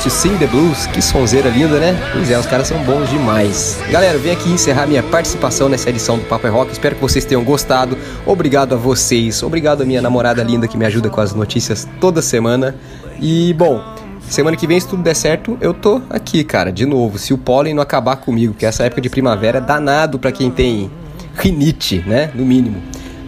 To 0.07 0.11
Sing 0.11 0.37
the 0.37 0.47
Blues. 0.47 0.87
Que 0.87 1.01
sonzeira 1.01 1.49
linda, 1.49 1.81
né? 1.81 1.93
Pois 2.13 2.31
é, 2.31 2.39
os 2.39 2.45
caras 2.45 2.69
são 2.69 2.81
bons 2.85 3.09
demais. 3.09 3.77
Galera, 3.91 4.13
eu 4.13 4.21
venho 4.21 4.35
aqui 4.35 4.49
encerrar 4.49 4.87
minha 4.87 5.03
participação 5.03 5.67
nessa 5.67 5.89
edição 5.89 6.17
do 6.17 6.23
Papo 6.23 6.47
é 6.47 6.49
Rock. 6.49 6.71
Espero 6.71 6.95
que 6.95 7.01
vocês 7.01 7.25
tenham 7.25 7.43
gostado. 7.43 7.97
Obrigado 8.25 8.73
a 8.73 8.77
vocês. 8.77 9.43
Obrigado 9.43 9.81
a 9.81 9.85
minha 9.85 10.01
namorada 10.01 10.41
linda 10.41 10.65
que 10.65 10.77
me 10.77 10.85
ajuda 10.85 11.09
com 11.09 11.19
as 11.19 11.33
notícias 11.33 11.85
toda 11.99 12.21
semana. 12.21 12.73
E, 13.19 13.53
bom, 13.53 13.83
Semana 14.29 14.55
que 14.55 14.65
vem, 14.65 14.79
se 14.79 14.87
tudo 14.87 15.03
der 15.03 15.13
certo, 15.13 15.57
eu 15.59 15.73
tô 15.73 16.01
aqui, 16.09 16.41
cara, 16.43 16.71
de 16.71 16.85
novo. 16.85 17.17
Se 17.17 17.33
o 17.33 17.37
pólen 17.37 17.73
não 17.73 17.83
acabar 17.83 18.15
comigo, 18.15 18.53
que 18.53 18.65
essa 18.65 18.83
época 18.83 19.01
de 19.01 19.09
primavera 19.09 19.57
é 19.57 19.61
danado 19.61 20.17
para 20.19 20.31
quem 20.31 20.49
tem 20.49 20.89
rinite, 21.35 22.03
né? 22.07 22.31
No 22.33 22.45
mínimo. 22.45 22.81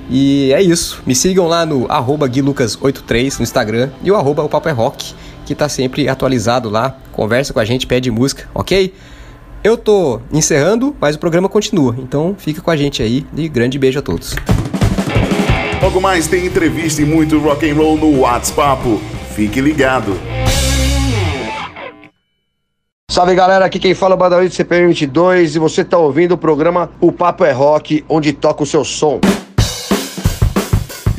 E 0.10 0.52
é 0.54 0.62
isso. 0.62 1.02
Me 1.06 1.14
sigam 1.14 1.46
lá 1.46 1.66
no 1.66 1.88
guilucas83 1.88 3.38
no 3.38 3.44
Instagram 3.44 3.90
e 4.02 4.12
o 4.12 4.16
arroba 4.16 4.44
o 4.44 4.50
Papo 4.50 4.68
é 4.70 4.72
Rock 4.72 5.14
que 5.50 5.56
tá 5.56 5.68
sempre 5.68 6.08
atualizado 6.08 6.70
lá. 6.70 6.96
Conversa 7.12 7.52
com 7.52 7.60
a 7.60 7.66
gente, 7.66 7.88
pede 7.88 8.12
música, 8.12 8.48
ok? 8.54 8.94
Eu 9.64 9.76
tô 9.76 10.22
encerrando, 10.32 10.96
mas 11.02 11.16
o 11.16 11.20
programa 11.20 11.50
continua. 11.50 11.96
Então 11.98 12.36
fica 12.38 12.62
com 12.62 12.70
a 12.70 12.78
gente 12.78 13.02
aí 13.02 13.26
e 13.36 13.50
grande 13.50 13.80
beijo 13.80 13.98
a 13.98 14.02
todos. 14.02 14.36
Logo 15.82 16.00
mais 16.00 16.28
tem 16.28 16.46
entrevista 16.46 17.02
e 17.02 17.06
muito 17.06 17.40
rock 17.40 17.68
and 17.68 17.74
roll 17.74 17.98
no 17.98 18.20
WhatsApp. 18.20 18.84
Fique 19.36 19.60
ligado. 19.60 20.20
Salve 23.10 23.34
galera, 23.34 23.66
aqui 23.66 23.80
quem 23.80 23.96
fala 23.96 24.14
é 24.14 24.18
o 24.18 24.20
Badalito 24.20 24.54
CPM 24.54 24.90
22 24.90 25.56
e 25.56 25.60
você 25.60 25.84
tá 25.84 25.98
ouvindo 25.98 26.34
o 26.34 26.38
programa 26.38 26.92
O 27.02 27.12
Papo 27.12 27.44
é 27.44 27.52
Rock, 27.52 28.06
onde 28.08 28.34
toca 28.34 28.62
o 28.62 28.68
seu 28.68 28.86
som. 28.86 29.20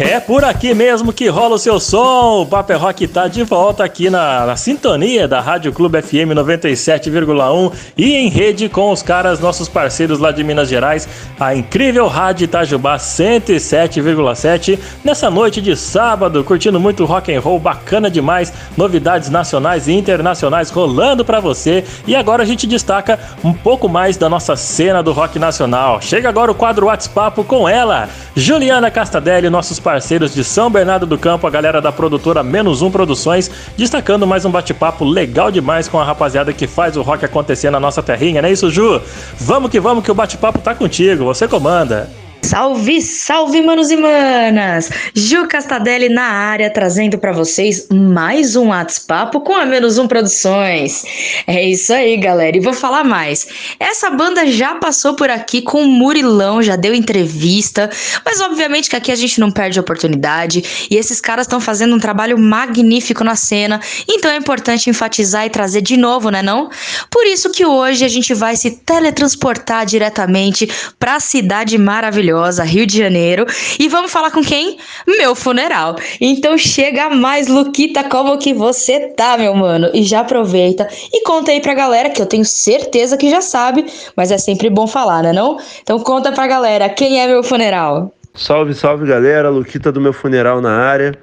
É 0.03 0.19
por 0.19 0.47
aqui 0.47 0.73
mesmo 0.73 1.13
que 1.13 1.29
rola 1.29 1.57
o 1.57 1.59
seu 1.59 1.79
som. 1.79 2.41
O 2.41 2.47
Paper 2.47 2.79
Rock 2.79 3.07
tá 3.07 3.29
de 3.29 3.43
volta 3.43 3.85
aqui 3.85 4.09
na, 4.09 4.47
na 4.47 4.57
sintonia 4.57 5.29
da 5.29 5.43
Rádio 5.43 5.75
Clube 5.75 6.01
FM 6.01 6.33
97,1 6.35 7.73
e 7.99 8.15
em 8.15 8.31
rede 8.31 8.71
com 8.71 8.91
os 8.91 9.03
caras, 9.03 9.41
nossos 9.41 9.69
parceiros 9.69 10.19
lá 10.19 10.33
de 10.33 10.43
Minas 10.43 10.71
Gerais, 10.71 11.07
a 11.39 11.55
incrível 11.55 12.09
Rádio 12.09 12.47
Itajubá 12.47 12.97
107,7. 12.97 14.79
Nessa 15.05 15.29
noite 15.29 15.61
de 15.61 15.77
sábado, 15.77 16.43
curtindo 16.45 16.81
muito 16.81 17.05
rock 17.05 17.35
and 17.35 17.41
roll, 17.41 17.59
bacana 17.59 18.11
demais, 18.11 18.51
novidades 18.79 19.29
nacionais 19.29 19.87
e 19.87 19.93
internacionais 19.93 20.71
rolando 20.71 21.27
para 21.27 21.41
você. 21.41 21.85
E 22.07 22.17
agora 22.17 22.43
a 22.43 22.47
gente 22.47 22.67
destaca 22.67 23.21
um 23.45 23.53
pouco 23.53 23.87
mais 23.87 24.17
da 24.17 24.31
nossa 24.31 24.57
cena 24.57 25.03
do 25.03 25.13
rock 25.13 25.39
nacional. 25.39 26.01
Chega 26.01 26.31
agora 26.31 26.51
o 26.51 26.55
quadro 26.55 26.87
WhatsApp 26.87 27.45
com 27.45 27.69
ela, 27.69 28.09
Juliana 28.35 28.91
Castadelli, 28.91 29.51
nossos 29.51 29.79
parceiros 29.79 29.90
parceiros 29.91 30.33
de 30.33 30.45
São 30.45 30.71
Bernardo 30.71 31.05
do 31.05 31.19
Campo, 31.19 31.49
a 31.49 31.51
galera 31.51 31.81
da 31.81 31.91
produtora 31.91 32.45
Menos 32.45 32.81
Um 32.81 32.93
Produções, 32.93 33.51
destacando 33.77 34.25
mais 34.25 34.45
um 34.45 34.51
bate-papo 34.51 35.05
legal 35.05 35.51
demais 35.51 35.89
com 35.89 35.99
a 35.99 36.05
rapaziada 36.05 36.53
que 36.53 36.69
faz 36.69 36.97
o 36.97 37.03
rock 37.03 37.25
acontecer 37.25 37.71
na 37.71 37.81
nossa 37.81 38.01
terrinha, 38.01 38.41
não 38.41 38.49
é 38.49 38.53
isso, 38.53 38.71
Ju? 38.71 39.03
Vamos 39.37 39.69
que 39.69 39.81
vamos 39.81 40.05
que 40.05 40.11
o 40.13 40.15
bate-papo 40.15 40.61
tá 40.61 40.77
contigo, 40.77 41.25
você 41.25 41.49
comanda. 41.49 42.09
Salve, 42.43 43.01
salve, 43.03 43.63
manos 43.63 43.91
e 43.91 43.97
manas! 43.97 44.91
Ju 45.15 45.47
Castadelli 45.47 46.09
na 46.09 46.25
área, 46.25 46.71
trazendo 46.71 47.19
para 47.19 47.33
vocês 47.33 47.87
mais 47.91 48.57
um 48.57 48.69
WhatsApp 48.69 49.39
com 49.41 49.55
a 49.55 49.67
Menos 49.67 49.99
Um 49.99 50.09
Produções. 50.09 51.05
É 51.47 51.63
isso 51.63 51.93
aí, 51.93 52.17
galera, 52.17 52.57
e 52.57 52.61
vou 52.61 52.73
falar 52.73 53.05
mais. 53.05 53.47
Essa 53.79 54.11
banda 54.11 54.47
já 54.47 54.75
passou 54.77 55.15
por 55.15 55.31
aqui 55.31 55.63
com 55.63 55.83
o 55.83 55.87
Murilão, 55.87 56.63
já 56.63 56.77
deu 56.77 56.95
entrevista, 56.95 57.91
mas 58.25 58.41
obviamente 58.41 58.89
que 58.91 58.97
aqui 58.97 59.13
a 59.13 59.17
gente 59.17 59.39
não 59.39 59.51
perde 59.51 59.79
a 59.79 59.83
oportunidade 59.83 60.89
e 60.91 60.97
esses 60.97 61.21
caras 61.21 61.47
estão 61.47 61.61
fazendo 61.61 61.95
um 61.95 62.01
trabalho 62.01 62.39
magnífico 62.39 63.23
na 63.23 63.37
cena, 63.37 63.81
então 64.09 64.31
é 64.31 64.37
importante 64.37 64.91
enfatizar 64.91 65.47
e 65.47 65.51
trazer 65.51 65.83
de 65.83 65.97
novo, 65.97 66.31
né 66.31 66.43
não? 66.43 66.71
Por 67.11 67.27
isso 67.27 67.51
que 67.51 67.65
hoje 67.65 68.05
a 68.05 68.09
gente 68.09 68.35
vai 68.35 68.57
se 68.57 68.71
teletransportar 68.71 69.85
diretamente 69.85 70.69
para 70.99 71.17
a 71.17 71.21
cidade 71.21 71.77
maravilhosa 71.79 72.30
maravilhosa, 72.31 72.63
Rio 72.63 72.87
de 72.87 72.97
Janeiro. 72.97 73.45
E 73.79 73.89
vamos 73.89 74.11
falar 74.11 74.31
com 74.31 74.43
quem? 74.43 74.79
Meu 75.07 75.35
funeral. 75.35 75.97
Então 76.21 76.57
chega 76.57 77.11
mais, 77.11 77.49
Luquita, 77.49 78.05
como 78.05 78.39
que 78.39 78.55
você 78.55 79.09
tá, 79.09 79.37
meu 79.37 79.55
mano? 79.55 79.91
E 79.93 80.03
já 80.03 80.21
aproveita 80.21 80.89
e 81.13 81.23
conta 81.25 81.51
aí 81.51 81.61
pra 81.61 81.75
galera, 81.75 82.11
que 82.11 82.23
eu 82.23 82.27
tenho 82.27 82.45
certeza 82.45 83.17
que 83.17 83.29
já 83.29 83.41
sabe, 83.41 83.85
mas 84.17 84.31
é 84.31 84.39
sempre 84.39 84.71
bom 84.71 84.87
falar, 84.87 85.23
né 85.23 85.33
não? 85.33 85.59
Então 85.83 85.99
conta 85.99 86.33
pra 86.33 86.47
galera, 86.47 86.89
quem 86.89 87.21
é 87.21 87.27
meu 87.27 87.43
funeral? 87.43 88.13
Salve, 88.35 88.75
salve 88.75 89.07
galera, 89.07 89.51
Luquita 89.51 89.91
do 89.91 90.01
meu 90.01 90.13
funeral 90.13 90.61
na 90.61 90.73
área. 90.73 91.15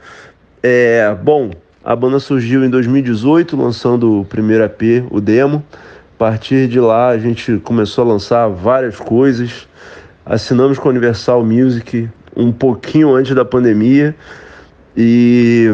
É, 0.61 1.15
bom, 1.23 1.51
a 1.83 1.95
banda 1.95 2.19
surgiu 2.19 2.65
em 2.65 2.69
2018, 2.69 3.55
lançando 3.55 4.21
o 4.21 4.25
primeiro 4.25 4.63
EP, 4.63 5.07
o 5.09 5.21
demo. 5.21 5.63
A 6.15 6.17
partir 6.17 6.67
de 6.67 6.79
lá 6.79 7.09
a 7.09 7.17
gente 7.19 7.57
começou 7.59 8.03
a 8.03 8.07
lançar 8.07 8.47
várias 8.47 8.95
coisas 8.97 9.67
assinamos 10.29 10.77
com 10.77 10.89
a 10.89 10.91
Universal 10.91 11.43
Music 11.43 12.09
um 12.35 12.51
pouquinho 12.51 13.15
antes 13.15 13.33
da 13.33 13.45
pandemia 13.45 14.15
e, 14.95 15.71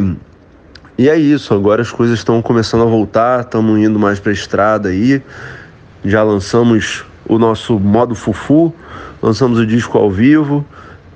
e 0.97 1.09
é 1.09 1.17
isso. 1.17 1.53
Agora 1.53 1.81
as 1.81 1.91
coisas 1.91 2.19
estão 2.19 2.41
começando 2.41 2.83
a 2.83 2.85
voltar, 2.85 3.41
estamos 3.41 3.79
indo 3.79 3.97
mais 3.97 4.19
para 4.19 4.31
a 4.31 4.33
estrada 4.33 4.89
aí. 4.89 5.21
Já 6.05 6.23
lançamos 6.23 7.03
o 7.27 7.39
nosso 7.39 7.79
modo 7.79 8.13
Fufu, 8.13 8.73
lançamos 9.21 9.57
o 9.57 9.65
disco 9.65 9.97
ao 9.97 10.11
vivo, 10.11 10.65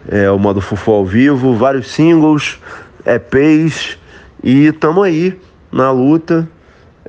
é, 0.09 0.29
o 0.31 0.39
modo 0.39 0.59
Fufu 0.59 0.91
ao 0.91 1.05
vivo, 1.05 1.53
vários 1.55 1.87
singles, 1.87 2.59
EPs 3.05 3.97
e 4.43 4.67
estamos 4.67 5.03
aí 5.03 5.39
na 5.71 5.91
luta, 5.91 6.47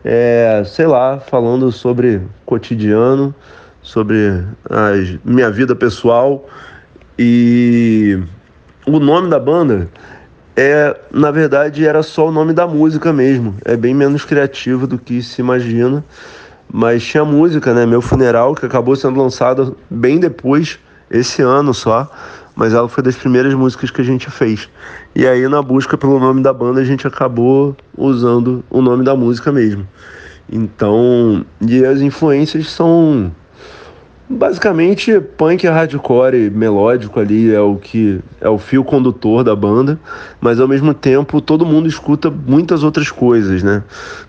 é, 0.04 0.62
sei 0.66 0.86
lá, 0.86 1.18
falando 1.18 1.72
sobre 1.72 2.20
cotidiano 2.44 3.34
sobre 3.88 4.44
a 4.68 4.90
minha 5.24 5.50
vida 5.50 5.74
pessoal. 5.74 6.46
E 7.18 8.22
o 8.86 9.00
nome 9.00 9.30
da 9.30 9.40
banda 9.40 9.88
é, 10.54 10.94
na 11.10 11.30
verdade, 11.30 11.86
era 11.86 12.02
só 12.02 12.28
o 12.28 12.32
nome 12.32 12.52
da 12.52 12.66
música 12.66 13.12
mesmo. 13.12 13.54
É 13.64 13.76
bem 13.76 13.94
menos 13.94 14.26
criativo 14.26 14.86
do 14.86 14.98
que 14.98 15.22
se 15.22 15.40
imagina. 15.40 16.04
Mas 16.70 17.02
tinha 17.02 17.24
música, 17.24 17.72
né? 17.72 17.86
Meu 17.86 18.02
Funeral, 18.02 18.54
que 18.54 18.66
acabou 18.66 18.94
sendo 18.94 19.22
lançada 19.22 19.72
bem 19.88 20.20
depois, 20.20 20.78
esse 21.10 21.40
ano 21.40 21.72
só. 21.72 22.10
Mas 22.54 22.74
ela 22.74 22.88
foi 22.90 23.02
das 23.02 23.16
primeiras 23.16 23.54
músicas 23.54 23.90
que 23.90 24.02
a 24.02 24.04
gente 24.04 24.30
fez. 24.30 24.68
E 25.16 25.26
aí, 25.26 25.48
na 25.48 25.62
busca 25.62 25.96
pelo 25.96 26.20
nome 26.20 26.42
da 26.42 26.52
banda, 26.52 26.80
a 26.80 26.84
gente 26.84 27.06
acabou 27.06 27.74
usando 27.96 28.62
o 28.68 28.82
nome 28.82 29.02
da 29.02 29.16
música 29.16 29.50
mesmo. 29.50 29.88
Então, 30.50 31.46
e 31.60 31.84
as 31.84 32.00
influências 32.00 32.70
são 32.70 33.32
basicamente 34.28 35.18
punk 35.20 35.66
hardcore 35.66 36.50
melódico 36.50 37.18
ali 37.18 37.52
é 37.52 37.60
o 37.60 37.76
que 37.76 38.20
é 38.40 38.48
o 38.48 38.58
fio 38.58 38.84
condutor 38.84 39.42
da 39.42 39.56
banda, 39.56 39.98
mas 40.40 40.60
ao 40.60 40.68
mesmo 40.68 40.92
tempo 40.92 41.40
todo 41.40 41.64
mundo 41.64 41.88
escuta 41.88 42.30
muitas 42.30 42.82
outras 42.82 43.10
coisas, 43.10 43.62
né? 43.62 43.82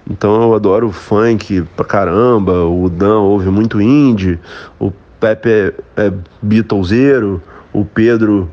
Então 0.09 0.41
eu 0.41 0.55
adoro 0.55 0.91
funk 0.91 1.63
pra 1.75 1.83
caramba, 1.83 2.63
o 2.63 2.89
Dan 2.89 3.19
ouve 3.19 3.49
muito 3.49 3.81
indie, 3.81 4.39
o 4.79 4.91
Pepe 5.19 5.49
é, 5.49 5.73
é 5.97 6.13
Beatleseiro, 6.41 7.41
o 7.73 7.83
Pedro 7.83 8.49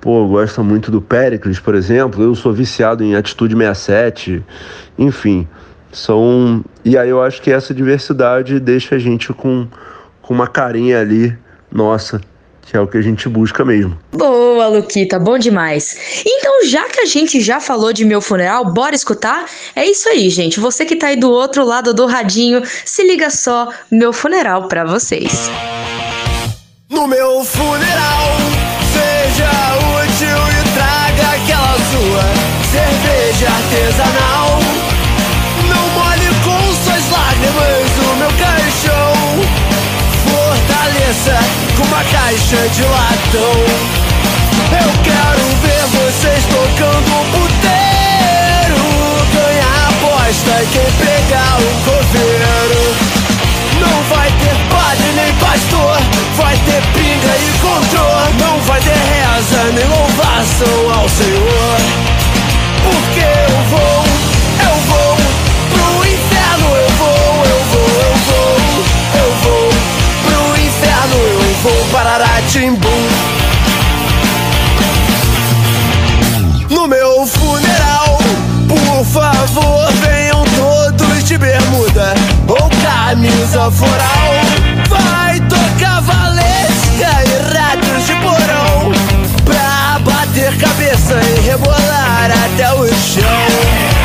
pô, 0.00 0.26
gosta 0.26 0.62
muito 0.62 0.90
do 0.90 1.00
Pericles, 1.00 1.60
por 1.60 1.74
exemplo, 1.74 2.22
eu 2.22 2.34
sou 2.34 2.52
viciado 2.52 3.04
em 3.04 3.14
Atitude 3.14 3.54
67, 3.54 4.42
enfim, 4.98 5.46
são 5.92 6.64
e 6.84 6.98
aí 6.98 7.10
eu 7.10 7.22
acho 7.22 7.40
que 7.42 7.52
essa 7.52 7.72
diversidade 7.72 8.58
deixa 8.58 8.96
a 8.96 8.98
gente 8.98 9.32
com 9.32 9.68
com 10.30 10.34
uma 10.34 10.46
carinha 10.46 11.00
ali 11.00 11.36
nossa, 11.72 12.20
que 12.62 12.76
é 12.76 12.80
o 12.80 12.86
que 12.86 12.96
a 12.96 13.02
gente 13.02 13.28
busca 13.28 13.64
mesmo. 13.64 13.98
Boa, 14.12 14.68
Luquita, 14.68 15.18
bom 15.18 15.36
demais. 15.36 16.22
Então, 16.24 16.68
já 16.68 16.84
que 16.88 17.00
a 17.00 17.04
gente 17.04 17.40
já 17.40 17.60
falou 17.60 17.92
de 17.92 18.04
meu 18.04 18.20
funeral, 18.20 18.72
bora 18.72 18.94
escutar? 18.94 19.46
É 19.74 19.84
isso 19.84 20.08
aí, 20.08 20.30
gente. 20.30 20.60
Você 20.60 20.84
que 20.84 20.94
tá 20.94 21.08
aí 21.08 21.16
do 21.16 21.28
outro 21.28 21.64
lado 21.64 21.92
do 21.92 22.06
radinho, 22.06 22.62
se 22.84 23.02
liga 23.02 23.28
só, 23.28 23.70
meu 23.90 24.12
funeral 24.12 24.68
para 24.68 24.84
vocês. 24.84 25.50
No 26.88 27.08
meu 27.08 27.44
funeral, 27.44 28.28
seja 28.92 29.50
útil 29.98 30.28
e 30.28 30.74
traga 30.74 31.42
aquela 31.42 31.76
sua 31.90 32.22
cerveja 32.70 33.48
artesanal. 33.48 34.39
Fortaleça 41.10 41.38
com 41.76 41.82
uma 41.84 42.04
caixa 42.04 42.68
de 42.68 42.82
latão. 42.82 43.54
Eu 44.72 44.90
quero 45.02 45.44
ver 45.62 45.84
vocês 45.98 46.44
tocando 46.44 47.10
o 47.10 47.24
puteiro. 47.32 48.82
Ganhar 49.34 49.88
aposta 49.88 50.54
quem 50.72 50.90
pegar 50.92 51.58
o 51.58 51.70
coveiro. 51.84 52.82
Não 53.80 54.02
vai 54.04 54.30
ter 54.30 54.56
padre 54.70 55.12
nem 55.16 55.32
pastor, 55.34 55.98
vai 56.36 56.56
ter 56.56 56.82
pinga 56.92 57.36
e 57.36 57.58
controle. 57.58 58.32
Não 58.40 58.60
vai 58.60 58.80
ter 58.80 58.90
reza 58.90 59.72
nem 59.72 59.86
louvação 59.86 61.00
ao 61.00 61.08
Senhor. 61.08 61.78
Porque 62.84 63.20
eu 63.20 63.62
vou, 63.70 64.09
Ratimbum. 72.70 73.08
No 76.70 76.86
meu 76.86 77.26
funeral, 77.26 78.18
por 78.68 79.04
favor, 79.06 79.92
venham 79.94 80.44
todos 80.56 81.24
de 81.24 81.36
bermuda 81.36 82.14
ou 82.46 82.70
camisa 82.82 83.70
floral. 83.70 84.34
Vai 84.88 85.40
tocar 85.40 86.00
valesca 86.02 87.10
e 87.26 87.34
ratos 87.52 88.06
de 88.06 88.14
porão 88.16 88.92
pra 89.44 89.98
bater 90.00 90.56
cabeça 90.58 91.14
e 91.14 91.40
rebolar 91.40 92.30
até 92.30 92.72
o 92.74 92.86
chão. 92.86 93.99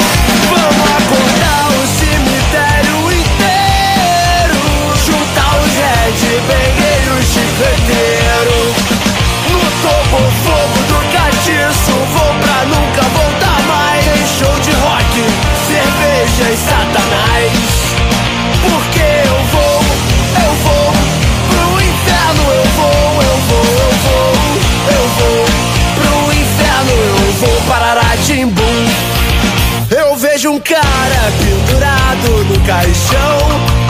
Um 30.56 30.60
cara 30.62 31.34
pendurado 31.38 32.46
no 32.46 32.60
caixão. 32.62 33.38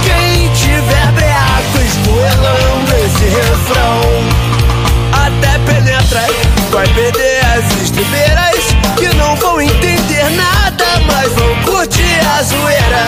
Quem 0.04 0.50
tiver 0.54 1.12
breaco 1.12 1.78
esgoelando 1.78 2.92
esse 3.06 3.26
refrão. 3.26 4.02
Até 5.14 5.60
penetra 5.60 6.26
Vai 6.72 6.88
perder 6.88 7.46
as 7.46 7.82
estribeiras 7.82 8.76
Que 8.98 9.08
não 9.16 9.36
vão 9.38 9.62
entender 9.62 10.30
nada 10.32 10.86
Mas 11.08 11.32
vão 11.34 11.56
curtir 11.64 12.20
a 12.36 12.44
zoeira. 12.44 13.08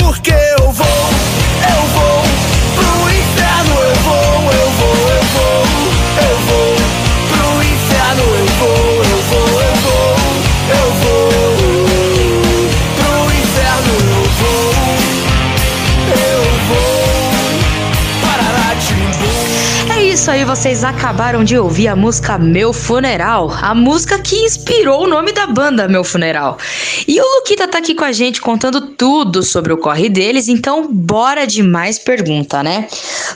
Porque 0.00 0.32
eu 0.58 0.70
vou, 0.72 1.10
eu 1.70 1.82
vou 1.94 2.22
Pro 2.74 3.10
inferno 3.10 3.74
eu 3.80 3.94
vou, 4.02 4.52
eu 4.52 4.70
vou, 4.70 4.96
eu 5.10 5.24
vou 5.32 5.64
Eu 6.22 6.36
vou 6.46 6.76
pro 7.30 7.62
inferno 7.62 8.22
eu 8.22 8.46
vou, 8.58 8.91
vocês 20.54 20.84
acabaram 20.84 21.42
de 21.42 21.56
ouvir 21.56 21.88
a 21.88 21.96
música 21.96 22.36
Meu 22.36 22.74
Funeral, 22.74 23.50
a 23.62 23.74
música 23.74 24.18
que 24.18 24.36
inspirou 24.36 25.04
o 25.04 25.06
nome 25.06 25.32
da 25.32 25.46
banda 25.46 25.88
Meu 25.88 26.04
Funeral. 26.04 26.58
E 27.08 27.18
o 27.18 27.24
Luquita 27.36 27.66
tá 27.66 27.78
aqui 27.78 27.94
com 27.94 28.04
a 28.04 28.12
gente 28.12 28.38
contando 28.38 28.88
tudo 28.88 29.42
sobre 29.42 29.72
o 29.72 29.78
corre 29.78 30.10
deles, 30.10 30.48
então 30.48 30.92
bora 30.92 31.46
de 31.46 31.62
mais 31.62 31.98
pergunta, 31.98 32.62
né? 32.62 32.86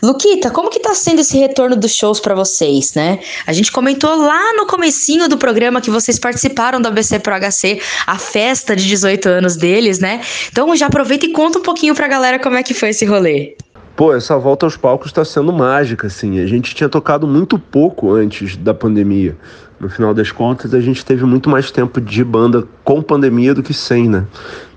Luquita, 0.02 0.50
como 0.50 0.68
que 0.68 0.78
tá 0.78 0.94
sendo 0.94 1.22
esse 1.22 1.38
retorno 1.38 1.74
dos 1.74 1.94
shows 1.94 2.20
pra 2.20 2.34
vocês, 2.34 2.92
né? 2.92 3.18
A 3.46 3.52
gente 3.54 3.72
comentou 3.72 4.14
lá 4.14 4.52
no 4.52 4.66
comecinho 4.66 5.26
do 5.26 5.38
programa 5.38 5.80
que 5.80 5.90
vocês 5.90 6.18
participaram 6.18 6.82
da 6.82 6.90
BC 6.90 7.20
Pro 7.20 7.32
HC, 7.32 7.80
a 8.06 8.18
festa 8.18 8.76
de 8.76 8.86
18 8.86 9.26
anos 9.26 9.56
deles, 9.56 10.00
né? 10.00 10.20
Então 10.52 10.76
já 10.76 10.88
aproveita 10.88 11.24
e 11.24 11.32
conta 11.32 11.60
um 11.60 11.62
pouquinho 11.62 11.94
pra 11.94 12.08
galera 12.08 12.38
como 12.38 12.56
é 12.56 12.62
que 12.62 12.74
foi 12.74 12.90
esse 12.90 13.06
rolê. 13.06 13.56
Pô, 13.96 14.14
essa 14.14 14.36
volta 14.36 14.66
aos 14.66 14.76
palcos 14.76 15.06
está 15.06 15.24
sendo 15.24 15.50
mágica, 15.54 16.06
assim. 16.06 16.38
A 16.38 16.46
gente 16.46 16.74
tinha 16.74 16.86
tocado 16.86 17.26
muito 17.26 17.58
pouco 17.58 18.12
antes 18.12 18.54
da 18.54 18.74
pandemia. 18.74 19.34
No 19.80 19.88
final 19.88 20.12
das 20.12 20.30
contas, 20.30 20.74
a 20.74 20.80
gente 20.80 21.02
teve 21.02 21.24
muito 21.24 21.48
mais 21.48 21.70
tempo 21.70 21.98
de 21.98 22.22
banda 22.22 22.64
com 22.84 23.00
pandemia 23.00 23.54
do 23.54 23.62
que 23.62 23.72
sem, 23.72 24.06
né? 24.06 24.26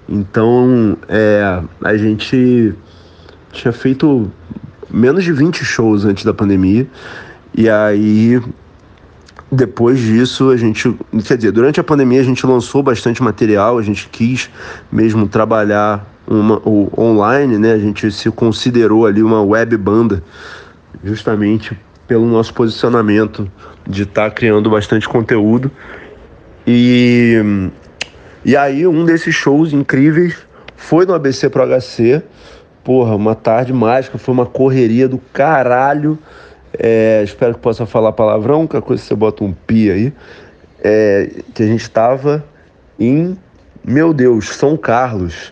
Então, 0.08 0.98
é, 1.10 1.62
a 1.84 1.98
gente 1.98 2.74
tinha 3.52 3.74
feito 3.74 4.32
menos 4.90 5.26
de 5.26 5.34
20 5.34 5.66
shows 5.66 6.06
antes 6.06 6.24
da 6.24 6.34
pandemia. 6.34 6.88
E 7.54 7.70
aí, 7.70 8.42
depois 9.52 10.00
disso, 10.00 10.50
a 10.50 10.56
gente. 10.56 10.96
Quer 11.26 11.36
dizer, 11.36 11.52
durante 11.52 11.78
a 11.78 11.84
pandemia 11.84 12.22
a 12.22 12.24
gente 12.24 12.46
lançou 12.46 12.82
bastante 12.82 13.22
material, 13.22 13.78
a 13.78 13.82
gente 13.82 14.08
quis 14.08 14.50
mesmo 14.90 15.28
trabalhar 15.28 16.06
uma, 16.30 16.62
o 16.64 16.92
online, 16.96 17.58
né? 17.58 17.74
A 17.74 17.80
gente 17.80 18.12
se 18.12 18.30
considerou 18.30 19.06
ali 19.06 19.24
uma 19.24 19.42
web 19.42 19.76
banda, 19.78 20.24
justamente 21.04 21.78
pelo 22.08 22.26
nosso 22.26 22.54
posicionamento 22.54 23.52
de 23.88 24.04
estar 24.04 24.30
tá 24.30 24.32
criando 24.32 24.70
bastante 24.70 25.10
conteúdo. 25.10 25.72
E, 26.68 27.42
e 28.46 28.56
aí, 28.56 28.86
um 28.86 29.04
desses 29.06 29.34
shows 29.34 29.74
incríveis 29.74 30.38
foi 30.76 31.06
no 31.06 31.14
ABC 31.14 31.50
Pro 31.50 31.66
HC. 31.66 32.22
Porra, 32.84 33.16
uma 33.16 33.36
tarde 33.36 33.74
mágica, 33.74 34.18
foi 34.18 34.34
uma 34.34 34.46
correria 34.46 35.08
do 35.08 35.18
caralho. 35.34 36.18
É, 36.78 37.22
espero 37.24 37.56
que 37.56 37.60
possa 37.60 37.88
falar 37.88 38.12
palavrão, 38.12 38.68
qualquer 38.68 38.86
coisa 38.86 39.04
você 39.04 39.16
bota 39.16 39.44
um 39.44 39.52
pi 39.52 39.90
aí. 39.90 40.14
É, 40.82 41.30
que 41.54 41.64
a 41.64 41.66
gente 41.66 41.82
estava 41.82 42.44
em, 43.00 43.38
meu 43.84 44.14
Deus, 44.14 44.50
São 44.50 44.78
Carlos. 44.78 45.52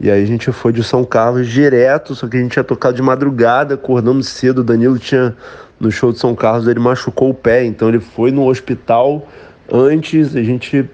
E 0.00 0.10
aí 0.10 0.22
a 0.22 0.26
gente 0.26 0.52
foi 0.52 0.72
de 0.72 0.84
São 0.84 1.04
Carlos 1.04 1.48
direto, 1.48 2.14
só 2.14 2.28
que 2.28 2.36
a 2.36 2.40
gente 2.40 2.52
tinha 2.52 2.64
tocado 2.64 2.94
de 2.94 3.02
madrugada, 3.02 3.74
acordando 3.74 4.22
cedo. 4.22 4.60
O 4.60 4.64
Danilo 4.64 4.98
tinha, 4.98 5.36
no 5.80 5.90
show 5.90 6.12
de 6.12 6.18
São 6.18 6.34
Carlos, 6.34 6.68
ele 6.68 6.78
machucou 6.78 7.30
o 7.30 7.34
pé, 7.34 7.64
então 7.64 7.88
ele 7.88 7.98
foi 7.98 8.30
no 8.30 8.46
hospital 8.46 9.26
antes, 9.70 10.36
a 10.36 10.42
gente, 10.42 10.88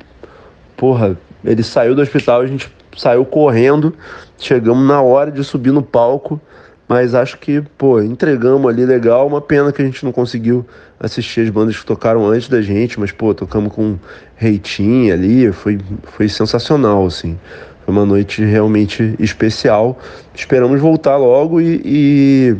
porra, 0.76 1.16
ele 1.44 1.62
saiu 1.62 1.94
do 1.94 2.01
hospital, 2.01 2.40
a 2.40 2.47
gente 2.47 2.72
saiu 2.97 3.24
correndo, 3.24 3.94
chegamos 4.39 4.86
na 4.86 5.02
hora 5.02 5.31
de 5.31 5.44
subir 5.44 5.70
no 5.70 5.82
palco, 5.82 6.40
mas 6.89 7.14
acho 7.14 7.39
que, 7.39 7.62
pô, 7.78 8.01
entregamos 8.01 8.70
ali 8.70 8.85
legal. 8.85 9.26
Uma 9.26 9.40
pena 9.40 9.72
que 9.72 9.81
a 9.81 9.85
gente 9.85 10.05
não 10.05 10.12
conseguiu 10.12 10.66
assistir 11.01 11.40
as 11.40 11.51
bandas 11.51 11.76
que 11.78 11.85
tocaram 11.85 12.26
antes 12.26 12.48
da 12.48 12.60
gente, 12.60 13.01
mas, 13.01 13.10
pô, 13.10 13.32
tocamos 13.35 13.72
com 13.72 13.98
Reitinho 14.36 15.12
ali, 15.12 15.51
foi, 15.51 15.78
foi 16.05 16.28
sensacional, 16.28 17.06
assim. 17.06 17.39
Foi 17.85 17.93
uma 17.94 18.06
noite 18.06 18.43
realmente 18.43 19.15
especial. 19.19 19.98
Esperamos 20.35 20.81
voltar 20.81 21.16
logo 21.16 21.61
e, 21.61 21.81
e, 21.85 22.56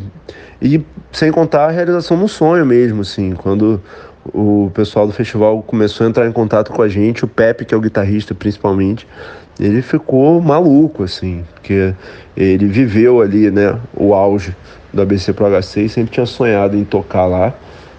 e 0.60 0.86
sem 1.10 1.32
contar 1.32 1.66
a 1.66 1.70
realização 1.70 2.16
no 2.16 2.28
sonho 2.28 2.66
mesmo, 2.66 3.01
assim, 3.01 3.32
quando 3.32 3.80
o 4.32 4.70
pessoal 4.74 5.06
do 5.06 5.12
festival 5.12 5.62
começou 5.62 6.06
a 6.06 6.10
entrar 6.10 6.26
em 6.26 6.32
contato 6.32 6.72
com 6.72 6.82
a 6.82 6.88
gente, 6.88 7.24
o 7.24 7.28
Pepe, 7.28 7.64
que 7.64 7.74
é 7.74 7.76
o 7.76 7.80
guitarrista 7.80 8.34
principalmente, 8.34 9.06
ele 9.59 9.82
ficou 9.82 10.40
maluco, 10.40 11.05
assim, 11.05 11.44
porque 11.55 11.94
ele 12.36 12.66
viveu 12.66 13.20
ali, 13.20 13.51
né, 13.51 13.78
o 13.94 14.14
auge 14.14 14.55
do 14.92 15.02
ABC 15.02 15.32
Pro 15.32 15.46
HC 15.46 15.82
e 15.82 15.88
sempre 15.88 16.12
tinha 16.12 16.26
sonhado 16.26 16.76
em 16.76 16.84
tocar 16.84 17.26
lá. 17.26 17.55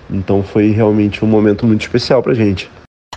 Então 0.09 0.43
foi 0.43 0.71
realmente 0.71 1.23
um 1.23 1.27
momento 1.27 1.65
muito 1.65 1.81
especial 1.81 2.21
pra 2.21 2.33
gente. 2.33 2.69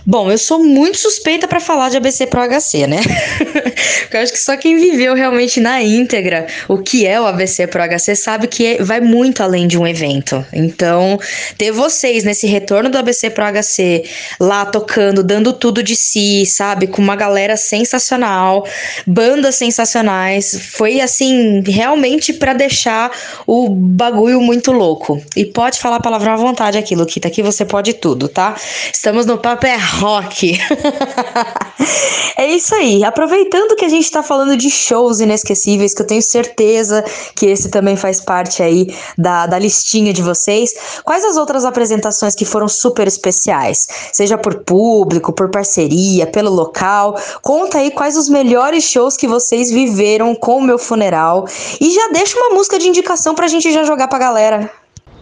Bom, 0.09 0.31
eu 0.31 0.39
sou 0.39 0.63
muito 0.63 0.97
suspeita 0.97 1.47
para 1.47 1.59
falar 1.59 1.89
de 1.89 1.97
ABC 1.97 2.25
Pro 2.25 2.41
HC, 2.41 2.87
né? 2.87 2.97
Porque 4.01 4.17
eu 4.17 4.21
acho 4.21 4.31
que 4.31 4.39
só 4.39 4.57
quem 4.57 4.75
viveu 4.75 5.13
realmente 5.13 5.59
na 5.59 5.83
íntegra 5.83 6.47
o 6.67 6.79
que 6.79 7.05
é 7.05 7.21
o 7.21 7.27
ABC 7.27 7.67
Pro 7.67 7.83
HC 7.83 8.15
sabe 8.15 8.47
que 8.47 8.65
é, 8.65 8.83
vai 8.83 8.99
muito 9.01 9.43
além 9.43 9.67
de 9.67 9.77
um 9.77 9.85
evento. 9.85 10.43
Então, 10.51 11.19
ter 11.59 11.71
vocês 11.71 12.23
nesse 12.23 12.47
retorno 12.47 12.89
do 12.89 12.97
ABC 12.97 13.29
Pro 13.29 13.43
HC 13.45 14.03
lá 14.39 14.65
tocando, 14.65 15.23
dando 15.23 15.53
tudo 15.53 15.83
de 15.83 15.95
si, 15.95 16.43
sabe? 16.43 16.87
Com 16.87 17.03
uma 17.03 17.15
galera 17.15 17.55
sensacional, 17.55 18.65
bandas 19.05 19.57
sensacionais, 19.57 20.59
foi 20.71 21.01
assim, 21.01 21.61
realmente 21.67 22.33
para 22.33 22.53
deixar 22.53 23.11
o 23.45 23.69
bagulho 23.69 24.41
muito 24.41 24.71
louco. 24.71 25.21
E 25.35 25.45
pode 25.45 25.77
falar 25.77 25.99
palavrão 25.99 26.33
à 26.33 26.37
vontade 26.37 26.79
aqui, 26.79 26.95
Luquita, 26.95 27.27
aqui 27.27 27.43
você 27.43 27.63
pode 27.63 27.93
tudo, 27.93 28.27
tá? 28.27 28.55
Estamos 28.91 29.27
no 29.27 29.37
Papo 29.37 29.67
é 29.67 29.75
rock. 29.99 30.57
é 32.37 32.47
isso 32.47 32.73
aí. 32.73 33.03
Aproveitando 33.03 33.75
que 33.75 33.85
a 33.85 33.89
gente 33.89 34.09
tá 34.09 34.23
falando 34.23 34.55
de 34.55 34.69
shows 34.69 35.19
inesquecíveis, 35.19 35.93
que 35.93 36.01
eu 36.01 36.07
tenho 36.07 36.21
certeza 36.21 37.03
que 37.35 37.45
esse 37.45 37.69
também 37.69 37.95
faz 37.95 38.21
parte 38.21 38.63
aí 38.63 38.87
da, 39.17 39.45
da 39.45 39.59
listinha 39.59 40.13
de 40.13 40.21
vocês, 40.21 40.73
quais 41.03 41.23
as 41.25 41.37
outras 41.37 41.65
apresentações 41.65 42.33
que 42.33 42.45
foram 42.45 42.67
super 42.67 43.07
especiais? 43.07 43.87
Seja 44.13 44.37
por 44.37 44.63
público, 44.63 45.33
por 45.33 45.49
parceria, 45.49 46.25
pelo 46.25 46.49
local. 46.49 47.19
Conta 47.41 47.79
aí 47.79 47.91
quais 47.91 48.17
os 48.17 48.29
melhores 48.29 48.85
shows 48.85 49.17
que 49.17 49.27
vocês 49.27 49.69
viveram 49.69 50.33
com 50.33 50.57
o 50.57 50.61
meu 50.61 50.79
funeral. 50.79 51.45
E 51.79 51.91
já 51.91 52.09
deixa 52.13 52.37
uma 52.37 52.55
música 52.55 52.79
de 52.79 52.87
indicação 52.87 53.35
pra 53.35 53.47
gente 53.47 53.71
já 53.71 53.83
jogar 53.83 54.07
pra 54.07 54.17
galera. 54.17 54.78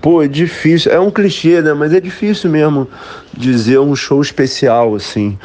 Pô, 0.08 0.24
é 0.24 0.28
difícil, 0.30 0.90
é 0.90 0.98
um 0.98 1.12
clichê, 1.12 1.62
né? 1.62 1.74
Mas 1.74 1.92
é 1.92 2.00
difícil 2.00 2.50
mesmo 2.50 2.88
dizer 3.34 3.78
um 3.80 3.94
show 3.94 4.22
especial, 4.22 4.96
assim. 4.96 5.38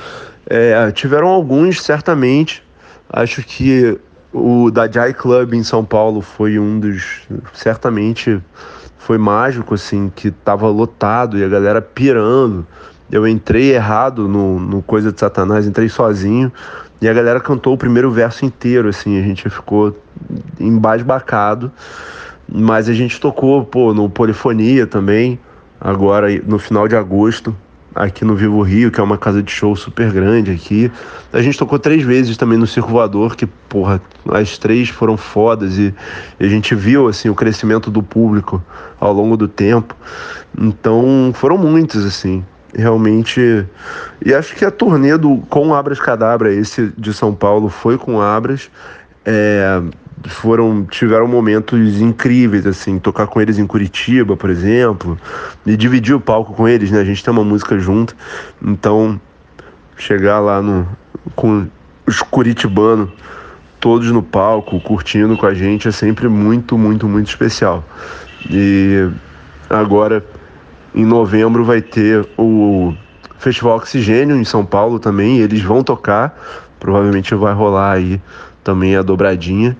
É, 0.49 0.89
tiveram 0.93 1.27
alguns, 1.27 1.83
certamente. 1.83 2.63
Acho 3.11 3.43
que 3.43 3.99
o 4.33 4.71
da 4.71 4.89
Jai 4.89 5.15
Club 5.15 5.55
em 5.55 5.65
São 5.65 5.85
Paulo 5.85 6.21
foi 6.21 6.61
um 6.61 6.79
dos. 6.79 7.23
Certamente 7.53 8.41
foi 8.99 9.19
mágico, 9.19 9.75
assim, 9.75 10.13
que 10.15 10.31
tava 10.31 10.69
lotado 10.69 11.37
e 11.37 11.43
a 11.43 11.49
galera 11.49 11.83
pirando. 11.83 12.65
Eu 13.11 13.27
entrei 13.27 13.75
errado 13.75 14.29
no, 14.29 14.61
no 14.61 14.81
Coisa 14.81 15.11
de 15.11 15.19
Satanás, 15.19 15.67
entrei 15.67 15.89
sozinho. 15.89 16.53
E 17.01 17.09
a 17.09 17.13
galera 17.13 17.41
cantou 17.41 17.75
o 17.75 17.77
primeiro 17.77 18.13
verso 18.13 18.45
inteiro, 18.45 18.91
assim, 18.91 19.19
a 19.19 19.23
gente 19.25 19.51
ficou 19.51 20.01
embasbacado. 20.61 21.73
Mas 22.55 22.89
a 22.89 22.93
gente 22.93 23.19
tocou, 23.19 23.65
pô, 23.65 23.95
no 23.95 24.11
Polifonia 24.11 24.87
também, 24.87 25.39
agora 25.81 26.29
no 26.47 26.59
final 26.59 26.87
de 26.87 26.95
agosto, 26.95 27.57
aqui 27.95 28.25
no 28.25 28.35
Vivo 28.35 28.61
Rio, 28.63 28.91
que 28.91 29.01
é 29.01 29.03
uma 29.03 29.19
casa 29.19 29.43
de 29.43 29.51
show 29.51 29.75
super 29.75 30.11
grande 30.13 30.51
aqui. 30.51 30.91
A 31.33 31.41
gente 31.41 31.59
tocou 31.59 31.79
três 31.79 32.03
vezes 32.03 32.37
também 32.37 32.59
no 32.59 32.67
Circo 32.67 32.91
Voador, 32.91 33.37
que, 33.37 33.47
porra, 33.47 34.01
as 34.31 34.59
três 34.59 34.89
foram 34.89 35.17
fodas 35.17 35.79
e, 35.79 35.95
e 36.39 36.45
a 36.45 36.49
gente 36.49 36.75
viu, 36.75 37.09
assim, 37.09 37.29
o 37.29 37.35
crescimento 37.35 37.91
do 37.91 38.03
público 38.03 38.63
ao 39.01 39.13
longo 39.13 39.37
do 39.37 39.49
tempo. 39.49 39.97
Então, 40.59 41.33
foram 41.35 41.57
muitos, 41.57 42.05
assim, 42.05 42.45
realmente. 42.75 43.67
E 44.25 44.35
acho 44.35 44.55
que 44.55 44.65
a 44.65 44.71
turnê 44.71 45.17
do, 45.17 45.39
com 45.49 45.75
Abras 45.75 46.01
Cadabra, 46.01 46.53
esse 46.53 46.93
de 46.97 47.13
São 47.13 47.35
Paulo, 47.35 47.69
foi 47.69 47.99
com 47.99 48.21
Abras. 48.21 48.71
É, 49.25 49.81
foram 50.29 50.85
tiveram 50.85 51.27
momentos 51.27 52.01
incríveis 52.01 52.67
assim 52.67 52.99
tocar 52.99 53.27
com 53.27 53.41
eles 53.41 53.59
em 53.59 53.67
Curitiba 53.67 54.37
por 54.37 54.51
exemplo 54.51 55.19
e 55.67 55.77
dividir 55.77 56.15
o 56.15 56.21
palco 56.21 56.55
com 56.55 56.69
eles 56.69 56.91
né? 56.91 57.01
A 57.01 57.05
gente 57.05 57.23
tem 57.23 57.33
uma 57.33 57.45
música 57.45 57.79
junto 57.79 58.15
então 58.63 59.21
chegar 59.97 60.41
lá 60.41 60.61
no 60.61 60.87
com 61.35 61.67
os 62.07 62.21
curitibanos 62.23 63.11
todos 63.81 64.11
no 64.11 64.23
palco 64.23 64.81
curtindo 64.81 65.37
com 65.37 65.47
a 65.47 65.55
gente 65.55 65.89
é 65.89 65.93
sempre 65.93 66.29
muito 66.29 66.79
muito 66.79 67.09
muito 67.09 67.29
especial. 67.29 67.85
E 68.49 69.09
agora 69.69 70.25
em 70.95 71.05
novembro 71.05 71.65
vai 71.65 71.81
ter 71.81 72.27
o 72.37 72.95
Festival 73.39 73.77
Oxigênio 73.77 74.37
em 74.37 74.45
São 74.45 74.65
Paulo 74.65 74.99
também 74.99 75.39
eles 75.39 75.63
vão 75.63 75.83
tocar 75.83 76.39
provavelmente 76.79 77.35
vai 77.35 77.55
rolar 77.55 77.93
aí 77.93 78.21
também 78.63 78.97
a 78.97 79.03
dobradinha 79.03 79.77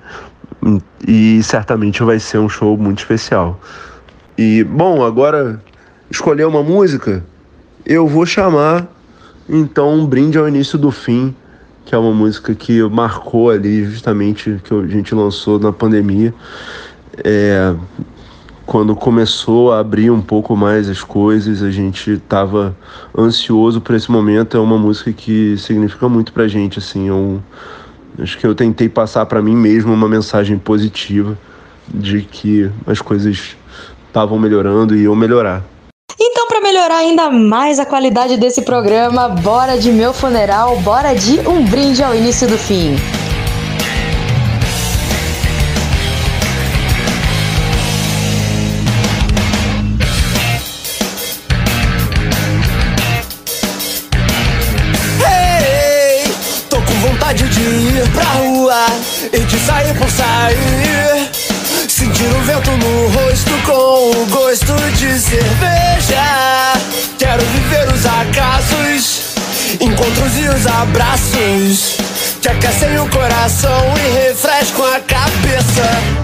e 1.07 1.41
certamente 1.43 2.03
vai 2.03 2.19
ser 2.19 2.37
um 2.37 2.49
show 2.49 2.77
muito 2.77 2.99
especial. 2.99 3.59
E 4.37 4.63
bom, 4.63 5.03
agora 5.03 5.61
escolher 6.09 6.45
uma 6.45 6.63
música, 6.63 7.23
eu 7.85 8.07
vou 8.07 8.25
chamar 8.25 8.87
então 9.47 9.93
um 9.93 10.05
brinde 10.05 10.37
ao 10.37 10.47
início 10.47 10.77
do 10.77 10.91
fim, 10.91 11.35
que 11.85 11.93
é 11.93 11.97
uma 11.97 12.13
música 12.13 12.55
que 12.55 12.81
marcou 12.83 13.49
ali 13.49 13.83
justamente 13.85 14.59
que 14.63 14.73
a 14.73 14.87
gente 14.87 15.13
lançou 15.13 15.59
na 15.59 15.71
pandemia. 15.71 16.33
É, 17.23 17.75
quando 18.65 18.95
começou 18.95 19.73
a 19.73 19.79
abrir 19.79 20.09
um 20.09 20.21
pouco 20.21 20.55
mais 20.55 20.87
as 20.87 21.03
coisas, 21.03 21.61
a 21.61 21.69
gente 21.69 22.11
estava 22.11 22.75
ansioso 23.17 23.81
por 23.81 23.93
esse 23.95 24.09
momento. 24.09 24.55
É 24.55 24.59
uma 24.59 24.77
música 24.77 25.11
que 25.11 25.57
significa 25.57 26.07
muito 26.07 26.31
pra 26.31 26.47
gente, 26.47 26.79
assim, 26.79 27.09
é 27.09 27.13
um, 27.13 27.39
Acho 28.19 28.37
que 28.37 28.45
eu 28.45 28.53
tentei 28.53 28.87
passar 28.87 29.25
para 29.25 29.41
mim 29.41 29.55
mesmo 29.55 29.93
uma 29.93 30.07
mensagem 30.07 30.57
positiva 30.57 31.37
de 31.87 32.21
que 32.21 32.69
as 32.85 33.01
coisas 33.01 33.55
estavam 34.07 34.37
melhorando 34.37 34.95
e 34.95 35.03
iam 35.03 35.15
melhorar. 35.15 35.63
Então, 36.19 36.47
para 36.47 36.61
melhorar 36.61 36.97
ainda 36.97 37.29
mais 37.31 37.79
a 37.79 37.85
qualidade 37.85 38.37
desse 38.37 38.61
programa, 38.61 39.27
bora 39.27 39.77
de 39.77 39.91
meu 39.91 40.13
funeral, 40.13 40.79
bora 40.81 41.13
de 41.13 41.39
um 41.47 41.65
brinde 41.65 42.03
ao 42.03 42.15
início 42.15 42.47
do 42.47 42.57
fim. 42.57 42.95
Sair 59.63 59.93
por 59.95 60.09
sair. 60.09 61.29
Sentir 61.87 62.27
o 62.27 62.41
vento 62.43 62.71
no 62.71 63.07
rosto 63.09 63.51
com 63.65 64.21
o 64.21 64.25
gosto 64.27 64.73
de 64.97 65.19
cerveja. 65.19 66.73
Quero 67.17 67.43
viver 67.45 67.87
os 67.93 68.05
acasos, 68.05 69.35
encontros 69.79 70.37
e 70.37 70.49
os 70.49 70.67
abraços 70.67 71.97
que 72.41 72.49
aquecem 72.49 72.99
o 72.99 73.09
coração 73.09 73.93
e 73.97 74.27
refrescam 74.27 74.85
a 74.85 74.99
cabeça. 74.99 76.22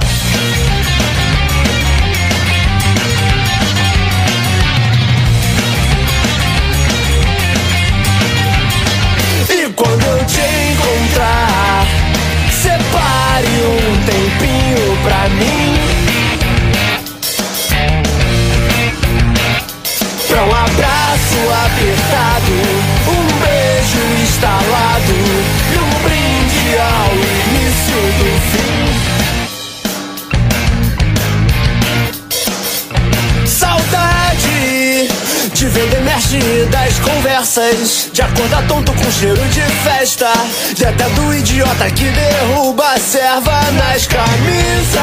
Merch 36.04 36.38
das 36.70 37.00
conversas. 37.00 38.10
De 38.12 38.22
acordar 38.22 38.66
tonto 38.68 38.91
com 38.94 39.12
cheiro 39.12 39.41
de 39.50 39.62
festa. 39.84 40.32
De 40.76 40.86
até 40.86 41.08
do 41.10 41.34
idiota 41.34 41.90
que 41.91 42.06
derruba 42.06 42.94
a 42.94 43.00
serva 43.00 43.62
nas 43.72 44.08
camisas. 44.08 44.98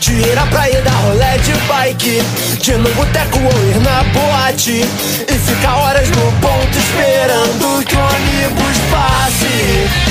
De 0.00 0.12
ir 0.12 0.38
à 0.38 0.46
praia 0.46 0.80
dar 0.82 0.94
rolé 1.02 1.38
de 1.38 1.52
bike. 1.66 2.22
De 2.60 2.70
ir 2.70 2.78
no 2.78 2.90
boteco 2.90 3.38
ou 3.38 3.70
ir 3.70 3.80
na 3.80 4.02
boate. 4.04 4.84
E 5.28 5.38
ficar 5.38 5.76
horas 5.76 6.08
no 6.10 6.32
ponto 6.40 6.78
esperando 6.78 7.84
que 7.84 7.96
o 7.96 8.00
ônibus 8.00 8.78
passe. 8.90 10.07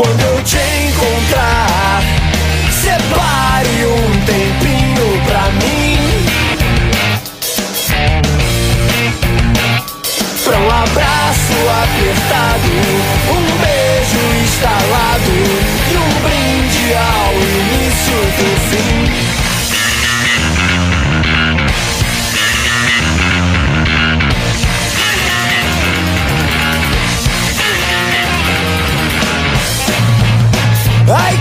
Quando 0.00 0.20
eu 0.22 0.42
te 0.42 0.56
encontrar, 0.56 2.00
separe 2.72 3.84
um 3.84 4.24
tempinho 4.24 5.22
pra 5.26 5.50
mim. 5.60 5.98
Pra 10.42 10.56
um 10.56 10.70
abraço 10.70 11.52
apertado, 11.82 12.72
um 13.28 13.44
beijo 13.60 14.22
instalado 14.42 15.34
e 15.90 15.96
um 15.98 16.10
brinde 16.22 16.94
ao 16.94 17.34
início 17.34 18.18
do 18.38 18.48
fim. 18.70 19.29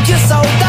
Que 0.10 0.18
saudade 0.27 0.69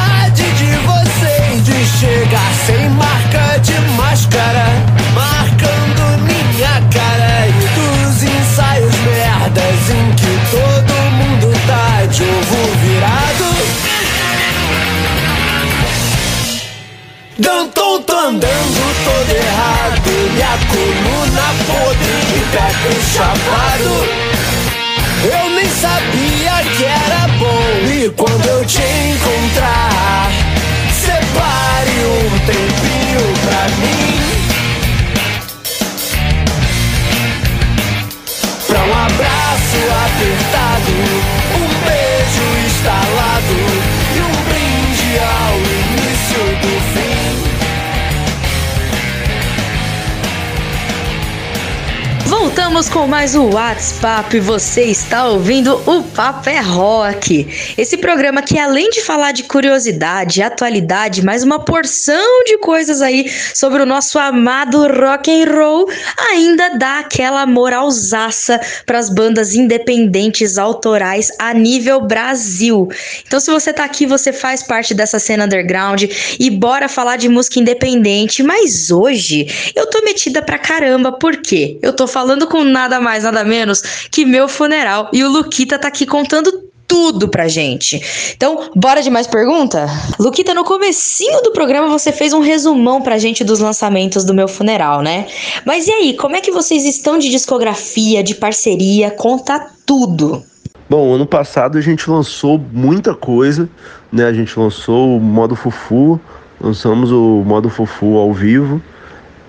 Voltamos 52.80 53.02
com 53.02 53.06
mais 53.06 53.34
o 53.34 53.44
WhatsApp. 53.50 54.40
Você 54.40 54.84
está 54.84 55.28
ouvindo 55.28 55.74
o 55.86 56.02
Papo 56.02 56.48
é 56.48 56.60
Rock. 56.60 57.46
Esse 57.76 57.98
programa 57.98 58.40
que 58.40 58.58
além 58.58 58.88
de 58.88 59.02
falar 59.02 59.32
de 59.32 59.42
curiosidade, 59.42 60.40
atualidade, 60.40 61.22
mais 61.22 61.42
uma 61.42 61.58
porção 61.58 62.42
de 62.46 62.56
coisas 62.56 63.02
aí 63.02 63.30
sobre 63.52 63.82
o 63.82 63.86
nosso 63.86 64.18
amado 64.18 64.80
rock 64.98 65.30
and 65.30 65.52
roll, 65.52 65.90
ainda 66.30 66.70
dá 66.70 67.00
aquela 67.00 67.44
moralzaça 67.44 68.58
para 68.86 68.98
as 68.98 69.10
bandas 69.10 69.54
independentes 69.54 70.56
autorais 70.56 71.30
a 71.38 71.52
nível 71.52 72.00
Brasil. 72.00 72.88
Então 73.26 73.38
se 73.38 73.50
você 73.50 73.74
tá 73.74 73.84
aqui, 73.84 74.06
você 74.06 74.32
faz 74.32 74.62
parte 74.62 74.94
dessa 74.94 75.18
cena 75.18 75.44
underground 75.44 76.04
e 76.38 76.48
bora 76.48 76.88
falar 76.88 77.16
de 77.16 77.28
música 77.28 77.60
independente, 77.60 78.42
mas 78.42 78.90
hoje 78.90 79.72
eu 79.76 79.86
tô 79.86 80.00
metida 80.02 80.40
pra 80.40 80.56
caramba, 80.56 81.12
por 81.12 81.36
quê? 81.36 81.78
Eu 81.82 81.92
tô 81.92 82.06
falando 82.06 82.46
com 82.46 82.69
nada 82.70 83.00
mais, 83.00 83.24
nada 83.24 83.44
menos 83.44 83.82
que 84.10 84.24
meu 84.24 84.48
funeral. 84.48 85.10
E 85.12 85.22
o 85.22 85.28
Luquita 85.28 85.78
tá 85.78 85.88
aqui 85.88 86.06
contando 86.06 86.70
tudo 86.90 87.28
pra 87.28 87.46
gente. 87.46 88.02
Então, 88.34 88.68
bora 88.74 89.00
de 89.00 89.08
mais 89.10 89.28
pergunta? 89.28 89.86
Luquita, 90.18 90.52
no 90.52 90.64
comecinho 90.64 91.40
do 91.40 91.52
programa 91.52 91.86
você 91.86 92.10
fez 92.10 92.32
um 92.32 92.40
resumão 92.40 93.00
pra 93.00 93.16
gente 93.16 93.44
dos 93.44 93.60
lançamentos 93.60 94.24
do 94.24 94.34
meu 94.34 94.48
funeral, 94.48 95.00
né? 95.00 95.28
Mas 95.64 95.86
e 95.86 95.92
aí, 95.92 96.16
como 96.16 96.34
é 96.34 96.40
que 96.40 96.50
vocês 96.50 96.84
estão 96.84 97.16
de 97.16 97.30
discografia, 97.30 98.24
de 98.24 98.34
parceria? 98.34 99.08
Conta 99.08 99.70
tudo. 99.86 100.42
Bom, 100.88 101.14
ano 101.14 101.24
passado 101.26 101.78
a 101.78 101.80
gente 101.80 102.10
lançou 102.10 102.60
muita 102.72 103.14
coisa, 103.14 103.68
né? 104.12 104.24
A 104.24 104.32
gente 104.32 104.58
lançou 104.58 105.16
o 105.16 105.20
modo 105.20 105.54
Fufu, 105.54 106.20
lançamos 106.60 107.12
o 107.12 107.44
modo 107.46 107.70
Fufu 107.70 108.16
ao 108.16 108.32
vivo, 108.32 108.82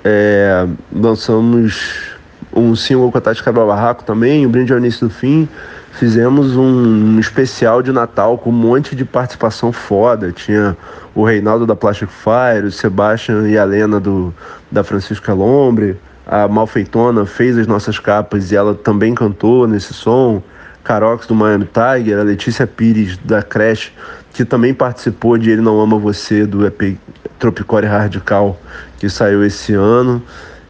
é, 0.05 0.67
lançamos 0.93 2.11
um 2.53 2.75
single 2.75 3.11
com 3.11 3.17
a 3.17 3.21
Tati 3.21 3.41
Cabral 3.43 3.67
Barraco 3.67 4.03
também, 4.03 4.45
o 4.45 4.49
Brinde 4.49 4.73
ao 4.73 4.79
Início 4.79 5.07
do 5.07 5.13
Fim. 5.13 5.47
Fizemos 5.93 6.55
um 6.55 7.19
especial 7.19 7.81
de 7.81 7.91
Natal 7.91 8.37
com 8.37 8.49
um 8.49 8.53
monte 8.53 8.95
de 8.95 9.03
participação 9.03 9.71
foda. 9.71 10.31
Tinha 10.31 10.75
o 11.13 11.23
Reinaldo 11.23 11.65
da 11.65 11.75
Plastic 11.75 12.09
Fire, 12.09 12.65
o 12.65 12.71
Sebastian 12.71 13.47
e 13.47 13.57
a 13.57 13.63
Lena 13.63 13.99
do, 13.99 14.33
da 14.71 14.83
Francisca 14.83 15.33
Lombre. 15.33 15.97
A 16.25 16.47
Malfeitona 16.47 17.25
fez 17.25 17.57
as 17.57 17.67
nossas 17.67 17.99
capas 17.99 18.51
e 18.51 18.55
ela 18.55 18.73
também 18.73 19.13
cantou 19.13 19.67
nesse 19.67 19.93
som. 19.93 20.41
Carox 20.83 21.27
do 21.27 21.35
Miami 21.35 21.67
Tiger, 21.67 22.19
a 22.19 22.23
Letícia 22.23 22.65
Pires 22.65 23.17
da 23.17 23.43
Crash, 23.43 23.91
que 24.33 24.43
também 24.43 24.73
participou 24.73 25.37
de 25.37 25.51
Ele 25.51 25.61
Não 25.61 25.79
Ama 25.79 25.99
Você, 25.99 26.45
do 26.45 26.65
EP 26.65 26.97
Tropicore 27.37 27.85
Radical, 27.85 28.59
que 28.97 29.07
saiu 29.07 29.43
esse 29.43 29.73
ano 29.73 30.23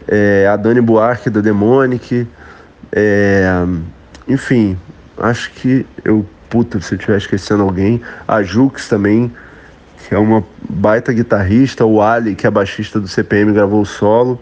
é, 0.07 0.48
a 0.48 0.56
Dani 0.56 0.82
Buarque 0.82 1.30
da 1.30 1.41
Demonic, 1.41 2.28
é, 2.91 3.64
enfim, 4.28 4.78
acho 5.18 5.52
que 5.52 5.86
eu, 6.03 6.26
puta, 6.49 6.80
se 6.80 6.94
eu 6.94 6.98
estiver 6.98 7.18
esquecendo 7.18 7.64
alguém, 7.64 8.02
a 8.28 8.44
Jux 8.44 8.88
também, 8.88 9.32
que 10.07 10.15
é 10.15 10.18
uma 10.18 10.44
baita 10.69 11.14
guitarrista, 11.14 11.86
o 11.86 12.02
Ali, 12.02 12.36
que 12.36 12.45
é 12.45 12.52
baixista 12.52 12.99
do 12.99 13.07
CPM, 13.07 13.53
gravou 13.53 13.82
o 13.82 13.86
solo. 13.86 14.41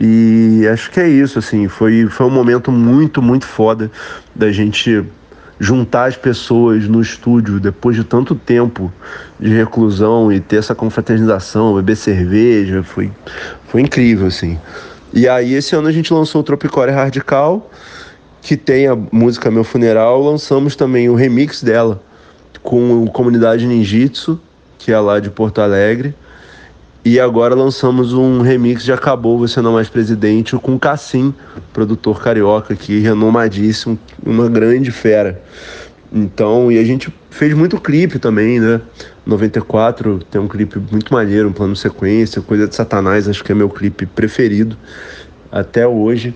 E 0.00 0.66
acho 0.72 0.90
que 0.90 0.98
é 0.98 1.08
isso, 1.08 1.38
assim, 1.38 1.68
foi, 1.68 2.06
foi 2.08 2.26
um 2.26 2.30
momento 2.30 2.72
muito, 2.72 3.22
muito 3.22 3.46
foda 3.46 3.90
da 4.34 4.50
gente 4.50 5.04
juntar 5.58 6.06
as 6.06 6.16
pessoas 6.16 6.86
no 6.86 7.00
estúdio 7.00 7.58
depois 7.58 7.96
de 7.96 8.04
tanto 8.04 8.34
tempo 8.34 8.92
de 9.40 9.48
reclusão 9.48 10.30
e 10.30 10.40
ter 10.40 10.56
essa 10.56 10.74
confraternização, 10.74 11.74
beber 11.74 11.96
cerveja, 11.96 12.82
foi, 12.82 13.10
foi 13.68 13.80
incrível, 13.80 14.26
assim. 14.26 14.58
E 15.12 15.28
aí 15.28 15.54
esse 15.54 15.74
ano 15.74 15.88
a 15.88 15.92
gente 15.92 16.12
lançou 16.12 16.40
o 16.40 16.44
Tropicore 16.44 16.90
Radical, 16.90 17.70
que 18.42 18.56
tem 18.56 18.86
a 18.86 18.94
música 18.94 19.50
Meu 19.50 19.64
Funeral, 19.64 20.22
lançamos 20.22 20.76
também 20.76 21.08
o 21.08 21.14
remix 21.14 21.62
dela 21.62 22.02
com 22.62 23.02
o 23.02 23.10
Comunidade 23.10 23.66
Ninjitsu, 23.66 24.40
que 24.78 24.92
é 24.92 24.98
lá 24.98 25.20
de 25.20 25.30
Porto 25.30 25.60
Alegre. 25.60 26.14
E 27.06 27.20
agora 27.20 27.54
lançamos 27.54 28.12
um 28.12 28.40
remix 28.40 28.82
de 28.82 28.92
Acabou 28.92 29.38
Você 29.38 29.60
Não 29.60 29.74
Mais 29.74 29.88
Presidente 29.88 30.56
com 30.56 30.76
Cassim, 30.76 31.32
produtor 31.72 32.20
carioca 32.20 32.74
aqui, 32.74 32.98
renomadíssimo, 32.98 33.96
uma 34.24 34.48
grande 34.48 34.90
fera. 34.90 35.40
Então, 36.12 36.72
e 36.72 36.76
a 36.80 36.82
gente 36.82 37.14
fez 37.30 37.54
muito 37.54 37.80
clipe 37.80 38.18
também, 38.18 38.58
né? 38.58 38.80
94 39.24 40.18
tem 40.28 40.40
um 40.40 40.48
clipe 40.48 40.80
muito 40.90 41.14
maneiro, 41.14 41.48
um 41.48 41.52
plano 41.52 41.76
sequência, 41.76 42.42
Coisa 42.42 42.66
de 42.66 42.74
Satanás, 42.74 43.28
acho 43.28 43.44
que 43.44 43.52
é 43.52 43.54
meu 43.54 43.68
clipe 43.68 44.04
preferido 44.04 44.76
até 45.52 45.86
hoje. 45.86 46.34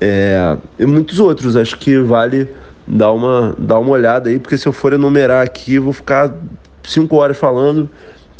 É, 0.00 0.56
e 0.80 0.84
muitos 0.84 1.20
outros, 1.20 1.54
acho 1.54 1.78
que 1.78 1.96
vale 2.00 2.48
dar 2.88 3.12
uma, 3.12 3.54
dar 3.56 3.78
uma 3.78 3.92
olhada 3.92 4.30
aí, 4.30 4.40
porque 4.40 4.58
se 4.58 4.66
eu 4.66 4.72
for 4.72 4.94
enumerar 4.94 5.46
aqui, 5.46 5.78
vou 5.78 5.92
ficar 5.92 6.34
cinco 6.82 7.14
horas 7.14 7.38
falando 7.38 7.88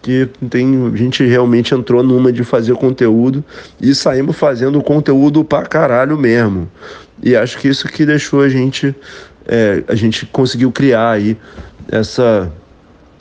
que 0.03 0.29
tem, 0.51 0.91
a 0.93 0.97
gente 0.97 1.25
realmente 1.25 1.73
entrou 1.73 2.03
numa 2.03 2.33
de 2.33 2.43
fazer 2.43 2.75
conteúdo 2.75 3.45
e 3.81 3.95
saímos 3.95 4.37
fazendo 4.37 4.83
conteúdo 4.83 5.45
pra 5.45 5.63
caralho 5.63 6.19
mesmo. 6.19 6.69
E 7.23 7.37
acho 7.37 7.57
que 7.59 7.69
isso 7.69 7.87
que 7.87 8.05
deixou 8.05 8.43
a 8.43 8.49
gente, 8.49 8.95
é, 9.47 9.85
a 9.87 9.95
gente 9.95 10.27
conseguiu 10.27 10.73
criar 10.73 11.13
aí 11.13 11.37
essa, 11.89 12.53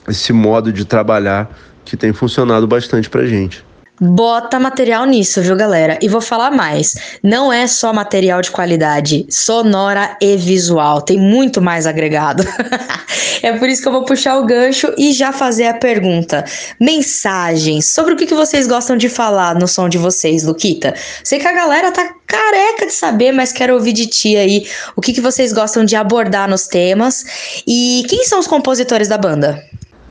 esse 0.10 0.34
modo 0.34 0.74
de 0.74 0.84
trabalhar 0.84 1.56
que 1.86 1.96
tem 1.96 2.12
funcionado 2.12 2.66
bastante 2.66 3.10
pra 3.10 3.26
gente. 3.26 3.64
Bota 4.02 4.60
material 4.60 5.06
nisso, 5.06 5.44
viu, 5.44 5.56
galera? 5.56 6.00
E 6.02 6.08
vou 6.08 6.22
falar 6.22 6.50
mais. 6.50 6.96
Não 7.22 7.54
é 7.54 7.68
só 7.68 7.94
material 7.94 8.42
de 8.42 8.50
qualidade, 8.50 9.28
sonora 9.30 10.18
e 10.20 10.36
visual. 10.36 11.04
Tem 11.04 11.20
muito 11.20 11.62
mais 11.62 11.86
agregado. 11.86 12.44
é 13.44 13.54
por 13.60 13.70
isso 13.70 13.84
que 13.84 13.88
eu 13.88 13.92
vou 13.92 14.04
puxar 14.04 14.40
o 14.40 14.46
gancho 14.46 14.92
e 14.98 15.14
já 15.14 15.32
fazer 15.32 15.68
a 15.68 15.76
pergunta. 15.76 16.44
Mensagens 16.80 17.94
sobre 17.94 18.16
o 18.16 18.18
que 18.18 18.34
vocês 18.34 18.66
gostam 18.66 18.98
de 18.98 19.08
falar 19.08 19.54
no 19.54 19.68
som 19.68 19.88
de 19.88 20.00
vocês, 20.00 20.44
Luquita. 20.44 20.96
Sei 21.24 21.38
que 21.38 21.48
a 21.48 21.54
galera 21.54 21.92
tá 21.92 22.10
careca 22.26 22.88
de 22.88 22.94
saber, 22.94 23.32
mas 23.32 23.54
quero 23.54 23.76
ouvir 23.76 23.94
de 23.94 24.08
ti 24.08 24.36
aí 24.36 24.66
o 24.96 25.02
que 25.02 25.22
vocês 25.22 25.54
gostam 25.54 25.86
de 25.86 25.96
abordar 25.96 26.50
nos 26.50 26.66
temas 26.66 27.64
e 27.68 28.04
quem 28.10 28.26
são 28.26 28.40
os 28.40 28.48
compositores 28.48 29.08
da 29.08 29.18
banda. 29.18 29.64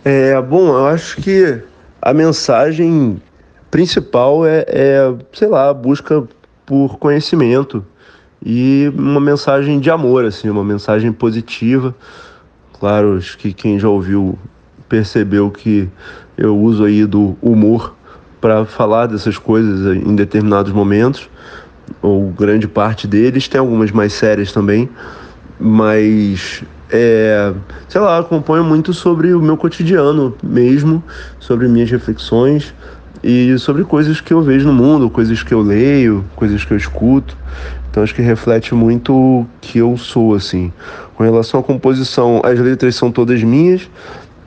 É, 0.05 0.41
bom, 0.41 0.69
eu 0.69 0.87
acho 0.87 1.21
que 1.21 1.61
a 2.01 2.15
mensagem 2.15 3.21
principal 3.70 4.44
é, 4.44 4.64
é, 4.66 5.14
sei 5.32 5.48
lá, 5.48 5.70
a 5.70 5.74
busca 5.74 6.24
por 6.66 6.98
conhecimento 6.98 7.84
e 8.44 8.92
uma 8.97 9.20
mensagem 9.20 9.78
de 9.78 9.90
amor, 9.90 10.24
assim, 10.24 10.48
uma 10.48 10.64
mensagem 10.64 11.12
positiva. 11.12 11.94
Claro, 12.78 13.16
acho 13.16 13.36
que 13.38 13.52
quem 13.52 13.78
já 13.78 13.88
ouviu 13.88 14.38
percebeu 14.88 15.51
que 15.51 15.88
eu 16.36 16.56
uso 16.59 16.84
aí 16.84 17.05
do 17.05 17.36
humor 17.40 17.94
para 18.40 18.64
falar 18.64 19.06
dessas 19.06 19.36
coisas 19.36 19.97
em 19.97 20.16
determinados 20.16 20.72
momentos, 20.72 21.28
ou 22.01 22.30
grande 22.30 22.66
parte 22.66 23.06
deles, 23.06 23.47
tem 23.47 23.60
algumas 23.60 23.90
mais 23.90 24.14
sérias 24.14 24.51
também, 24.51 24.88
mas 25.59 26.64
é, 26.88 27.52
sei 27.88 28.01
lá, 28.01 28.22
componho 28.24 28.64
muito 28.64 28.94
sobre 28.94 29.34
o 29.34 29.42
meu 29.42 29.56
cotidiano 29.56 30.34
mesmo, 30.42 31.05
sobre 31.38 31.68
minhas 31.68 31.90
reflexões 31.90 32.74
e 33.22 33.59
sobre 33.59 33.84
coisas 33.84 34.20
que 34.20 34.32
eu 34.32 34.42
vejo 34.42 34.66
no 34.66 34.72
mundo, 34.72 35.10
coisas 35.10 35.42
que 35.42 35.52
eu 35.52 35.60
leio, 35.60 36.24
coisas 36.34 36.64
que 36.64 36.72
eu 36.72 36.76
escuto. 36.76 37.36
Então 37.90 38.02
acho 38.02 38.14
que 38.14 38.22
reflete 38.22 38.74
muito 38.74 39.12
o 39.12 39.47
que 39.60 39.78
eu 39.78 39.97
sou 39.97 40.34
assim. 40.34 40.72
Com 41.14 41.24
relação 41.24 41.60
à 41.60 41.62
composição, 41.62 42.40
as 42.44 42.59
letras 42.59 42.94
são 42.94 43.10
todas 43.10 43.42
minhas 43.42 43.90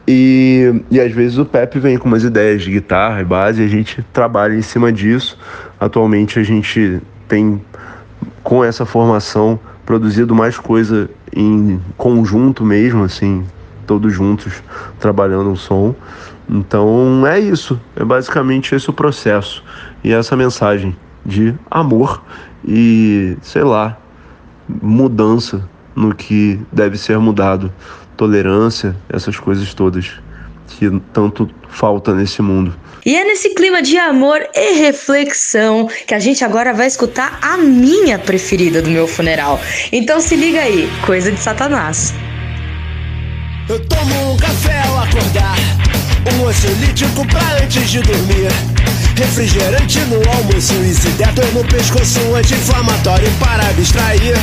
e, 0.08 0.82
e 0.90 1.00
às 1.00 1.12
vezes 1.12 1.38
o 1.38 1.46
Pepe 1.46 1.80
vem 1.80 1.98
com 1.98 2.08
umas 2.08 2.24
ideias 2.24 2.62
de 2.62 2.72
guitarra 2.72 3.22
e 3.22 3.26
base 3.26 3.62
e 3.62 3.66
a 3.66 3.68
gente 3.68 4.04
trabalha 4.12 4.54
em 4.54 4.62
cima 4.62 4.92
disso. 4.92 5.38
Atualmente 5.80 6.40
a 6.40 6.44
gente 6.44 7.02
tem 7.28 7.62
com 8.42 8.64
essa 8.64 8.86
formação 8.86 9.60
produzido 9.86 10.34
mais 10.34 10.58
coisa 10.58 11.10
em 11.36 11.80
conjunto 11.98 12.64
mesmo, 12.64 13.04
assim, 13.04 13.46
todos 13.86 14.14
juntos 14.14 14.64
trabalhando 15.00 15.50
um 15.50 15.56
som. 15.56 15.96
Então 16.50 17.26
é 17.26 17.40
isso, 17.40 17.80
é 17.96 18.04
basicamente 18.04 18.76
esse 18.76 18.90
o 18.90 18.94
processo 18.94 19.64
e 20.04 20.12
essa 20.12 20.36
mensagem 20.36 20.96
de 21.26 21.56
amor 21.72 22.22
e, 22.68 23.38
sei 23.42 23.64
lá, 23.64 23.98
mudança 24.82 25.68
no 25.96 26.14
que 26.14 26.60
deve 26.72 26.98
ser 26.98 27.18
mudado, 27.20 27.72
tolerância, 28.18 28.96
essas 29.10 29.38
coisas 29.38 29.74
todas 29.74 30.12
que 30.68 30.90
tanto 31.12 31.50
falta 31.70 32.14
nesse 32.14 32.42
mundo. 32.42 32.74
E 33.06 33.16
é 33.16 33.24
nesse 33.24 33.54
clima 33.54 33.82
de 33.82 33.98
amor 33.98 34.42
e 34.56 34.80
reflexão 34.80 35.90
que 36.08 36.14
a 36.14 36.20
gente 36.20 36.44
agora 36.44 36.74
vai 36.74 36.88
escutar 36.88 37.38
a 37.42 37.58
minha 37.58 38.18
preferida 38.18 38.82
do 38.82 38.90
meu 38.90 39.08
funeral. 39.08 39.60
Então 39.92 40.22
se 40.22 40.36
liga 40.36 40.62
aí, 40.62 40.90
coisa 41.06 41.32
de 41.32 41.40
Satanás. 41.40 42.14
Eu 43.70 43.80
tomo 43.80 44.34
um 44.34 44.38
café 44.38 44.82
ao 44.82 45.00
acordar, 45.00 45.58
um 46.34 46.48
ansiolítico 46.48 47.26
pra 47.28 47.64
antes 47.64 47.90
de 47.90 48.02
dormir. 48.02 48.50
Refrigerante 49.16 50.00
no 50.02 50.18
almoço, 50.32 50.74
Isidetor 50.74 51.46
no 51.54 51.64
pescoço, 51.64 52.20
anti-inflamatório 52.36 53.32
para 53.40 53.70
abstrair. 53.70 54.36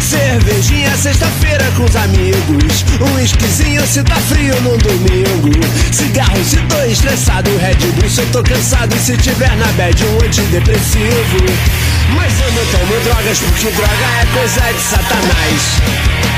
Cervejinha 0.00 0.94
sexta-feira 0.98 1.64
com 1.76 1.84
os 1.84 1.96
amigos, 1.96 2.84
um 3.00 3.18
esquisinho 3.18 3.86
se 3.86 4.02
tá 4.02 4.16
frio 4.16 4.60
no 4.60 4.76
domingo. 4.76 5.50
Cigarro 5.90 6.44
se 6.44 6.58
tô 6.68 6.82
estressado, 6.82 7.50
Red 7.56 7.76
Bull 7.92 8.10
se 8.10 8.20
eu 8.20 8.26
tô 8.32 8.42
cansado 8.42 8.94
e 8.94 8.98
se 8.98 9.16
tiver 9.16 9.56
na 9.56 9.72
bad 9.72 10.04
um 10.04 10.26
antidepressivo. 10.26 11.38
Mas 12.14 12.38
eu 12.38 12.52
não 12.52 12.66
tomo 12.66 13.00
drogas 13.02 13.38
porque 13.38 13.70
droga 13.70 14.04
é 14.20 14.26
coisa 14.36 14.72
de 14.72 14.80
satanás. 14.80 16.28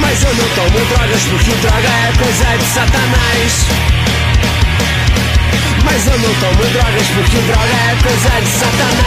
Mas 0.00 0.22
eu 0.22 0.34
não 0.34 0.48
tomo 0.50 0.78
drogas 0.86 1.22
porque 1.22 1.50
droga 1.62 1.88
é 1.88 2.12
coisa 2.18 2.56
de 2.58 2.64
satanás. 2.64 3.66
Mas 5.84 6.06
eu 6.06 6.18
não 6.18 6.34
tomo 6.34 6.64
drogas 6.72 7.06
porque 7.14 7.38
droga 7.38 7.76
é 7.76 7.96
coisa 8.02 8.40
de 8.40 8.48
satanás. 8.48 9.06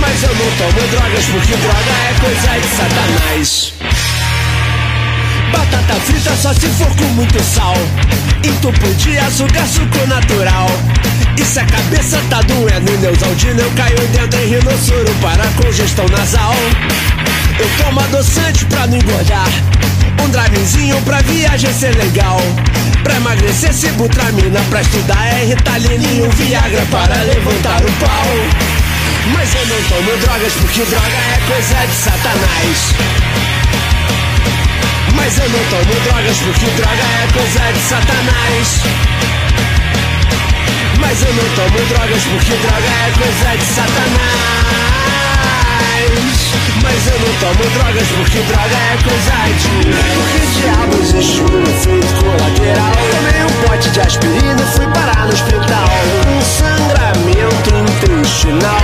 Mas 0.00 0.22
eu 0.22 0.34
não 0.34 0.50
tomo 0.56 0.86
drogas 0.88 1.24
porque 1.26 1.56
droga 1.56 1.92
é 2.08 2.14
coisa 2.20 2.60
de 2.60 2.68
satanás. 2.76 3.72
Batata 5.52 5.94
frita 6.00 6.34
só 6.36 6.52
se 6.52 6.66
for 6.68 6.94
com 6.96 7.04
muito 7.14 7.42
sal. 7.42 7.74
Entupo 8.44 8.86
de 8.94 9.18
açúcar, 9.18 9.66
suco 9.66 10.06
natural. 10.06 10.68
E 11.36 11.44
se 11.44 11.58
a 11.60 11.64
cabeça 11.64 12.20
tá 12.28 12.40
doendo, 12.42 12.98
Neusaldina, 12.98 13.62
eu 13.62 13.70
caio 13.72 13.98
dentro 14.08 14.40
em 14.40 14.48
rinossoro 14.48 15.14
para 15.20 15.46
congestão 15.62 16.06
nasal. 16.08 16.54
Eu 17.58 17.68
tomo 17.84 18.00
adoçante 18.00 18.64
pra 18.66 18.86
não 18.86 18.96
engordar. 18.96 19.48
Um 20.22 20.28
drivezinho 20.30 21.00
pra 21.02 21.20
viagem 21.22 21.72
ser 21.72 21.96
legal. 21.96 22.40
Pra 23.02 23.16
emagrecer, 23.16 23.72
sibutramina. 23.72 24.60
Pra 24.70 24.80
estudar 24.80 25.26
é 25.26 25.44
Ritalina 25.44 26.06
e 26.06 26.22
um 26.22 26.30
Viagra 26.30 26.86
para 26.90 27.16
levantar 27.22 27.82
o 27.82 27.92
pau. 28.04 28.28
Mas 29.32 29.54
eu 29.54 29.66
não 29.66 29.82
tomo 29.88 30.16
drogas 30.18 30.52
porque 30.54 30.82
droga 30.82 31.06
é 31.06 31.40
coisa 31.46 31.86
de 31.86 31.94
satanás. 31.94 32.94
Mas 35.18 35.36
eu 35.38 35.48
não 35.50 35.64
tomo 35.70 35.94
drogas 36.04 36.38
porque 36.38 36.66
droga 36.80 37.02
é 37.02 37.26
coisa 37.32 37.72
de 37.72 37.80
satanás. 37.80 38.80
Mas 40.98 41.22
eu 41.22 41.34
não 41.34 41.48
tomo 41.54 41.78
drogas 41.88 42.22
porque 42.22 42.54
droga 42.56 42.88
é 42.88 43.10
coisa 43.18 43.56
de 43.58 43.64
satanás. 43.64 44.78
Mas 46.82 47.06
eu 47.06 47.18
não 47.18 47.34
tomo 47.40 47.64
drogas 47.70 48.08
porque 48.16 48.38
droga 48.38 48.76
é 48.76 48.96
coisa 49.02 49.38
de 49.58 49.68
Por 50.14 50.24
que 50.30 50.42
diabos 50.60 51.14
existe 51.14 51.40
um 51.42 51.62
efeito 51.62 52.12
colateral? 52.22 52.92
Tomei 53.10 53.42
um 53.44 53.52
pote 53.66 53.90
de 53.90 54.00
aspirina 54.00 54.62
fui 54.74 54.86
parar 54.88 55.26
no 55.26 55.32
hospital 55.32 55.90
Um 56.28 56.40
sangramento 56.40 57.68
intestinal 57.74 58.77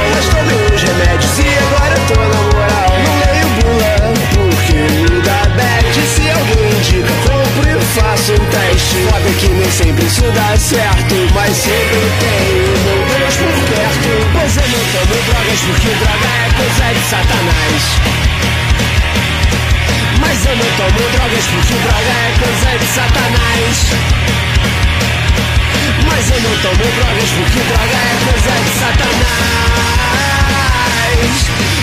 isso 10.25 10.33
dá 10.33 10.57
certo 10.57 11.15
Mas 11.35 11.57
sempre 11.57 12.11
tenho 12.21 12.73
Deus 13.19 13.37
por 13.37 13.53
perto 13.69 14.13
Pois 14.33 14.57
eu 14.57 14.69
não 14.69 14.83
tomo 14.93 15.17
drogas 15.27 15.61
porque 15.61 15.89
droga 15.89 16.29
é 16.35 16.51
coisa 16.57 16.87
de 16.95 17.01
satanás 17.11 17.85
mas 20.21 20.47
eu 20.47 20.57
não 20.57 20.65
tomo 20.77 21.11
drogas 21.11 21.45
porque 21.45 21.75
droga 21.75 21.99
é 22.09 22.33
coisa 22.39 22.79
de 22.79 22.87
satanás. 22.87 23.77
Mas 26.07 26.31
eu 26.31 26.41
não 26.41 26.55
tomo 26.63 26.85
drogas 26.95 27.31
porque 27.31 27.61
droga 27.61 27.99
é 27.99 28.15
coisa 28.25 28.55
de 28.63 28.71
satanás. 28.79 29.25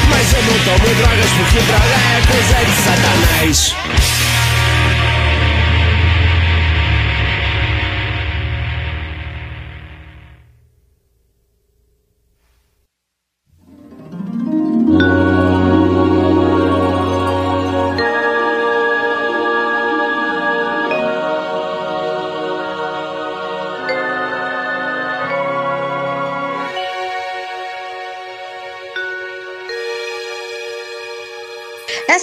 Mas 0.10 0.34
eu 0.34 0.42
não 0.42 0.58
tomo 0.66 0.90
drogas 0.96 1.32
porque 1.38 1.60
droga 1.60 1.98
é 1.98 2.22
coisa 2.32 2.60
de 2.66 2.74
satanás. 2.82 4.11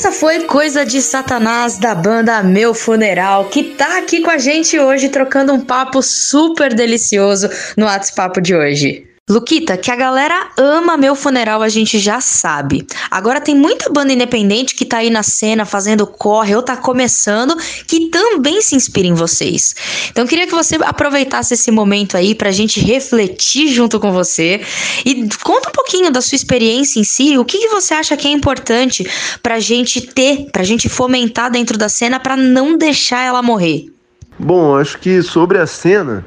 Essa 0.09 0.21
foi 0.21 0.45
coisa 0.45 0.87
de 0.87 1.03
Satanás 1.03 1.77
da 1.77 1.95
banda 1.95 2.43
Meu 2.43 2.73
Funeral, 2.73 3.45
que 3.51 3.63
tá 3.63 3.99
aqui 3.99 4.23
com 4.23 4.31
a 4.31 4.39
gente 4.39 4.79
hoje 4.79 5.11
trocando 5.11 5.53
um 5.53 5.61
papo 5.61 6.01
super 6.03 6.73
delicioso 6.73 7.51
no 7.77 7.85
WhatsApp 7.85 8.41
de 8.41 8.55
hoje. 8.55 9.08
Luquita, 9.29 9.77
que 9.77 9.91
a 9.91 9.97
galera 9.97 10.51
ama 10.57 10.97
meu 10.97 11.15
funeral, 11.15 11.61
a 11.61 11.69
gente 11.69 11.99
já 11.99 12.21
sabe. 12.21 12.87
Agora 13.11 13.41
tem 13.41 13.55
muita 13.55 13.91
banda 13.91 14.13
independente 14.13 14.75
que 14.75 14.87
tá 14.87 14.99
aí 14.99 15.11
na 15.11 15.23
cena 15.23 15.67
fazendo 15.67 16.07
corre 16.07 16.57
ou 16.57 16.63
tá 16.63 16.77
começando, 16.77 17.55
que 17.87 18.09
também 18.09 18.63
se 18.63 18.75
inspira 18.75 19.07
em 19.07 19.13
vocês. 19.13 19.75
Então 20.11 20.27
queria 20.27 20.47
que 20.47 20.55
você 20.55 20.77
aproveitasse 20.77 21.53
esse 21.53 21.71
momento 21.71 22.17
aí 22.17 22.35
pra 22.35 22.51
gente 22.51 22.81
refletir 22.81 23.69
junto 23.69 24.01
com 24.01 24.13
você 24.13 24.63
e 25.05 25.29
conta 25.43 25.69
um 25.69 25.73
pouquinho 25.73 26.11
da 26.11 26.23
sua 26.23 26.37
experiência 26.37 26.99
em 26.99 27.05
si, 27.05 27.37
o 27.37 27.45
que, 27.45 27.59
que 27.59 27.69
você 27.69 27.95
acha 27.95 28.17
que 28.17 28.27
é 28.27 28.31
importante 28.31 29.07
pra 29.43 29.61
gente 29.61 30.01
ter, 30.01 30.49
pra 30.51 30.63
gente 30.63 30.89
fomentar 30.89 31.51
dentro 31.51 31.77
da 31.77 31.89
cena 31.89 32.19
pra 32.19 32.37
não 32.37 32.79
deixar 32.79 33.25
ela 33.25 33.43
morrer. 33.43 33.93
Bom, 34.39 34.77
acho 34.77 34.99
que 34.99 35.21
sobre 35.23 35.59
a 35.59 35.67
cena, 35.67 36.25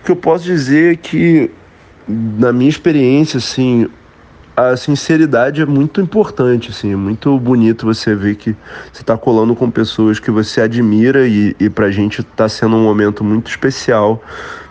o 0.00 0.04
que 0.04 0.10
eu 0.10 0.16
posso 0.16 0.44
dizer 0.44 0.94
é 0.94 0.96
que 0.96 1.50
na 2.08 2.52
minha 2.52 2.68
experiência, 2.68 3.38
assim, 3.38 3.88
a 4.56 4.76
sinceridade 4.76 5.60
é 5.60 5.66
muito 5.66 6.00
importante, 6.00 6.70
assim, 6.70 6.92
é 6.92 6.96
muito 6.96 7.36
bonito 7.38 7.86
você 7.86 8.14
ver 8.14 8.36
que 8.36 8.54
você 8.92 9.02
está 9.02 9.16
colando 9.16 9.54
com 9.54 9.70
pessoas 9.70 10.20
que 10.20 10.30
você 10.30 10.60
admira 10.60 11.26
e, 11.26 11.56
e 11.58 11.68
pra 11.68 11.90
gente 11.90 12.20
está 12.20 12.48
sendo 12.48 12.76
um 12.76 12.84
momento 12.84 13.24
muito 13.24 13.50
especial 13.50 14.22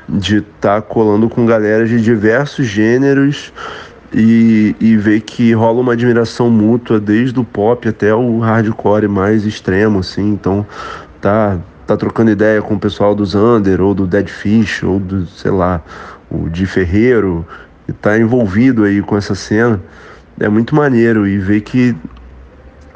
de 0.08 0.38
estar 0.38 0.82
tá 0.82 0.82
colando 0.82 1.28
com 1.30 1.46
galera 1.46 1.86
de 1.86 2.02
diversos 2.02 2.66
gêneros 2.66 3.52
e, 4.14 4.76
e 4.80 4.96
ver 4.96 5.22
que 5.22 5.52
rola 5.54 5.82
uma 5.82 5.94
admiração 5.94 6.50
mútua 6.50 7.00
desde 7.00 7.38
o 7.40 7.44
pop 7.44 7.88
até 7.88 8.14
o 8.14 8.40
hardcore 8.40 9.08
mais 9.08 9.46
extremo, 9.46 10.00
assim, 10.00 10.30
então 10.30 10.66
tá, 11.20 11.58
tá 11.86 11.98
trocando 11.98 12.32
ideia 12.32 12.62
com 12.62 12.76
o 12.76 12.80
pessoal 12.80 13.14
do 13.16 13.26
Zander 13.26 13.82
ou 13.82 13.94
do 13.94 14.06
Dead 14.06 14.28
Fish 14.28 14.84
ou 14.84 15.00
do, 15.00 15.26
sei 15.28 15.52
lá, 15.52 15.82
o 16.34 16.50
Di 16.50 16.66
Ferreiro, 16.66 17.46
que 17.86 17.94
tá 17.94 18.18
envolvido 18.18 18.84
aí 18.84 19.02
com 19.02 19.16
essa 19.16 19.36
cena, 19.36 19.80
é 20.40 20.50
muito 20.50 20.76
maneiro 20.76 21.28
e 21.28 21.38
ver 21.38 21.62
que, 21.62 21.96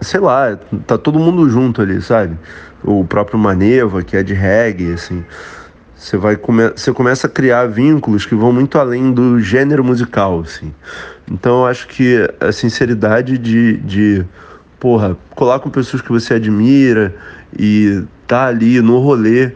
sei 0.01 0.19
lá, 0.19 0.57
tá 0.85 0.97
todo 0.97 1.19
mundo 1.19 1.49
junto 1.49 1.81
ali, 1.81 2.01
sabe? 2.01 2.37
O 2.83 3.05
próprio 3.05 3.37
Maneva, 3.37 4.03
que 4.03 4.17
é 4.17 4.23
de 4.23 4.33
reggae, 4.33 4.93
assim. 4.93 5.23
Você 5.95 6.15
vai 6.15 6.35
come 6.35 6.69
você 6.69 6.93
começa 6.93 7.25
a 7.25 7.29
criar 7.29 7.65
vínculos 7.65 8.25
que 8.25 8.35
vão 8.35 8.53
muito 8.53 8.77
além 8.77 9.11
do 9.11 9.39
gênero 9.39 9.83
musical, 9.83 10.41
assim. 10.41 10.73
Então 11.29 11.61
eu 11.61 11.65
acho 11.65 11.87
que 11.87 12.27
a 12.39 12.51
sinceridade 12.51 13.37
de, 13.37 13.77
de 13.77 14.25
porra, 14.79 15.17
colar 15.35 15.59
com 15.59 15.69
pessoas 15.71 16.01
que 16.01 16.09
você 16.09 16.35
admira 16.35 17.15
e 17.57 18.03
tá 18.27 18.45
ali 18.45 18.79
no 18.79 18.99
rolê 18.99 19.53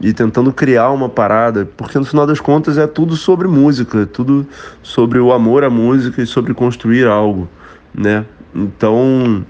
e 0.00 0.12
tentando 0.12 0.52
criar 0.52 0.90
uma 0.90 1.08
parada, 1.08 1.68
porque 1.76 1.98
no 1.98 2.04
final 2.04 2.26
das 2.26 2.40
contas 2.40 2.78
é 2.78 2.86
tudo 2.86 3.16
sobre 3.16 3.46
música, 3.46 4.02
é 4.02 4.06
tudo 4.06 4.46
sobre 4.82 5.18
o 5.18 5.32
amor 5.32 5.64
à 5.64 5.70
música 5.70 6.22
e 6.22 6.26
sobre 6.26 6.54
construir 6.54 7.06
algo, 7.06 7.48
né? 7.94 8.24
Então 8.54 9.44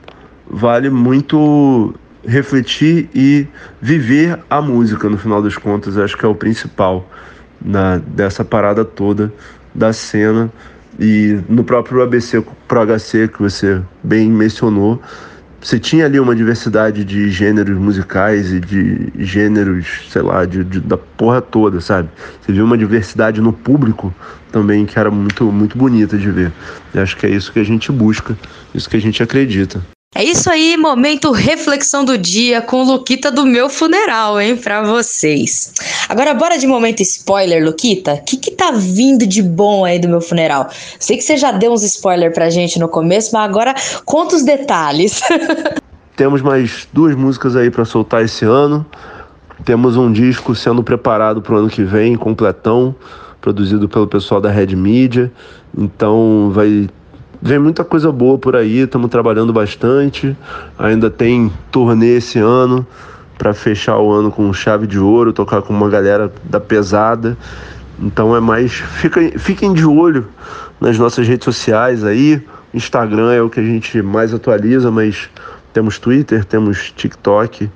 vale 0.48 0.90
muito 0.90 1.94
refletir 2.24 3.08
e 3.14 3.46
viver 3.80 4.38
a 4.48 4.60
música 4.60 5.08
no 5.08 5.18
final 5.18 5.42
das 5.42 5.56
contas, 5.56 5.96
acho 5.96 6.16
que 6.16 6.24
é 6.24 6.28
o 6.28 6.34
principal 6.34 7.08
na 7.64 7.98
dessa 7.98 8.44
parada 8.44 8.84
toda 8.84 9.32
da 9.74 9.92
cena 9.92 10.50
e 10.98 11.40
no 11.48 11.64
próprio 11.64 12.02
ABC 12.02 12.44
Pro 12.68 12.86
HC 12.86 13.28
que 13.28 13.40
você 13.40 13.80
bem 14.02 14.30
mencionou, 14.30 15.00
você 15.62 15.78
tinha 15.78 16.06
ali 16.06 16.18
uma 16.18 16.34
diversidade 16.34 17.04
de 17.04 17.30
gêneros 17.30 17.78
musicais 17.78 18.52
e 18.52 18.58
de 18.58 19.12
gêneros, 19.16 20.08
sei 20.10 20.20
lá, 20.20 20.44
de, 20.44 20.64
de, 20.64 20.80
da 20.80 20.98
porra 20.98 21.40
toda, 21.40 21.80
sabe? 21.80 22.08
Você 22.40 22.52
viu 22.52 22.64
uma 22.64 22.76
diversidade 22.76 23.40
no 23.40 23.52
público 23.52 24.12
também 24.50 24.84
que 24.84 24.98
era 24.98 25.08
muito, 25.08 25.44
muito 25.52 25.78
bonita 25.78 26.18
de 26.18 26.30
ver. 26.32 26.52
E 26.92 26.98
acho 26.98 27.16
que 27.16 27.26
é 27.26 27.30
isso 27.30 27.52
que 27.52 27.60
a 27.60 27.64
gente 27.64 27.92
busca, 27.92 28.36
isso 28.74 28.90
que 28.90 28.96
a 28.96 29.00
gente 29.00 29.22
acredita. 29.22 29.80
É 30.14 30.22
isso 30.22 30.50
aí, 30.50 30.76
momento 30.76 31.32
reflexão 31.32 32.04
do 32.04 32.18
dia 32.18 32.60
com 32.60 32.82
Luquita 32.82 33.30
do 33.30 33.46
meu 33.46 33.70
funeral, 33.70 34.38
hein, 34.38 34.54
pra 34.58 34.82
vocês. 34.82 35.72
Agora 36.06 36.34
bora 36.34 36.58
de 36.58 36.66
momento 36.66 37.00
spoiler, 37.00 37.64
Luquita. 37.64 38.12
O 38.12 38.22
que 38.22 38.36
que 38.36 38.50
tá 38.50 38.72
vindo 38.72 39.26
de 39.26 39.42
bom 39.42 39.86
aí 39.86 39.98
do 39.98 40.10
meu 40.10 40.20
funeral? 40.20 40.68
Sei 40.98 41.16
que 41.16 41.22
você 41.22 41.38
já 41.38 41.50
deu 41.50 41.72
uns 41.72 41.82
spoiler 41.82 42.30
pra 42.30 42.50
gente 42.50 42.78
no 42.78 42.88
começo, 42.88 43.30
mas 43.32 43.42
agora 43.42 43.74
conta 44.04 44.36
os 44.36 44.42
detalhes. 44.42 45.22
Temos 46.14 46.42
mais 46.42 46.86
duas 46.92 47.16
músicas 47.16 47.56
aí 47.56 47.70
para 47.70 47.86
soltar 47.86 48.22
esse 48.22 48.44
ano. 48.44 48.84
Temos 49.64 49.96
um 49.96 50.12
disco 50.12 50.54
sendo 50.54 50.82
preparado 50.82 51.40
pro 51.40 51.56
ano 51.56 51.70
que 51.70 51.84
vem, 51.84 52.16
completão, 52.16 52.94
produzido 53.40 53.88
pelo 53.88 54.06
pessoal 54.06 54.42
da 54.42 54.50
Red 54.50 54.76
Media. 54.76 55.32
Então 55.74 56.50
vai 56.52 56.90
Vem 57.44 57.58
muita 57.58 57.82
coisa 57.82 58.12
boa 58.12 58.38
por 58.38 58.54
aí, 58.54 58.82
estamos 58.82 59.10
trabalhando 59.10 59.52
bastante. 59.52 60.36
Ainda 60.78 61.10
tem 61.10 61.52
turnê 61.72 62.18
esse 62.18 62.38
ano 62.38 62.86
para 63.36 63.52
fechar 63.52 63.98
o 63.98 64.12
ano 64.12 64.30
com 64.30 64.52
chave 64.52 64.86
de 64.86 64.96
ouro, 64.96 65.32
tocar 65.32 65.60
com 65.60 65.72
uma 65.72 65.90
galera 65.90 66.32
da 66.44 66.60
pesada. 66.60 67.36
Então 67.98 68.36
é 68.36 68.38
mais. 68.38 68.72
Fica, 68.72 69.20
fiquem 69.40 69.72
de 69.72 69.84
olho 69.84 70.28
nas 70.80 70.96
nossas 70.96 71.26
redes 71.26 71.44
sociais 71.44 72.04
aí. 72.04 72.40
Instagram 72.72 73.32
é 73.32 73.42
o 73.42 73.50
que 73.50 73.58
a 73.58 73.64
gente 73.64 74.00
mais 74.00 74.32
atualiza, 74.32 74.92
mas 74.92 75.28
temos 75.72 75.98
Twitter, 75.98 76.44
temos 76.44 76.92
TikTok 76.92 77.68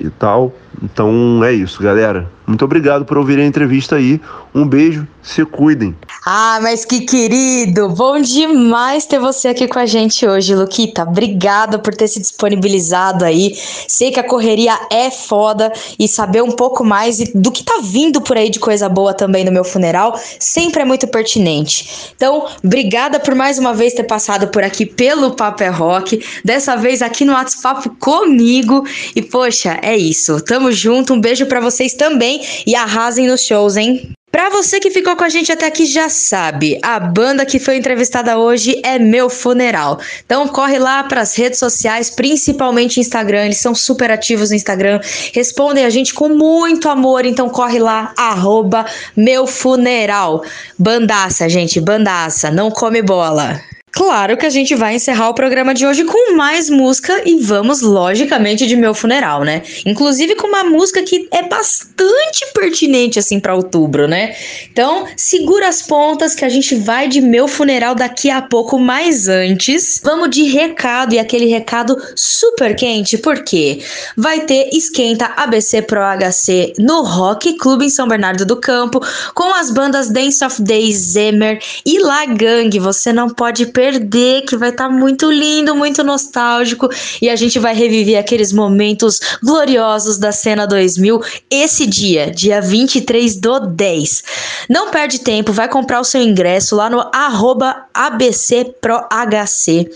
e 0.00 0.08
tal. 0.08 0.54
Então 0.82 1.42
é 1.44 1.52
isso, 1.52 1.82
galera. 1.82 2.30
Muito 2.46 2.64
obrigado 2.64 3.04
por 3.04 3.16
ouvir 3.16 3.38
a 3.38 3.46
entrevista 3.46 3.96
aí. 3.96 4.20
Um 4.54 4.66
beijo, 4.66 5.06
se 5.22 5.44
cuidem. 5.44 5.96
Ah, 6.26 6.58
mas 6.60 6.84
que 6.84 7.00
querido! 7.00 7.88
Bom 7.88 8.20
demais 8.20 9.06
ter 9.06 9.18
você 9.18 9.48
aqui 9.48 9.66
com 9.68 9.78
a 9.78 9.86
gente 9.86 10.26
hoje, 10.26 10.54
Luquita. 10.54 11.04
Obrigada 11.04 11.78
por 11.78 11.94
ter 11.94 12.08
se 12.08 12.20
disponibilizado 12.20 13.24
aí. 13.24 13.56
Sei 13.88 14.10
que 14.10 14.20
a 14.20 14.28
correria 14.28 14.78
é 14.90 15.10
foda 15.10 15.72
e 15.98 16.06
saber 16.06 16.42
um 16.42 16.50
pouco 16.50 16.84
mais 16.84 17.18
do 17.32 17.50
que 17.50 17.62
tá 17.62 17.80
vindo 17.82 18.20
por 18.20 18.36
aí 18.36 18.50
de 18.50 18.58
coisa 18.58 18.88
boa 18.88 19.14
também 19.14 19.44
no 19.44 19.52
meu 19.52 19.64
funeral 19.64 20.18
sempre 20.38 20.82
é 20.82 20.84
muito 20.84 21.06
pertinente. 21.06 22.12
Então, 22.14 22.46
obrigada 22.62 23.18
por 23.18 23.34
mais 23.34 23.58
uma 23.58 23.72
vez 23.72 23.94
ter 23.94 24.04
passado 24.04 24.48
por 24.48 24.62
aqui 24.62 24.84
pelo 24.84 25.34
Papo 25.34 25.62
é 25.62 25.68
Rock. 25.68 26.22
Dessa 26.44 26.76
vez 26.76 27.02
aqui 27.02 27.24
no 27.24 27.32
WhatsApp 27.32 27.88
comigo. 27.98 28.84
E, 29.14 29.22
poxa, 29.22 29.78
é 29.82 29.96
isso. 29.96 30.40
Tamo 30.40 30.61
junto. 30.70 31.14
Um 31.14 31.20
beijo 31.20 31.46
para 31.46 31.60
vocês 31.60 31.94
também 31.94 32.42
e 32.66 32.76
arrasem 32.76 33.26
nos 33.26 33.44
shows, 33.44 33.76
hein? 33.76 34.12
Pra 34.32 34.48
você 34.48 34.80
que 34.80 34.90
ficou 34.90 35.14
com 35.14 35.24
a 35.24 35.28
gente 35.28 35.52
até 35.52 35.66
aqui 35.66 35.84
já 35.84 36.08
sabe, 36.08 36.78
a 36.82 36.98
banda 36.98 37.44
que 37.44 37.58
foi 37.58 37.76
entrevistada 37.76 38.38
hoje 38.38 38.80
é 38.82 38.98
Meu 38.98 39.28
Funeral. 39.28 40.00
Então 40.24 40.48
corre 40.48 40.78
lá 40.78 41.04
pras 41.04 41.34
redes 41.36 41.58
sociais, 41.58 42.08
principalmente 42.08 42.98
Instagram, 42.98 43.44
eles 43.44 43.58
são 43.58 43.74
super 43.74 44.10
ativos 44.10 44.48
no 44.48 44.56
Instagram, 44.56 45.00
respondem 45.34 45.84
a 45.84 45.90
gente 45.90 46.14
com 46.14 46.30
muito 46.30 46.88
amor, 46.88 47.26
então 47.26 47.50
corre 47.50 47.78
lá, 47.78 48.14
arroba 48.16 48.86
Meu 49.14 49.46
Funeral. 49.46 50.42
Bandaça, 50.78 51.46
gente, 51.46 51.78
bandaça, 51.78 52.50
não 52.50 52.70
come 52.70 53.02
bola. 53.02 53.60
Claro 53.92 54.38
que 54.38 54.46
a 54.46 54.50
gente 54.50 54.74
vai 54.74 54.94
encerrar 54.94 55.28
o 55.28 55.34
programa 55.34 55.74
de 55.74 55.86
hoje 55.86 56.02
com 56.04 56.34
mais 56.34 56.70
música 56.70 57.22
e 57.26 57.36
vamos, 57.36 57.82
logicamente, 57.82 58.66
de 58.66 58.74
meu 58.74 58.94
funeral, 58.94 59.44
né? 59.44 59.62
Inclusive 59.84 60.34
com 60.34 60.46
uma 60.46 60.64
música 60.64 61.02
que 61.02 61.28
é 61.30 61.42
bastante 61.42 62.46
pertinente, 62.54 63.18
assim, 63.18 63.38
para 63.38 63.54
outubro, 63.54 64.08
né? 64.08 64.34
Então, 64.72 65.06
segura 65.14 65.68
as 65.68 65.82
pontas 65.82 66.34
que 66.34 66.42
a 66.42 66.48
gente 66.48 66.74
vai 66.74 67.06
de 67.06 67.20
meu 67.20 67.46
funeral 67.46 67.94
daqui 67.94 68.30
a 68.30 68.40
pouco, 68.40 68.78
mas 68.78 69.28
antes, 69.28 70.00
vamos 70.02 70.30
de 70.30 70.44
recado 70.44 71.14
e 71.14 71.18
aquele 71.18 71.44
recado 71.44 71.94
super 72.16 72.74
quente, 72.74 73.18
porque 73.18 73.82
vai 74.16 74.40
ter 74.40 74.70
Esquenta 74.72 75.26
ABC 75.36 75.82
Pro 75.82 76.00
HC 76.00 76.72
no 76.78 77.02
Rock 77.02 77.58
Club 77.58 77.82
em 77.82 77.90
São 77.90 78.08
Bernardo 78.08 78.46
do 78.46 78.56
Campo, 78.56 79.00
com 79.34 79.52
as 79.54 79.70
bandas 79.70 80.08
Dance 80.08 80.42
of 80.42 80.62
Days, 80.62 80.96
Zemer 80.96 81.62
e 81.84 81.98
La 81.98 82.24
Gang. 82.24 82.78
Você 82.78 83.12
não 83.12 83.28
pode 83.28 83.66
perder 83.66 83.81
perder, 83.82 84.42
que 84.42 84.56
vai 84.56 84.68
estar 84.68 84.86
tá 84.86 84.90
muito 84.94 85.28
lindo, 85.28 85.74
muito 85.74 86.04
nostálgico 86.04 86.88
e 87.20 87.28
a 87.28 87.34
gente 87.34 87.58
vai 87.58 87.74
reviver 87.74 88.16
aqueles 88.16 88.52
momentos 88.52 89.18
gloriosos 89.42 90.18
da 90.18 90.30
cena 90.30 90.68
2000 90.68 91.20
esse 91.50 91.84
dia, 91.84 92.30
dia 92.30 92.60
23 92.60 93.34
do 93.40 93.58
10. 93.58 94.22
Não 94.68 94.92
perde 94.92 95.18
tempo, 95.18 95.52
vai 95.52 95.68
comprar 95.68 95.98
o 95.98 96.04
seu 96.04 96.22
ingresso 96.22 96.76
lá 96.76 96.88
no 96.88 97.04
ABCProHC. 97.92 99.90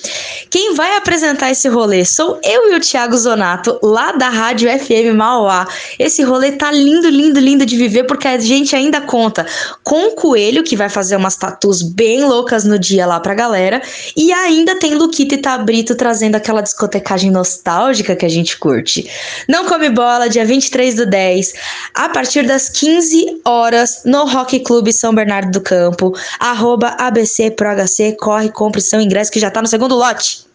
Quem 0.51 0.75
vai 0.75 0.97
apresentar 0.97 1.53
esse 1.53 1.69
rolê 1.69 2.05
sou 2.05 2.41
eu 2.43 2.73
e 2.73 2.75
o 2.75 2.81
Thiago 2.81 3.17
Zonato, 3.17 3.79
lá 3.81 4.11
da 4.11 4.29
Rádio 4.29 4.69
FM 4.69 5.15
Mauá. 5.15 5.69
Esse 5.97 6.25
rolê 6.25 6.51
tá 6.53 6.73
lindo, 6.73 7.09
lindo, 7.09 7.39
lindo 7.39 7.65
de 7.65 7.77
viver 7.77 8.03
porque 8.03 8.27
a 8.27 8.37
gente 8.37 8.75
ainda 8.75 9.01
conta 9.01 9.47
com 9.85 10.09
o 10.09 10.17
Coelho, 10.17 10.65
que 10.65 10.75
vai 10.75 10.89
fazer 10.89 11.15
umas 11.15 11.37
tatus 11.37 11.83
bem 11.83 12.25
loucas 12.25 12.65
no 12.65 12.81
dia 12.81 13.07
lá 13.07 13.21
pra 13.21 13.33
galera 13.33 13.76
E 14.17 14.33
ainda 14.33 14.79
tem 14.79 14.95
Luquita 14.95 15.35
e 15.35 15.39
Tabrito 15.39 15.95
trazendo 15.95 16.37
aquela 16.37 16.61
discotecagem 16.61 17.31
nostálgica 17.31 18.17
que 18.17 18.25
a 18.25 18.29
gente 18.29 18.59
curte. 18.59 19.09
Não 19.49 19.67
Come 19.67 19.91
Bola, 19.91 20.29
dia 20.29 20.45
23 20.45 20.95
do 20.95 21.07
10, 21.07 21.55
a 21.95 22.09
partir 22.09 22.47
das 22.47 22.69
15 22.69 23.41
horas, 23.45 24.03
no 24.05 24.25
Rock 24.25 24.61
Clube 24.61 24.93
São 24.93 25.15
Bernardo 25.15 25.51
do 25.51 25.61
Campo, 25.61 26.13
arroba 26.39 26.89
ABC 26.99 27.51
Pro 27.51 27.69
HC, 27.69 28.17
corre, 28.19 28.51
compre 28.51 28.81
seu 28.81 29.01
ingresso 29.01 29.31
que 29.31 29.41
já 29.41 29.51
tá 29.51 29.61
no 29.61 29.69
segundo 29.69 29.95
lote. 29.95 30.46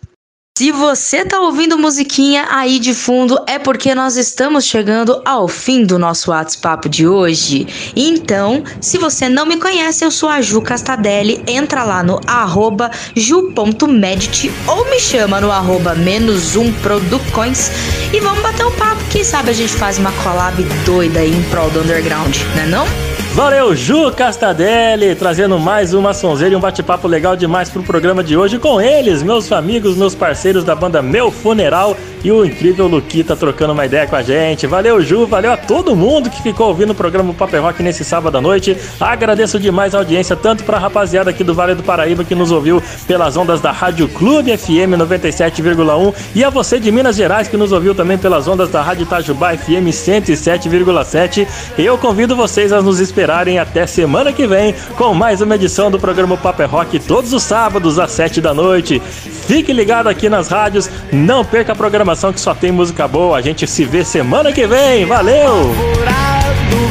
Se 0.62 0.72
você 0.72 1.26
tá 1.26 1.40
ouvindo 1.40 1.76
musiquinha 1.76 2.46
aí 2.52 2.78
de 2.78 2.94
fundo, 2.94 3.36
é 3.48 3.58
porque 3.58 3.96
nós 3.96 4.16
estamos 4.16 4.64
chegando 4.64 5.20
ao 5.26 5.48
fim 5.48 5.84
do 5.84 5.98
nosso 5.98 6.30
WhatsApp 6.30 6.88
de 6.88 7.08
hoje. 7.08 7.66
Então, 7.96 8.64
se 8.80 9.00
você 9.00 9.28
não 9.28 9.44
me 9.44 9.58
conhece, 9.58 10.06
eu 10.06 10.12
sou 10.12 10.30
a 10.30 10.40
Ju 10.40 10.62
Castadelli. 10.62 11.44
Entra 11.48 11.84
lá 11.84 12.04
no 12.04 12.22
arroba 12.28 12.92
ju.medit 13.16 14.52
ou 14.68 14.88
me 14.88 15.00
chama 15.00 15.42
no 15.42 15.52
arroba 15.52 15.96
menos 15.96 16.56
um 16.56 16.72
producoins 16.74 17.72
e 18.14 18.20
vamos 18.20 18.44
bater 18.44 18.64
um 18.64 18.72
papo. 18.74 19.02
Quem 19.10 19.24
sabe 19.24 19.50
a 19.50 19.54
gente 19.54 19.74
faz 19.74 19.98
uma 19.98 20.12
collab 20.12 20.62
doida 20.86 21.22
aí 21.22 21.36
em 21.36 21.42
prol 21.50 21.72
do 21.72 21.82
underground, 21.82 22.38
né 22.56 22.68
não? 22.68 23.11
Valeu, 23.34 23.74
Ju 23.74 24.12
Castadelli, 24.12 25.16
trazendo 25.16 25.58
mais 25.58 25.94
uma 25.94 26.14
sonzeira 26.14 26.54
e 26.54 26.58
um 26.58 26.60
bate-papo 26.60 27.08
legal 27.08 27.34
demais 27.34 27.70
pro 27.70 27.82
programa 27.82 28.22
de 28.22 28.36
hoje 28.36 28.60
com 28.60 28.82
eles, 28.82 29.24
meus 29.24 29.50
amigos, 29.54 29.96
meus 29.96 30.14
parceiros 30.14 30.66
da 30.66 30.76
banda 30.76 31.02
Meu 31.02 31.32
Funeral 31.32 31.96
e 32.26 32.32
o 32.32 32.46
incrível 32.46 32.88
Luquita 32.88 33.34
trocando 33.36 33.72
uma 33.72 33.86
ideia 33.86 34.06
com 34.06 34.18
a 34.18 34.22
gente. 34.22 34.68
Valeu, 34.68 35.02
Ju, 35.02 35.26
valeu 35.26 35.54
a 35.54 35.58
todo 35.58 35.96
mundo 35.96 36.30
que 36.30 36.44
ficou 36.44 36.68
ouvindo 36.68 36.92
o 36.92 36.96
programa 36.96 37.34
Paper 37.34 37.62
Rock 37.62 37.82
nesse 37.82 38.04
sábado 38.04 38.38
à 38.38 38.42
noite. 38.42 38.78
Agradeço 39.00 39.58
demais 39.58 39.96
a 39.96 40.00
audiência, 40.00 40.36
tanto 40.36 40.66
pra 40.66 40.78
rapaziada 40.78 41.30
aqui 41.30 41.44
do 41.44 41.54
Vale 41.54 41.74
do 41.74 41.84
Paraíba 41.84 42.26
que 42.26 42.36
nos 42.36 42.52
ouviu 42.52 42.84
pelas 43.08 43.38
ondas 43.38 43.62
da 43.62 43.72
Rádio 43.72 44.10
Clube 44.10 44.56
FM 44.56 45.00
97,1 45.00 46.14
e 46.36 46.44
a 46.44 46.50
você 46.50 46.82
de 46.82 46.92
Minas 46.92 47.16
Gerais 47.16 47.48
que 47.48 47.56
nos 47.56 47.72
ouviu 47.72 47.96
também 47.96 48.18
pelas 48.18 48.46
ondas 48.46 48.70
da 48.70 48.82
Rádio 48.82 49.04
Itajubá 49.04 49.58
FM 49.58 49.88
107,7. 49.88 51.48
Eu 51.78 51.98
convido 51.98 52.36
vocês 52.36 52.74
a 52.74 52.82
nos 52.82 53.00
esperar 53.00 53.21
esperarem 53.22 53.60
até 53.60 53.86
semana 53.86 54.34
que 54.34 54.48
vem 54.48 54.74
com 54.98 55.14
mais 55.14 55.42
uma 55.42 55.54
edição 55.54 55.92
do 55.92 56.00
programa 56.00 56.36
Paper 56.36 56.68
Rock 56.68 56.98
todos 56.98 57.34
os 57.34 57.44
sábados 57.44 58.00
às 58.00 58.10
7 58.12 58.42
da 58.42 58.52
noite. 58.52 59.00
Fique 59.00 59.72
ligado 59.72 60.10
aqui 60.10 60.28
nas 60.28 60.48
rádios, 60.48 60.90
não 61.14 61.46
perca 61.46 61.74
a 61.74 61.76
programação 61.76 62.34
que 62.34 62.40
só 62.40 62.56
tem 62.56 62.72
música 62.72 63.08
boa. 63.08 63.38
A 63.38 63.42
gente 63.42 63.68
se 63.68 63.86
vê 63.86 64.04
semana 64.04 64.52
que 64.52 64.66
vem. 64.66 65.06
Valeu! 65.06 65.72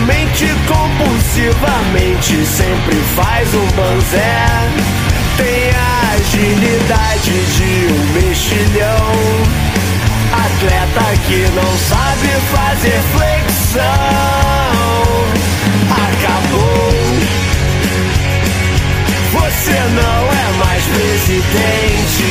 mente 0.06 0.46
compulsivamente 0.68 2.46
sempre 2.46 2.94
faz 3.16 3.52
um 3.52 3.66
banzé. 3.72 4.46
Tem 5.36 5.70
a 5.74 6.14
agilidade 6.14 7.32
de 7.56 7.92
um 7.92 8.12
mexilhão. 8.14 9.10
Atleta 10.32 11.20
que 11.26 11.48
não 11.56 11.76
sabe 11.88 12.28
fazer 12.52 13.00
flexão 13.12 14.49
Você 19.70 19.78
não 19.78 20.32
é 20.32 20.64
mais 20.64 20.82
presidente. 20.82 22.30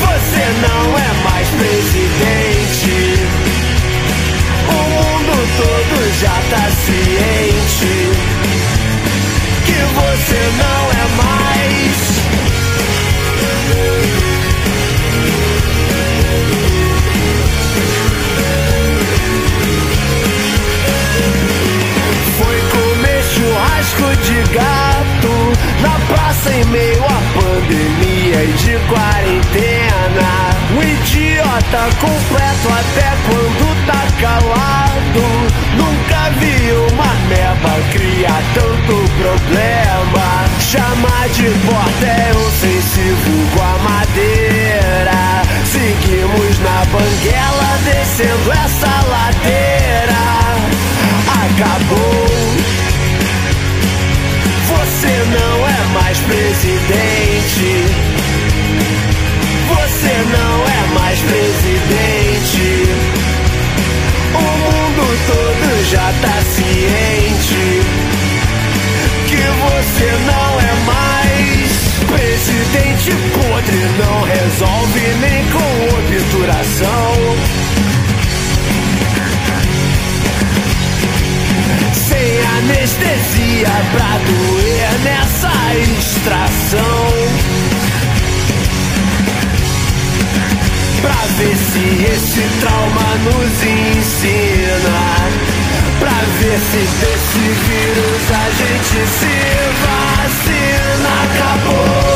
Você 0.00 0.44
não 0.66 0.98
é 0.98 1.12
mais 1.22 1.48
presidente. 1.50 2.96
O 4.68 4.80
mundo 4.90 5.34
todo 5.56 5.96
já 6.20 6.36
tá 6.50 6.68
ciente 6.72 7.94
que 9.64 9.78
você 9.94 10.40
não 10.58 10.90
é 10.90 11.06
mais. 11.22 11.67
Praça 26.08 26.50
em 26.52 26.64
meio 26.64 27.04
à 27.04 27.20
pandemia 27.34 28.44
e 28.44 28.52
de 28.52 28.78
quarentena. 28.88 30.48
Um 30.76 30.82
idiota 30.82 31.88
completo 32.00 32.68
até 32.80 33.08
quando 33.26 33.86
tá 33.86 34.02
calado. 34.20 35.24
Nunca 35.76 36.30
vi 36.38 36.72
uma 36.92 37.14
meba 37.28 37.74
criar 37.92 38.42
tanto 38.54 38.94
problema. 39.20 40.48
Chamar 40.60 41.28
de 41.30 41.48
porta 41.66 42.06
é 42.06 42.30
ofensivo 42.34 43.48
com 43.54 43.62
a 43.62 43.78
madeira. 43.90 45.42
Seguimos 45.64 46.58
na 46.60 46.84
banguela 46.86 47.78
descendo 47.84 48.52
essa 48.52 49.08
ladeira. 49.08 50.18
Acabou 51.44 52.77
você 55.08 55.24
não 55.24 55.66
é 55.66 55.84
mais 55.94 56.18
presidente. 56.18 57.68
Você 59.68 60.14
não 60.36 60.64
é 60.66 61.00
mais 61.00 61.18
presidente. 61.20 62.66
O 64.34 64.38
mundo 64.38 65.04
todo 65.26 65.84
já 65.90 66.12
tá 66.20 66.42
ciente 66.42 67.64
que 69.28 69.42
você 69.64 70.08
não 70.26 70.60
é 70.60 70.74
mais 70.84 71.70
presidente 72.06 73.10
podre. 73.32 73.80
Não 73.98 74.22
resolve 74.24 75.00
nem 75.20 75.44
com 75.50 75.70
obturação. 75.96 77.67
Anestesia 82.68 83.72
pra 83.92 84.18
doer 84.26 84.92
nessa 85.02 85.50
extração. 85.76 87.06
Pra 91.00 91.20
ver 91.38 91.56
se 91.56 91.84
esse 92.12 92.44
trauma 92.60 93.08
nos 93.24 93.62
ensina. 93.62 95.00
Pra 95.98 96.18
ver 96.40 96.58
se 96.58 96.80
desse 97.00 97.46
vírus 97.66 98.24
a 98.30 98.46
gente 98.50 98.98
se 99.08 99.36
vacina. 99.84 101.12
Acabou. 101.24 102.08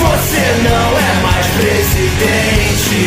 Você 0.00 0.44
não 0.62 0.86
é 0.98 1.12
mais 1.22 1.46
presidente. 1.58 3.00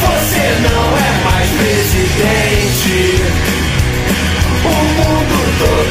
Você 0.00 0.44
não 0.62 0.86
é 0.96 1.10
mais 1.24 1.48
presidente. 1.50 2.75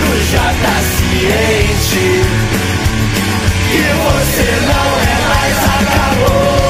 Todo 0.06 0.22
já 0.32 0.54
tá 0.62 0.76
ciente. 0.82 2.06
Que 3.72 3.86
você 4.04 4.50
não 4.62 4.88
é 5.00 5.16
mais 5.28 5.58
acabou. 5.76 6.66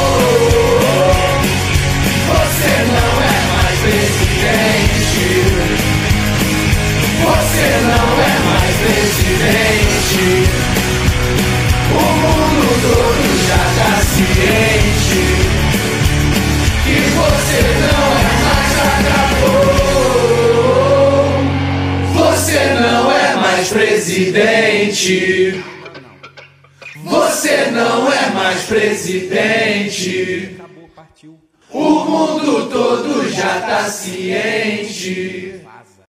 Você 2.32 2.74
não 2.88 3.14
é 3.22 3.36
mais 3.54 3.78
presidente. 3.80 5.28
Você 7.24 7.68
não 7.84 8.08
é 8.22 8.36
mais 8.50 8.76
presidente. 8.84 10.26
O 11.92 12.06
mundo 12.22 12.70
todo 12.82 13.28
já 13.48 13.64
tá 13.84 13.94
ciente 14.02 14.65
presidente. 23.76 25.62
Você 27.04 27.72
não 27.72 28.10
é 28.10 28.30
mais 28.30 28.64
presidente. 28.64 30.56
O 31.70 31.90
mundo 32.06 32.70
todo 32.70 33.30
já 33.30 33.60
tá 33.60 33.90
ciente 33.90 35.65